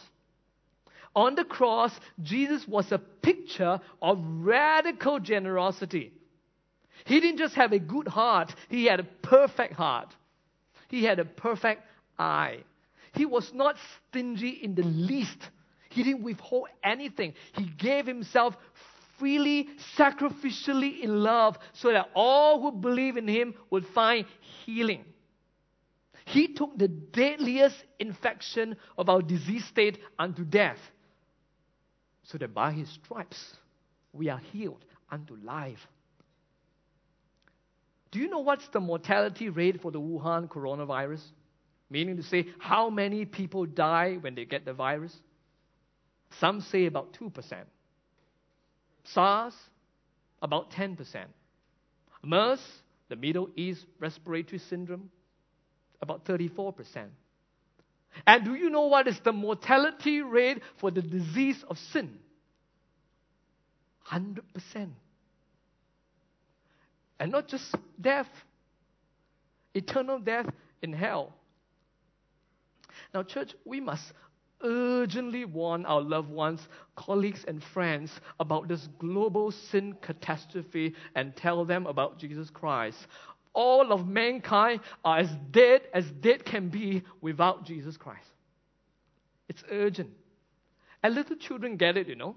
On 1.14 1.36
the 1.36 1.44
cross, 1.44 1.92
Jesus 2.24 2.66
was 2.66 2.90
a 2.94 2.98
picture 2.98 3.82
of 4.02 4.20
radical 4.24 5.20
generosity. 5.20 6.14
He 7.04 7.20
didn't 7.20 7.40
just 7.40 7.56
have 7.56 7.74
a 7.74 7.80
good 7.80 8.08
heart, 8.08 8.56
he 8.70 8.86
had 8.86 9.02
a 9.02 9.08
perfect 9.22 9.74
heart. 9.74 10.16
He 10.88 11.04
had 11.04 11.20
a 11.20 11.26
perfect 11.26 11.82
eye. 12.18 12.60
He 13.16 13.26
was 13.26 13.52
not 13.54 13.76
stingy 14.10 14.62
in 14.64 14.76
the 14.76 14.84
least. 14.84 15.40
He 15.90 16.04
didn't 16.04 16.24
withhold 16.24 16.70
anything. 16.86 17.34
He 17.58 17.66
gave 17.66 18.08
himself 18.08 18.56
freely, 19.18 19.68
sacrificially 19.98 21.02
in 21.02 21.24
love 21.24 21.58
so 21.74 21.92
that 21.92 22.10
all 22.14 22.62
who 22.62 22.72
believe 22.72 23.18
in 23.18 23.28
him 23.28 23.54
would 23.70 23.86
find 23.88 24.26
healing. 24.66 25.04
He 26.26 26.54
took 26.54 26.78
the 26.78 26.88
deadliest 26.88 27.76
infection 28.00 28.76
of 28.98 29.10
our 29.10 29.22
disease 29.22 29.66
state 29.66 30.00
unto 30.20 30.44
death 30.44 30.80
so 32.24 32.38
that 32.38 32.54
by 32.54 32.74
his 32.74 32.90
stripes 32.90 33.56
we 34.12 34.30
are 34.30 34.42
healed 34.52 34.84
unto 35.10 35.36
life. 35.44 35.80
Do 38.12 38.20
you 38.20 38.30
know 38.30 38.40
what's 38.40 38.68
the 38.70 38.80
mortality 38.80 39.50
rate 39.50 39.82
for 39.82 39.92
the 39.92 40.02
Wuhan 40.02 40.48
coronavirus? 40.48 41.22
Meaning 41.90 42.18
to 42.18 42.24
say, 42.24 42.48
how 42.60 42.90
many 42.90 43.26
people 43.26 43.66
die 43.66 44.18
when 44.20 44.36
they 44.36 44.46
get 44.46 44.66
the 44.66 44.74
virus? 44.74 45.16
Some 46.40 46.62
say 46.62 46.86
about 46.86 47.14
2%. 47.14 47.32
SARS, 49.14 49.54
about 50.42 50.72
10%. 50.72 51.26
MERS, 52.24 52.60
the 53.10 53.16
Middle 53.16 53.50
East 53.56 53.86
Respiratory 54.00 54.60
Syndrome, 54.60 55.10
about 56.02 56.26
34%. 56.26 57.08
And 58.26 58.46
do 58.46 58.56
you 58.56 58.70
know 58.70 58.88
what 58.88 59.08
is 59.08 59.20
the 59.24 59.32
mortality 59.32 60.22
rate 60.22 60.62
for 60.80 60.92
the 60.92 61.02
disease 61.02 61.64
of 61.70 61.78
sin? 61.78 62.18
100%. 64.12 64.40
And 67.20 67.32
not 67.32 67.48
just 67.48 67.76
death, 68.00 68.28
eternal 69.74 70.20
death 70.20 70.48
in 70.82 70.94
hell. 70.94 71.34
Now, 73.14 73.24
church, 73.24 73.54
we 73.66 73.80
must 73.80 74.04
urgently 74.64 75.46
warn 75.46 75.86
our 75.86 76.02
loved 76.02 76.30
ones, 76.30 76.68
colleagues, 76.96 77.46
and 77.48 77.64
friends 77.64 78.12
about 78.40 78.68
this 78.68 78.88
global 79.00 79.52
sin 79.52 79.96
catastrophe 80.02 80.96
and 81.16 81.36
tell 81.36 81.66
them 81.66 81.86
about 81.86 82.20
Jesus 82.20 82.50
Christ. 82.50 82.98
All 83.54 83.92
of 83.92 84.08
mankind 84.08 84.82
are 85.04 85.20
as 85.20 85.30
dead 85.52 85.82
as 85.94 86.06
dead 86.22 86.46
can 86.46 86.70
be 86.70 87.04
without 87.22 87.66
Jesus 87.66 87.98
Christ. 87.98 88.28
It's 89.50 89.64
urgent. 89.72 90.10
And 91.04 91.16
little 91.16 91.36
children 91.36 91.78
get 91.78 91.98
it, 91.98 92.08
you 92.08 92.16
know. 92.16 92.36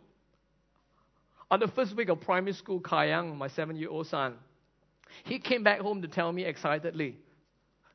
On 1.51 1.59
the 1.59 1.69
first 1.69 1.97
week 1.97 2.09
of 2.09 2.21
primary 2.21 2.53
school, 2.53 2.81
Kayang, 2.81 3.37
my 3.37 3.49
seven 3.49 3.77
year 3.77 3.91
old 3.91 4.07
son, 4.07 4.35
he 5.25 5.39
came 5.39 5.65
back 5.65 5.81
home 5.81 6.03
to 6.03 6.09
tell 6.09 6.33
me 6.33 6.45
excitedly. 6.45 7.17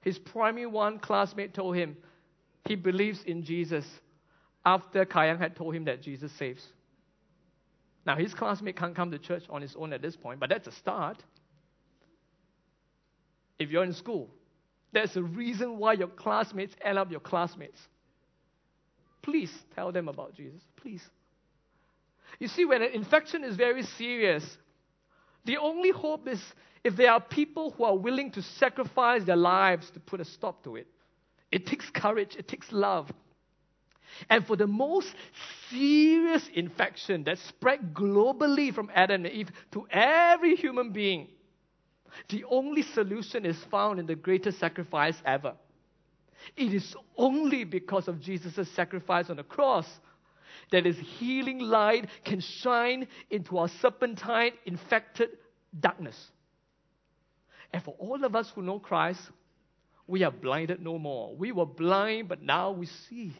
His 0.01 0.19
primary 0.19 0.67
one 0.67 0.99
classmate 0.99 1.53
told 1.53 1.75
him 1.75 1.95
he 2.65 2.75
believes 2.75 3.23
in 3.23 3.43
Jesus 3.43 3.85
after 4.65 5.05
Kayang 5.05 5.39
had 5.39 5.55
told 5.55 5.75
him 5.75 5.85
that 5.85 6.01
Jesus 6.01 6.31
saves. 6.33 6.65
Now, 8.05 8.15
his 8.15 8.33
classmate 8.33 8.77
can't 8.77 8.95
come 8.95 9.11
to 9.11 9.19
church 9.19 9.43
on 9.49 9.61
his 9.61 9.75
own 9.75 9.93
at 9.93 10.01
this 10.01 10.15
point, 10.15 10.39
but 10.39 10.49
that's 10.49 10.67
a 10.67 10.71
start. 10.71 11.21
If 13.57 13.71
you're 13.71 13.83
in 13.83 13.93
school, 13.93 14.29
there's 14.91 15.15
a 15.15 15.23
reason 15.23 15.77
why 15.77 15.93
your 15.93 16.07
classmates 16.07 16.75
end 16.81 16.97
up 16.97 17.11
your 17.11 17.19
classmates. 17.19 17.79
Please 19.21 19.51
tell 19.73 19.91
them 19.91 20.07
about 20.07 20.35
Jesus. 20.35 20.61
Please. 20.75 21.03
You 22.39 22.47
see, 22.47 22.65
when 22.65 22.81
an 22.81 22.91
infection 22.93 23.43
is 23.43 23.55
very 23.55 23.83
serious, 23.83 24.57
the 25.45 25.57
only 25.57 25.91
hope 25.91 26.27
is 26.27 26.41
if 26.83 26.95
there 26.95 27.11
are 27.11 27.19
people 27.19 27.71
who 27.71 27.83
are 27.83 27.97
willing 27.97 28.31
to 28.31 28.41
sacrifice 28.41 29.23
their 29.23 29.35
lives 29.35 29.89
to 29.91 29.99
put 29.99 30.21
a 30.21 30.25
stop 30.25 30.63
to 30.63 30.75
it. 30.75 30.87
It 31.51 31.65
takes 31.65 31.89
courage, 31.89 32.35
it 32.37 32.47
takes 32.47 32.71
love. 32.71 33.11
And 34.29 34.45
for 34.45 34.55
the 34.55 34.67
most 34.67 35.13
serious 35.69 36.47
infection 36.53 37.23
that 37.25 37.37
spread 37.39 37.93
globally 37.93 38.73
from 38.73 38.89
Adam 38.93 39.25
and 39.25 39.33
Eve 39.33 39.49
to 39.71 39.87
every 39.91 40.55
human 40.55 40.91
being, 40.91 41.29
the 42.29 42.45
only 42.45 42.81
solution 42.81 43.45
is 43.45 43.57
found 43.65 43.99
in 43.99 44.05
the 44.05 44.15
greatest 44.15 44.59
sacrifice 44.59 45.15
ever. 45.25 45.53
It 46.55 46.73
is 46.73 46.95
only 47.17 47.63
because 47.63 48.07
of 48.07 48.21
Jesus' 48.21 48.69
sacrifice 48.71 49.29
on 49.29 49.37
the 49.37 49.43
cross 49.43 49.87
that 50.71 50.85
his 50.85 50.97
healing 50.97 51.59
light 51.59 52.07
can 52.23 52.39
shine 52.39 53.07
into 53.29 53.57
our 53.57 53.67
serpentine 53.67 54.51
infected 54.65 55.29
darkness. 55.77 56.31
And 57.73 57.83
for 57.83 57.95
all 57.99 58.23
of 58.23 58.35
us 58.35 58.51
who 58.55 58.61
know 58.61 58.79
Christ, 58.79 59.21
we 60.07 60.23
are 60.23 60.31
blinded 60.31 60.81
no 60.81 60.97
more. 60.97 61.35
We 61.35 61.51
were 61.51 61.65
blind, 61.65 62.29
but 62.29 62.41
now 62.41 62.71
we 62.71 62.85
see. 62.85 63.33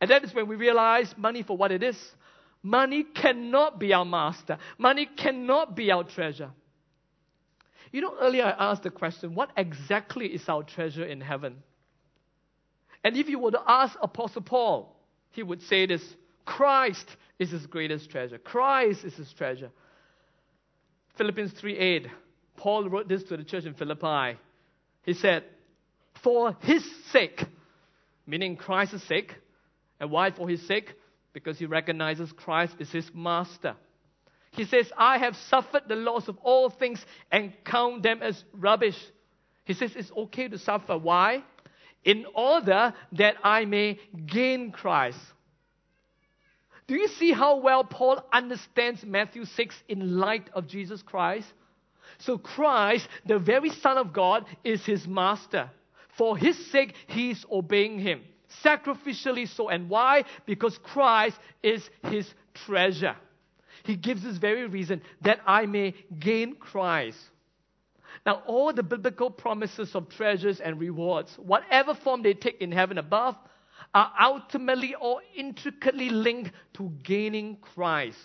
And 0.00 0.10
that 0.10 0.24
is 0.24 0.34
when 0.34 0.48
we 0.48 0.56
realize 0.56 1.12
money 1.16 1.42
for 1.42 1.56
what 1.56 1.72
it 1.72 1.82
is. 1.82 1.96
Money 2.62 3.04
cannot 3.04 3.78
be 3.78 3.92
our 3.92 4.04
master, 4.04 4.58
money 4.78 5.08
cannot 5.16 5.76
be 5.76 5.90
our 5.90 6.04
treasure. 6.04 6.50
You 7.92 8.00
know, 8.00 8.14
earlier 8.20 8.44
I 8.44 8.70
asked 8.70 8.82
the 8.82 8.90
question 8.90 9.34
what 9.34 9.50
exactly 9.56 10.26
is 10.26 10.48
our 10.48 10.62
treasure 10.64 11.04
in 11.04 11.20
heaven? 11.20 11.62
And 13.04 13.16
if 13.16 13.28
you 13.28 13.38
were 13.38 13.52
to 13.52 13.62
ask 13.66 13.96
Apostle 14.02 14.42
Paul, 14.42 14.96
he 15.30 15.42
would 15.42 15.62
say 15.62 15.86
this 15.86 16.02
Christ 16.44 17.06
is 17.38 17.50
his 17.50 17.66
greatest 17.66 18.10
treasure. 18.10 18.38
Christ 18.38 19.04
is 19.04 19.14
his 19.14 19.32
treasure. 19.32 19.70
Philippians 21.16 21.52
3 21.52 21.76
8, 21.76 22.06
Paul 22.56 22.88
wrote 22.88 23.08
this 23.08 23.22
to 23.24 23.36
the 23.36 23.44
church 23.44 23.64
in 23.64 23.74
Philippi. 23.74 24.38
He 25.02 25.14
said, 25.14 25.44
For 26.22 26.56
his 26.60 26.84
sake, 27.12 27.44
meaning 28.26 28.56
Christ's 28.56 29.06
sake, 29.06 29.34
and 30.00 30.10
why 30.10 30.30
for 30.30 30.48
his 30.48 30.66
sake? 30.66 30.94
Because 31.32 31.58
he 31.58 31.66
recognizes 31.66 32.32
Christ 32.32 32.76
is 32.78 32.90
his 32.90 33.10
master. 33.14 33.76
He 34.52 34.64
says, 34.64 34.90
I 34.96 35.18
have 35.18 35.36
suffered 35.36 35.82
the 35.86 35.96
loss 35.96 36.28
of 36.28 36.38
all 36.42 36.70
things 36.70 37.04
and 37.30 37.52
count 37.64 38.02
them 38.02 38.22
as 38.22 38.42
rubbish. 38.54 38.96
He 39.64 39.74
says 39.74 39.92
it's 39.94 40.10
okay 40.16 40.48
to 40.48 40.58
suffer. 40.58 40.96
Why? 40.96 41.44
In 42.04 42.24
order 42.34 42.94
that 43.12 43.36
I 43.42 43.64
may 43.64 43.98
gain 44.26 44.72
Christ. 44.72 45.18
Do 46.86 46.94
you 46.94 47.08
see 47.08 47.32
how 47.32 47.56
well 47.56 47.84
Paul 47.84 48.24
understands 48.32 49.04
Matthew 49.04 49.44
6 49.44 49.74
in 49.88 50.18
light 50.18 50.48
of 50.54 50.68
Jesus 50.68 51.02
Christ? 51.02 51.52
So, 52.18 52.38
Christ, 52.38 53.08
the 53.26 53.38
very 53.38 53.70
Son 53.70 53.98
of 53.98 54.12
God, 54.12 54.46
is 54.62 54.86
his 54.86 55.06
master. 55.06 55.70
For 56.16 56.36
his 56.38 56.70
sake, 56.70 56.94
he 57.08 57.30
is 57.32 57.44
obeying 57.50 57.98
him, 57.98 58.22
sacrificially 58.64 59.48
so. 59.48 59.68
And 59.68 59.88
why? 59.88 60.24
Because 60.44 60.78
Christ 60.78 61.38
is 61.62 61.88
his 62.04 62.32
treasure. 62.54 63.16
He 63.84 63.96
gives 63.96 64.22
this 64.22 64.36
very 64.36 64.66
reason 64.66 65.02
that 65.22 65.40
I 65.46 65.66
may 65.66 65.94
gain 66.18 66.56
Christ. 66.56 67.18
Now, 68.24 68.42
all 68.46 68.72
the 68.72 68.82
biblical 68.82 69.30
promises 69.30 69.94
of 69.94 70.08
treasures 70.08 70.60
and 70.60 70.80
rewards, 70.80 71.36
whatever 71.36 71.94
form 71.94 72.22
they 72.22 72.34
take 72.34 72.60
in 72.60 72.72
heaven 72.72 72.98
above, 72.98 73.36
are 73.94 74.12
ultimately 74.20 74.94
or 74.94 75.20
intricately 75.34 76.10
linked 76.10 76.50
to 76.74 76.92
gaining 77.02 77.56
Christ. 77.56 78.18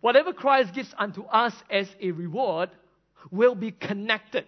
Whatever 0.00 0.32
Christ 0.32 0.74
gives 0.74 0.94
unto 0.96 1.24
us 1.24 1.54
as 1.70 1.88
a 2.00 2.12
reward 2.12 2.70
will 3.30 3.54
be 3.54 3.72
connected 3.72 4.46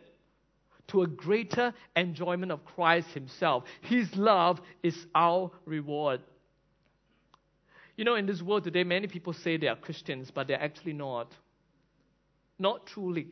to 0.89 1.03
a 1.03 1.07
greater 1.07 1.75
enjoyment 1.95 2.53
of 2.53 2.65
Christ 2.65 3.09
Himself. 3.09 3.65
His 3.83 4.15
love 4.15 4.61
is 4.83 4.97
our 5.15 5.51
reward. 5.65 6.21
You 7.97 8.05
know, 8.05 8.15
in 8.15 8.27
this 8.27 8.43
world 8.43 8.65
today, 8.65 8.85
many 8.85 9.07
people 9.07 9.33
say 9.33 9.57
they 9.57 9.69
are 9.69 9.77
Christians, 9.77 10.31
but 10.33 10.49
they're 10.49 10.63
actually 10.63 10.93
not. 10.93 11.33
Not 12.59 12.87
truly. 12.87 13.29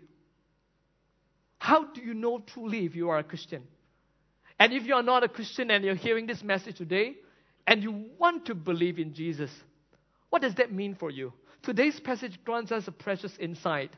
How 1.59 1.85
do 1.85 2.01
you 2.01 2.15
know 2.15 2.41
truly 2.41 2.85
if 2.85 2.95
you 2.95 3.11
are 3.11 3.19
a 3.19 3.25
Christian? 3.25 3.63
And 4.59 4.73
if 4.73 4.85
you 4.85 4.95
are 4.95 5.03
not 5.03 5.25
a 5.25 5.29
Christian 5.29 5.71
and 5.71 5.85
you're 5.85 5.95
hearing 5.95 6.27
this 6.27 6.43
message 6.43 6.77
today 6.77 7.17
and 7.67 7.83
you 7.83 8.07
want 8.19 8.47
to 8.47 8.55
believe 8.55 8.99
in 8.99 9.15
Jesus, 9.15 9.51
what 10.31 10.43
does 10.43 10.55
that 10.57 10.73
mean 10.73 10.95
for 10.95 11.11
you? 11.11 11.33
Today's 11.63 11.99
passage 12.01 12.39
grants 12.45 12.71
us 12.71 12.87
a 12.87 12.93
precious 12.93 13.33
insight. 13.39 13.91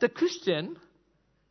The 0.00 0.08
Christian 0.08 0.76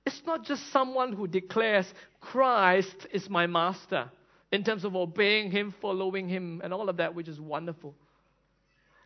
is 0.06 0.22
not 0.26 0.44
just 0.44 0.72
someone 0.72 1.14
who 1.14 1.28
declares 1.28 1.92
Christ 2.20 3.08
is 3.12 3.30
my 3.30 3.48
master 3.48 4.10
in 4.52 4.64
terms 4.64 4.86
of 4.86 4.96
obeying 4.96 5.52
Him, 5.52 5.74
following 5.82 6.28
Him, 6.28 6.62
and 6.64 6.74
all 6.74 6.90
of 6.90 6.98
that, 6.98 7.16
which 7.16 7.28
is 7.28 7.40
wonderful. 7.40 7.96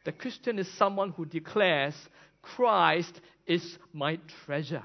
The 0.06 0.12
Christian 0.12 0.60
is 0.60 0.68
someone 0.78 1.12
who 1.12 1.26
declares 1.26 1.96
Christ 2.42 3.20
is 3.46 3.78
my 3.94 4.20
treasure. 4.46 4.84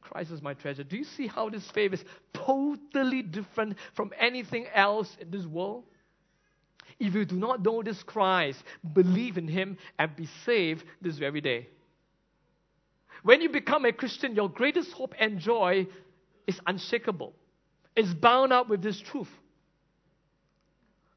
Christ 0.00 0.32
is 0.32 0.42
my 0.42 0.54
treasure. 0.54 0.82
Do 0.82 0.96
you 0.96 1.04
see 1.04 1.28
how 1.28 1.48
this 1.48 1.68
faith 1.70 1.92
is 1.92 2.04
totally 2.32 3.22
different 3.22 3.76
from 3.94 4.12
anything 4.18 4.66
else 4.74 5.16
in 5.20 5.30
this 5.30 5.46
world? 5.46 5.84
If 6.98 7.14
you 7.14 7.24
do 7.24 7.36
not 7.36 7.64
know 7.64 7.82
this 7.82 8.02
Christ, 8.02 8.62
believe 8.92 9.38
in 9.38 9.48
Him 9.48 9.78
and 9.98 10.14
be 10.16 10.28
saved 10.44 10.84
this 11.00 11.16
very 11.16 11.40
day. 11.40 11.68
When 13.22 13.40
you 13.40 13.48
become 13.50 13.84
a 13.84 13.92
Christian, 13.92 14.34
your 14.34 14.48
greatest 14.48 14.92
hope 14.92 15.14
and 15.18 15.38
joy 15.38 15.86
is 16.46 16.58
unshakable. 16.66 17.34
It's 17.94 18.12
bound 18.14 18.52
up 18.52 18.68
with 18.68 18.82
this 18.82 19.00
truth. 19.00 19.28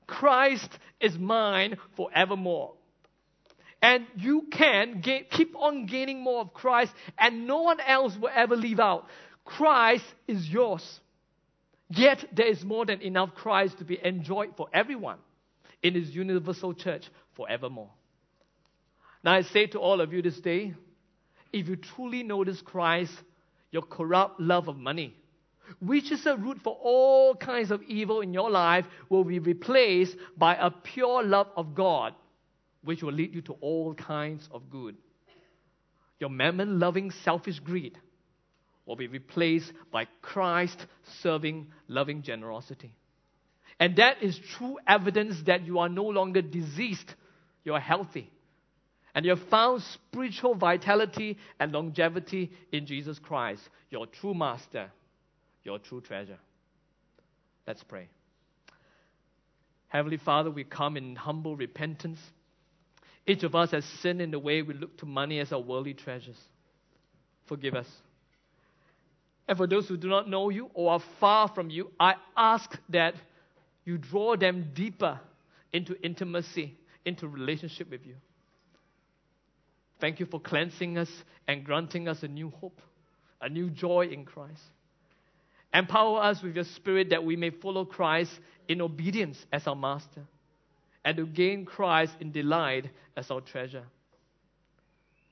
Christ 0.06 0.70
is 1.00 1.18
mine 1.18 1.78
forevermore. 1.96 2.74
And 3.82 4.06
you 4.16 4.48
can 4.52 5.02
keep 5.02 5.56
on 5.58 5.86
gaining 5.86 6.24
more 6.24 6.42
of 6.42 6.54
Christ, 6.54 6.94
and 7.18 7.48
no 7.48 7.62
one 7.64 7.80
else 7.82 8.16
will 8.18 8.32
ever 8.34 8.56
leave 8.56 8.80
out. 8.80 9.08
Christ 9.44 10.06
is 10.28 10.48
yours. 10.48 11.00
Yet 11.90 12.26
there 12.32 12.48
is 12.48 12.64
more 12.64 12.86
than 12.86 13.02
enough 13.02 13.36
Christ 13.36 13.80
to 13.80 13.86
be 13.86 14.00
enjoyed 14.04 14.56
for 14.56 14.68
everyone 14.74 15.18
in 15.82 15.96
His 15.96 16.16
universal 16.16 16.74
church 16.74 17.06
forevermore. 17.36 17.92
Now 19.24 19.34
I 19.34 19.42
say 19.42 19.68
to 19.68 19.80
all 19.80 20.00
of 20.00 20.14
you 20.14 20.22
this 20.22 20.40
day, 20.40 20.74
if 21.54 21.70
you 21.70 21.76
truly 21.76 22.24
this 22.44 22.62
Christ, 22.62 23.14
your 23.72 23.84
corrupt 23.84 24.40
love 24.40 24.68
of 24.68 24.78
money, 24.78 25.16
which 25.80 26.12
is 26.12 26.26
a 26.26 26.36
root 26.36 26.60
for 26.64 26.78
all 26.82 27.36
kinds 27.36 27.72
of 27.72 27.82
evil 27.84 28.22
in 28.22 28.34
your 28.34 28.50
life, 28.50 28.86
will 29.10 29.24
be 29.24 29.40
replaced 29.40 30.18
by 30.36 30.56
a 30.56 30.70
pure 30.70 31.24
love 31.24 31.48
of 31.56 31.74
God 31.74 32.14
which 32.84 33.02
will 33.02 33.14
lead 33.14 33.34
you 33.34 33.42
to 33.42 33.54
all 33.62 33.94
kinds 33.94 34.48
of 34.52 34.70
good. 34.70 34.98
Your 36.20 36.30
mammon 36.30 36.80
loving 36.80 37.12
selfish 37.12 37.60
greed 37.60 37.98
will 38.86 38.96
be 38.96 39.08
replaced 39.08 39.72
by 39.92 40.08
Christ 40.22 40.86
serving 41.22 41.68
loving 41.88 42.22
generosity. 42.24 42.96
And 43.80 43.96
that 43.96 44.22
is 44.22 44.38
true 44.58 44.78
evidence 44.86 45.42
that 45.46 45.66
you 45.66 45.80
are 45.80 45.90
no 45.90 46.04
longer 46.04 46.42
diseased, 46.42 47.14
you 47.64 47.74
are 47.74 47.80
healthy. 47.80 48.33
And 49.16 49.26
you 49.26 49.32
have 49.32 49.48
found 49.50 49.84
spiritual 49.84 50.56
vitality 50.56 51.38
and 51.60 51.72
longevity 51.72 52.52
in 52.72 52.86
Jesus 52.86 53.20
Christ, 53.20 53.62
your 53.90 54.08
true 54.08 54.34
master, 54.34 54.92
your 55.64 55.80
true 55.80 56.02
treasure. 56.02 56.40
Let's 57.68 57.84
pray. 57.84 58.08
Heavenly 59.88 60.18
Father, 60.18 60.50
we 60.50 60.64
come 60.64 60.98
in 60.98 61.16
humble 61.16 61.56
repentance. 61.56 62.20
Each 63.28 63.44
of 63.44 63.54
us 63.54 63.72
has 63.72 63.86
sinned 64.02 64.22
in 64.22 64.32
the 64.32 64.40
way 64.40 64.64
we 64.64 64.74
look 64.74 64.98
to 64.98 65.06
money 65.06 65.40
as 65.40 65.54
our 65.54 65.60
worldly 65.60 65.94
treasures. 65.94 66.40
Forgive 67.46 67.76
us. 67.76 67.88
And 69.48 69.58
for 69.58 69.68
those 69.68 69.88
who 69.88 69.98
do 69.98 70.08
not 70.08 70.28
know 70.28 70.50
you 70.50 70.70
or 70.74 70.94
are 70.94 71.02
far 71.20 71.48
from 71.48 71.70
you, 71.70 71.92
I 72.00 72.16
ask 72.36 72.76
that 72.90 73.14
you 73.86 73.98
draw 73.98 74.36
them 74.36 74.72
deeper 74.74 75.20
into 75.72 75.96
intimacy, 76.02 76.76
into 77.06 77.28
relationship 77.28 77.92
with 77.92 78.06
you. 78.06 78.16
Thank 80.04 80.20
you 80.20 80.26
for 80.26 80.42
cleansing 80.42 80.98
us 80.98 81.10
and 81.48 81.64
granting 81.64 82.10
us 82.10 82.24
a 82.24 82.28
new 82.28 82.50
hope, 82.60 82.82
a 83.40 83.48
new 83.48 83.70
joy 83.70 84.10
in 84.12 84.26
Christ. 84.26 84.60
Empower 85.74 86.22
us 86.22 86.44
with 86.44 86.56
your 86.56 86.66
spirit 86.66 87.12
that 87.12 87.24
we 87.24 87.38
may 87.38 87.52
follow 87.52 87.86
Christ 87.86 88.38
in 88.68 88.82
obedience 88.82 89.38
as 89.54 89.66
our 89.66 89.78
master 89.78 90.24
and 91.06 91.16
to 91.16 91.26
gain 91.26 91.64
Christ 91.64 92.12
in 92.20 92.34
delight 92.34 92.90
as 93.16 93.32
our 93.32 93.40
treasure. 93.40 93.86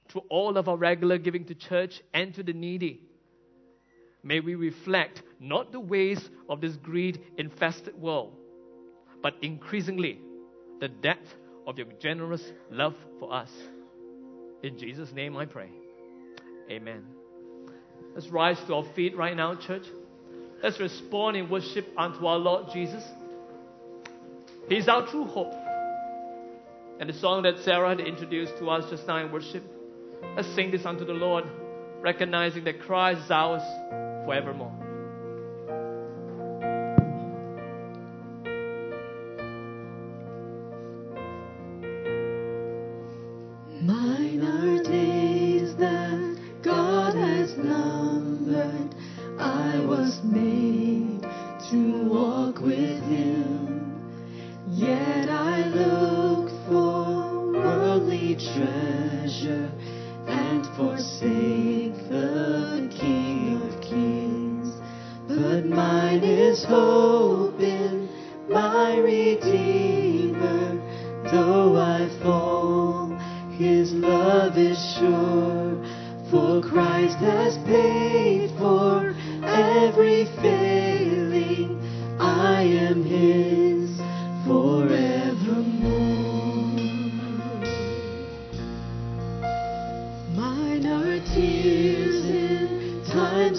Through 0.08 0.24
all 0.30 0.58
of 0.58 0.70
our 0.70 0.78
regular 0.78 1.18
giving 1.18 1.44
to 1.48 1.54
church 1.54 2.02
and 2.14 2.34
to 2.36 2.42
the 2.42 2.54
needy, 2.54 3.02
may 4.24 4.40
we 4.40 4.56
reflect 4.56 5.22
not 5.38 5.74
the 5.74 5.82
ways 5.82 6.30
of 6.48 6.62
this 6.62 6.78
greed 6.78 7.20
infested 7.38 8.02
world, 8.02 8.38
but 9.22 9.36
increasingly 9.42 10.22
the 10.80 10.88
depth 10.88 11.36
of 11.68 11.78
your 11.78 11.88
generous 12.00 12.54
love 12.70 12.96
for 13.20 13.34
us. 13.34 13.52
In 14.64 14.78
Jesus' 14.78 15.12
name 15.12 15.36
I 15.36 15.46
pray. 15.46 15.70
Amen. 16.70 17.04
Let's 18.14 18.28
rise 18.30 18.58
to 18.68 18.76
our 18.76 18.86
feet 18.94 19.18
right 19.18 19.36
now, 19.36 19.56
church. 19.56 19.84
Let's 20.62 20.80
respond 20.80 21.38
in 21.38 21.50
worship 21.50 21.88
unto 21.98 22.26
our 22.28 22.38
Lord 22.38 22.68
Jesus. 22.74 23.04
He's 24.70 24.88
our 24.88 25.08
true 25.08 25.26
hope. 25.26 25.54
And 27.00 27.10
the 27.10 27.14
song 27.14 27.44
that 27.44 27.58
Sarah 27.64 27.90
had 27.90 28.00
introduced 28.00 28.54
to 28.60 28.70
us 28.70 28.90
just 28.92 29.08
now 29.08 29.26
in 29.26 29.32
worship, 29.32 29.64
let's 30.36 30.54
sing 30.54 30.70
this 30.70 30.86
unto 30.86 31.04
the 31.04 31.14
Lord, 31.14 31.46
recognizing 32.00 32.64
that 32.66 32.80
Christ 32.82 33.22
is 33.26 33.32
ours 33.32 33.64
forevermore. 34.26 34.91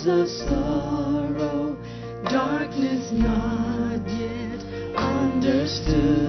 Sorrow, 0.05 1.77
darkness 2.25 3.13
not 3.13 4.01
yet 4.09 4.61
understood. 4.97 6.22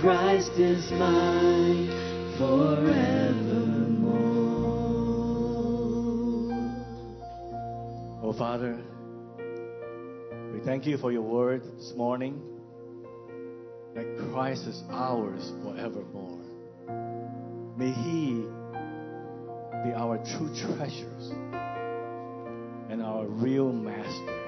Christ 0.00 0.52
is 0.52 0.90
mine 0.92 1.88
forevermore. 2.38 3.04
Oh, 8.22 8.32
Father, 8.32 8.82
we 10.54 10.60
thank 10.60 10.86
you 10.86 10.96
for 10.96 11.12
your 11.12 11.20
word 11.20 11.64
this 11.76 11.92
morning 11.94 12.40
that 13.94 14.06
Christ 14.32 14.66
is 14.68 14.82
ours 14.88 15.52
forevermore. 15.62 16.46
May 17.76 17.92
He 17.92 18.46
be 19.84 19.92
our 19.94 20.16
true 20.16 20.48
treasures 20.56 21.30
and 22.88 23.02
our 23.02 23.26
real 23.26 23.70
master. 23.70 24.38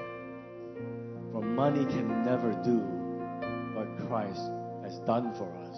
For 1.31 1.43
money 1.43 1.85
can 1.85 2.25
never 2.25 2.59
do 2.63 2.79
what 3.75 4.07
Christ 4.07 4.41
has 4.83 4.99
done 5.07 5.33
for 5.37 5.49
us. 5.69 5.77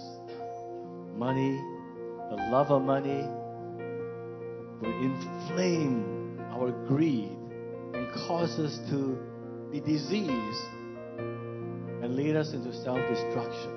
Money, 1.15 1.55
the 2.29 2.35
love 2.51 2.71
of 2.71 2.81
money, 2.81 3.23
will 4.81 5.01
inflame 5.01 6.39
our 6.51 6.71
greed 6.87 7.37
and 7.93 8.11
cause 8.27 8.59
us 8.59 8.77
to 8.89 9.17
be 9.71 9.79
diseased 9.79 10.65
and 11.17 12.15
lead 12.15 12.35
us 12.35 12.53
into 12.53 12.73
self 12.83 12.99
destruction. 13.09 13.71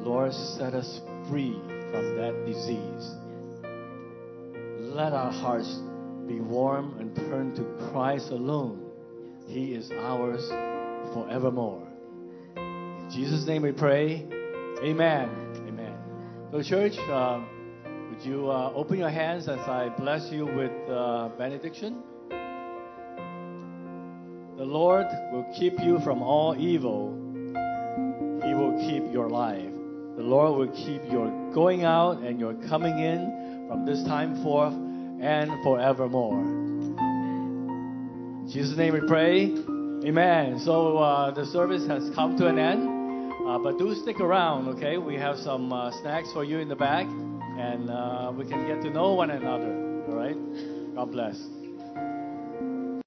Lord, 0.00 0.32
set 0.32 0.74
us 0.74 1.00
free 1.28 1.58
from 1.90 2.16
that 2.16 2.44
disease. 2.46 3.14
Let 4.94 5.12
our 5.12 5.32
hearts 5.32 5.80
be 6.26 6.40
warm 6.40 6.96
and 6.98 7.14
turn 7.14 7.54
to 7.56 7.90
Christ 7.90 8.30
alone. 8.30 8.90
He 9.46 9.74
is 9.74 9.90
ours 9.90 10.48
forevermore. 11.12 11.86
In 12.56 13.10
Jesus' 13.12 13.46
name 13.46 13.62
we 13.62 13.72
pray. 13.72 14.39
Amen. 14.82 15.28
Amen. 15.68 15.94
So, 16.50 16.62
church, 16.62 16.96
uh, 16.98 17.40
would 18.08 18.22
you 18.22 18.50
uh, 18.50 18.72
open 18.74 18.98
your 18.98 19.10
hands 19.10 19.46
as 19.46 19.58
I 19.60 19.90
bless 19.90 20.32
you 20.32 20.46
with 20.46 20.72
uh, 20.88 21.28
benediction? 21.36 22.02
The 24.56 24.64
Lord 24.64 25.06
will 25.32 25.46
keep 25.58 25.78
you 25.80 26.00
from 26.00 26.22
all 26.22 26.56
evil. 26.58 27.12
He 28.42 28.54
will 28.54 28.78
keep 28.80 29.12
your 29.12 29.28
life. 29.28 29.70
The 30.16 30.22
Lord 30.22 30.58
will 30.58 30.74
keep 30.74 31.02
your 31.12 31.28
going 31.52 31.84
out 31.84 32.22
and 32.22 32.40
your 32.40 32.54
coming 32.68 32.98
in 32.98 33.66
from 33.68 33.84
this 33.84 34.02
time 34.04 34.42
forth 34.42 34.72
and 34.72 35.50
forevermore. 35.62 36.40
In 38.40 38.48
Jesus' 38.50 38.78
name 38.78 38.94
we 38.94 39.00
pray. 39.06 39.54
Amen. 40.08 40.58
So 40.64 40.96
uh, 40.98 41.30
the 41.32 41.44
service 41.44 41.86
has 41.86 42.10
come 42.14 42.38
to 42.38 42.46
an 42.46 42.58
end, 42.58 42.89
uh, 43.50 43.58
but 43.58 43.78
do 43.78 43.92
stick 43.96 44.20
around, 44.20 44.68
okay? 44.68 44.96
We 44.96 45.16
have 45.16 45.36
some 45.38 45.72
uh, 45.72 45.90
snacks 46.02 46.32
for 46.32 46.44
you 46.44 46.58
in 46.58 46.68
the 46.68 46.76
back, 46.76 47.06
and 47.06 47.90
uh, 47.90 48.32
we 48.36 48.46
can 48.46 48.64
get 48.66 48.80
to 48.82 48.90
know 48.90 49.14
one 49.14 49.30
another. 49.30 50.04
All 50.06 50.14
right? 50.14 50.36
God 50.94 51.10
bless. 51.10 51.59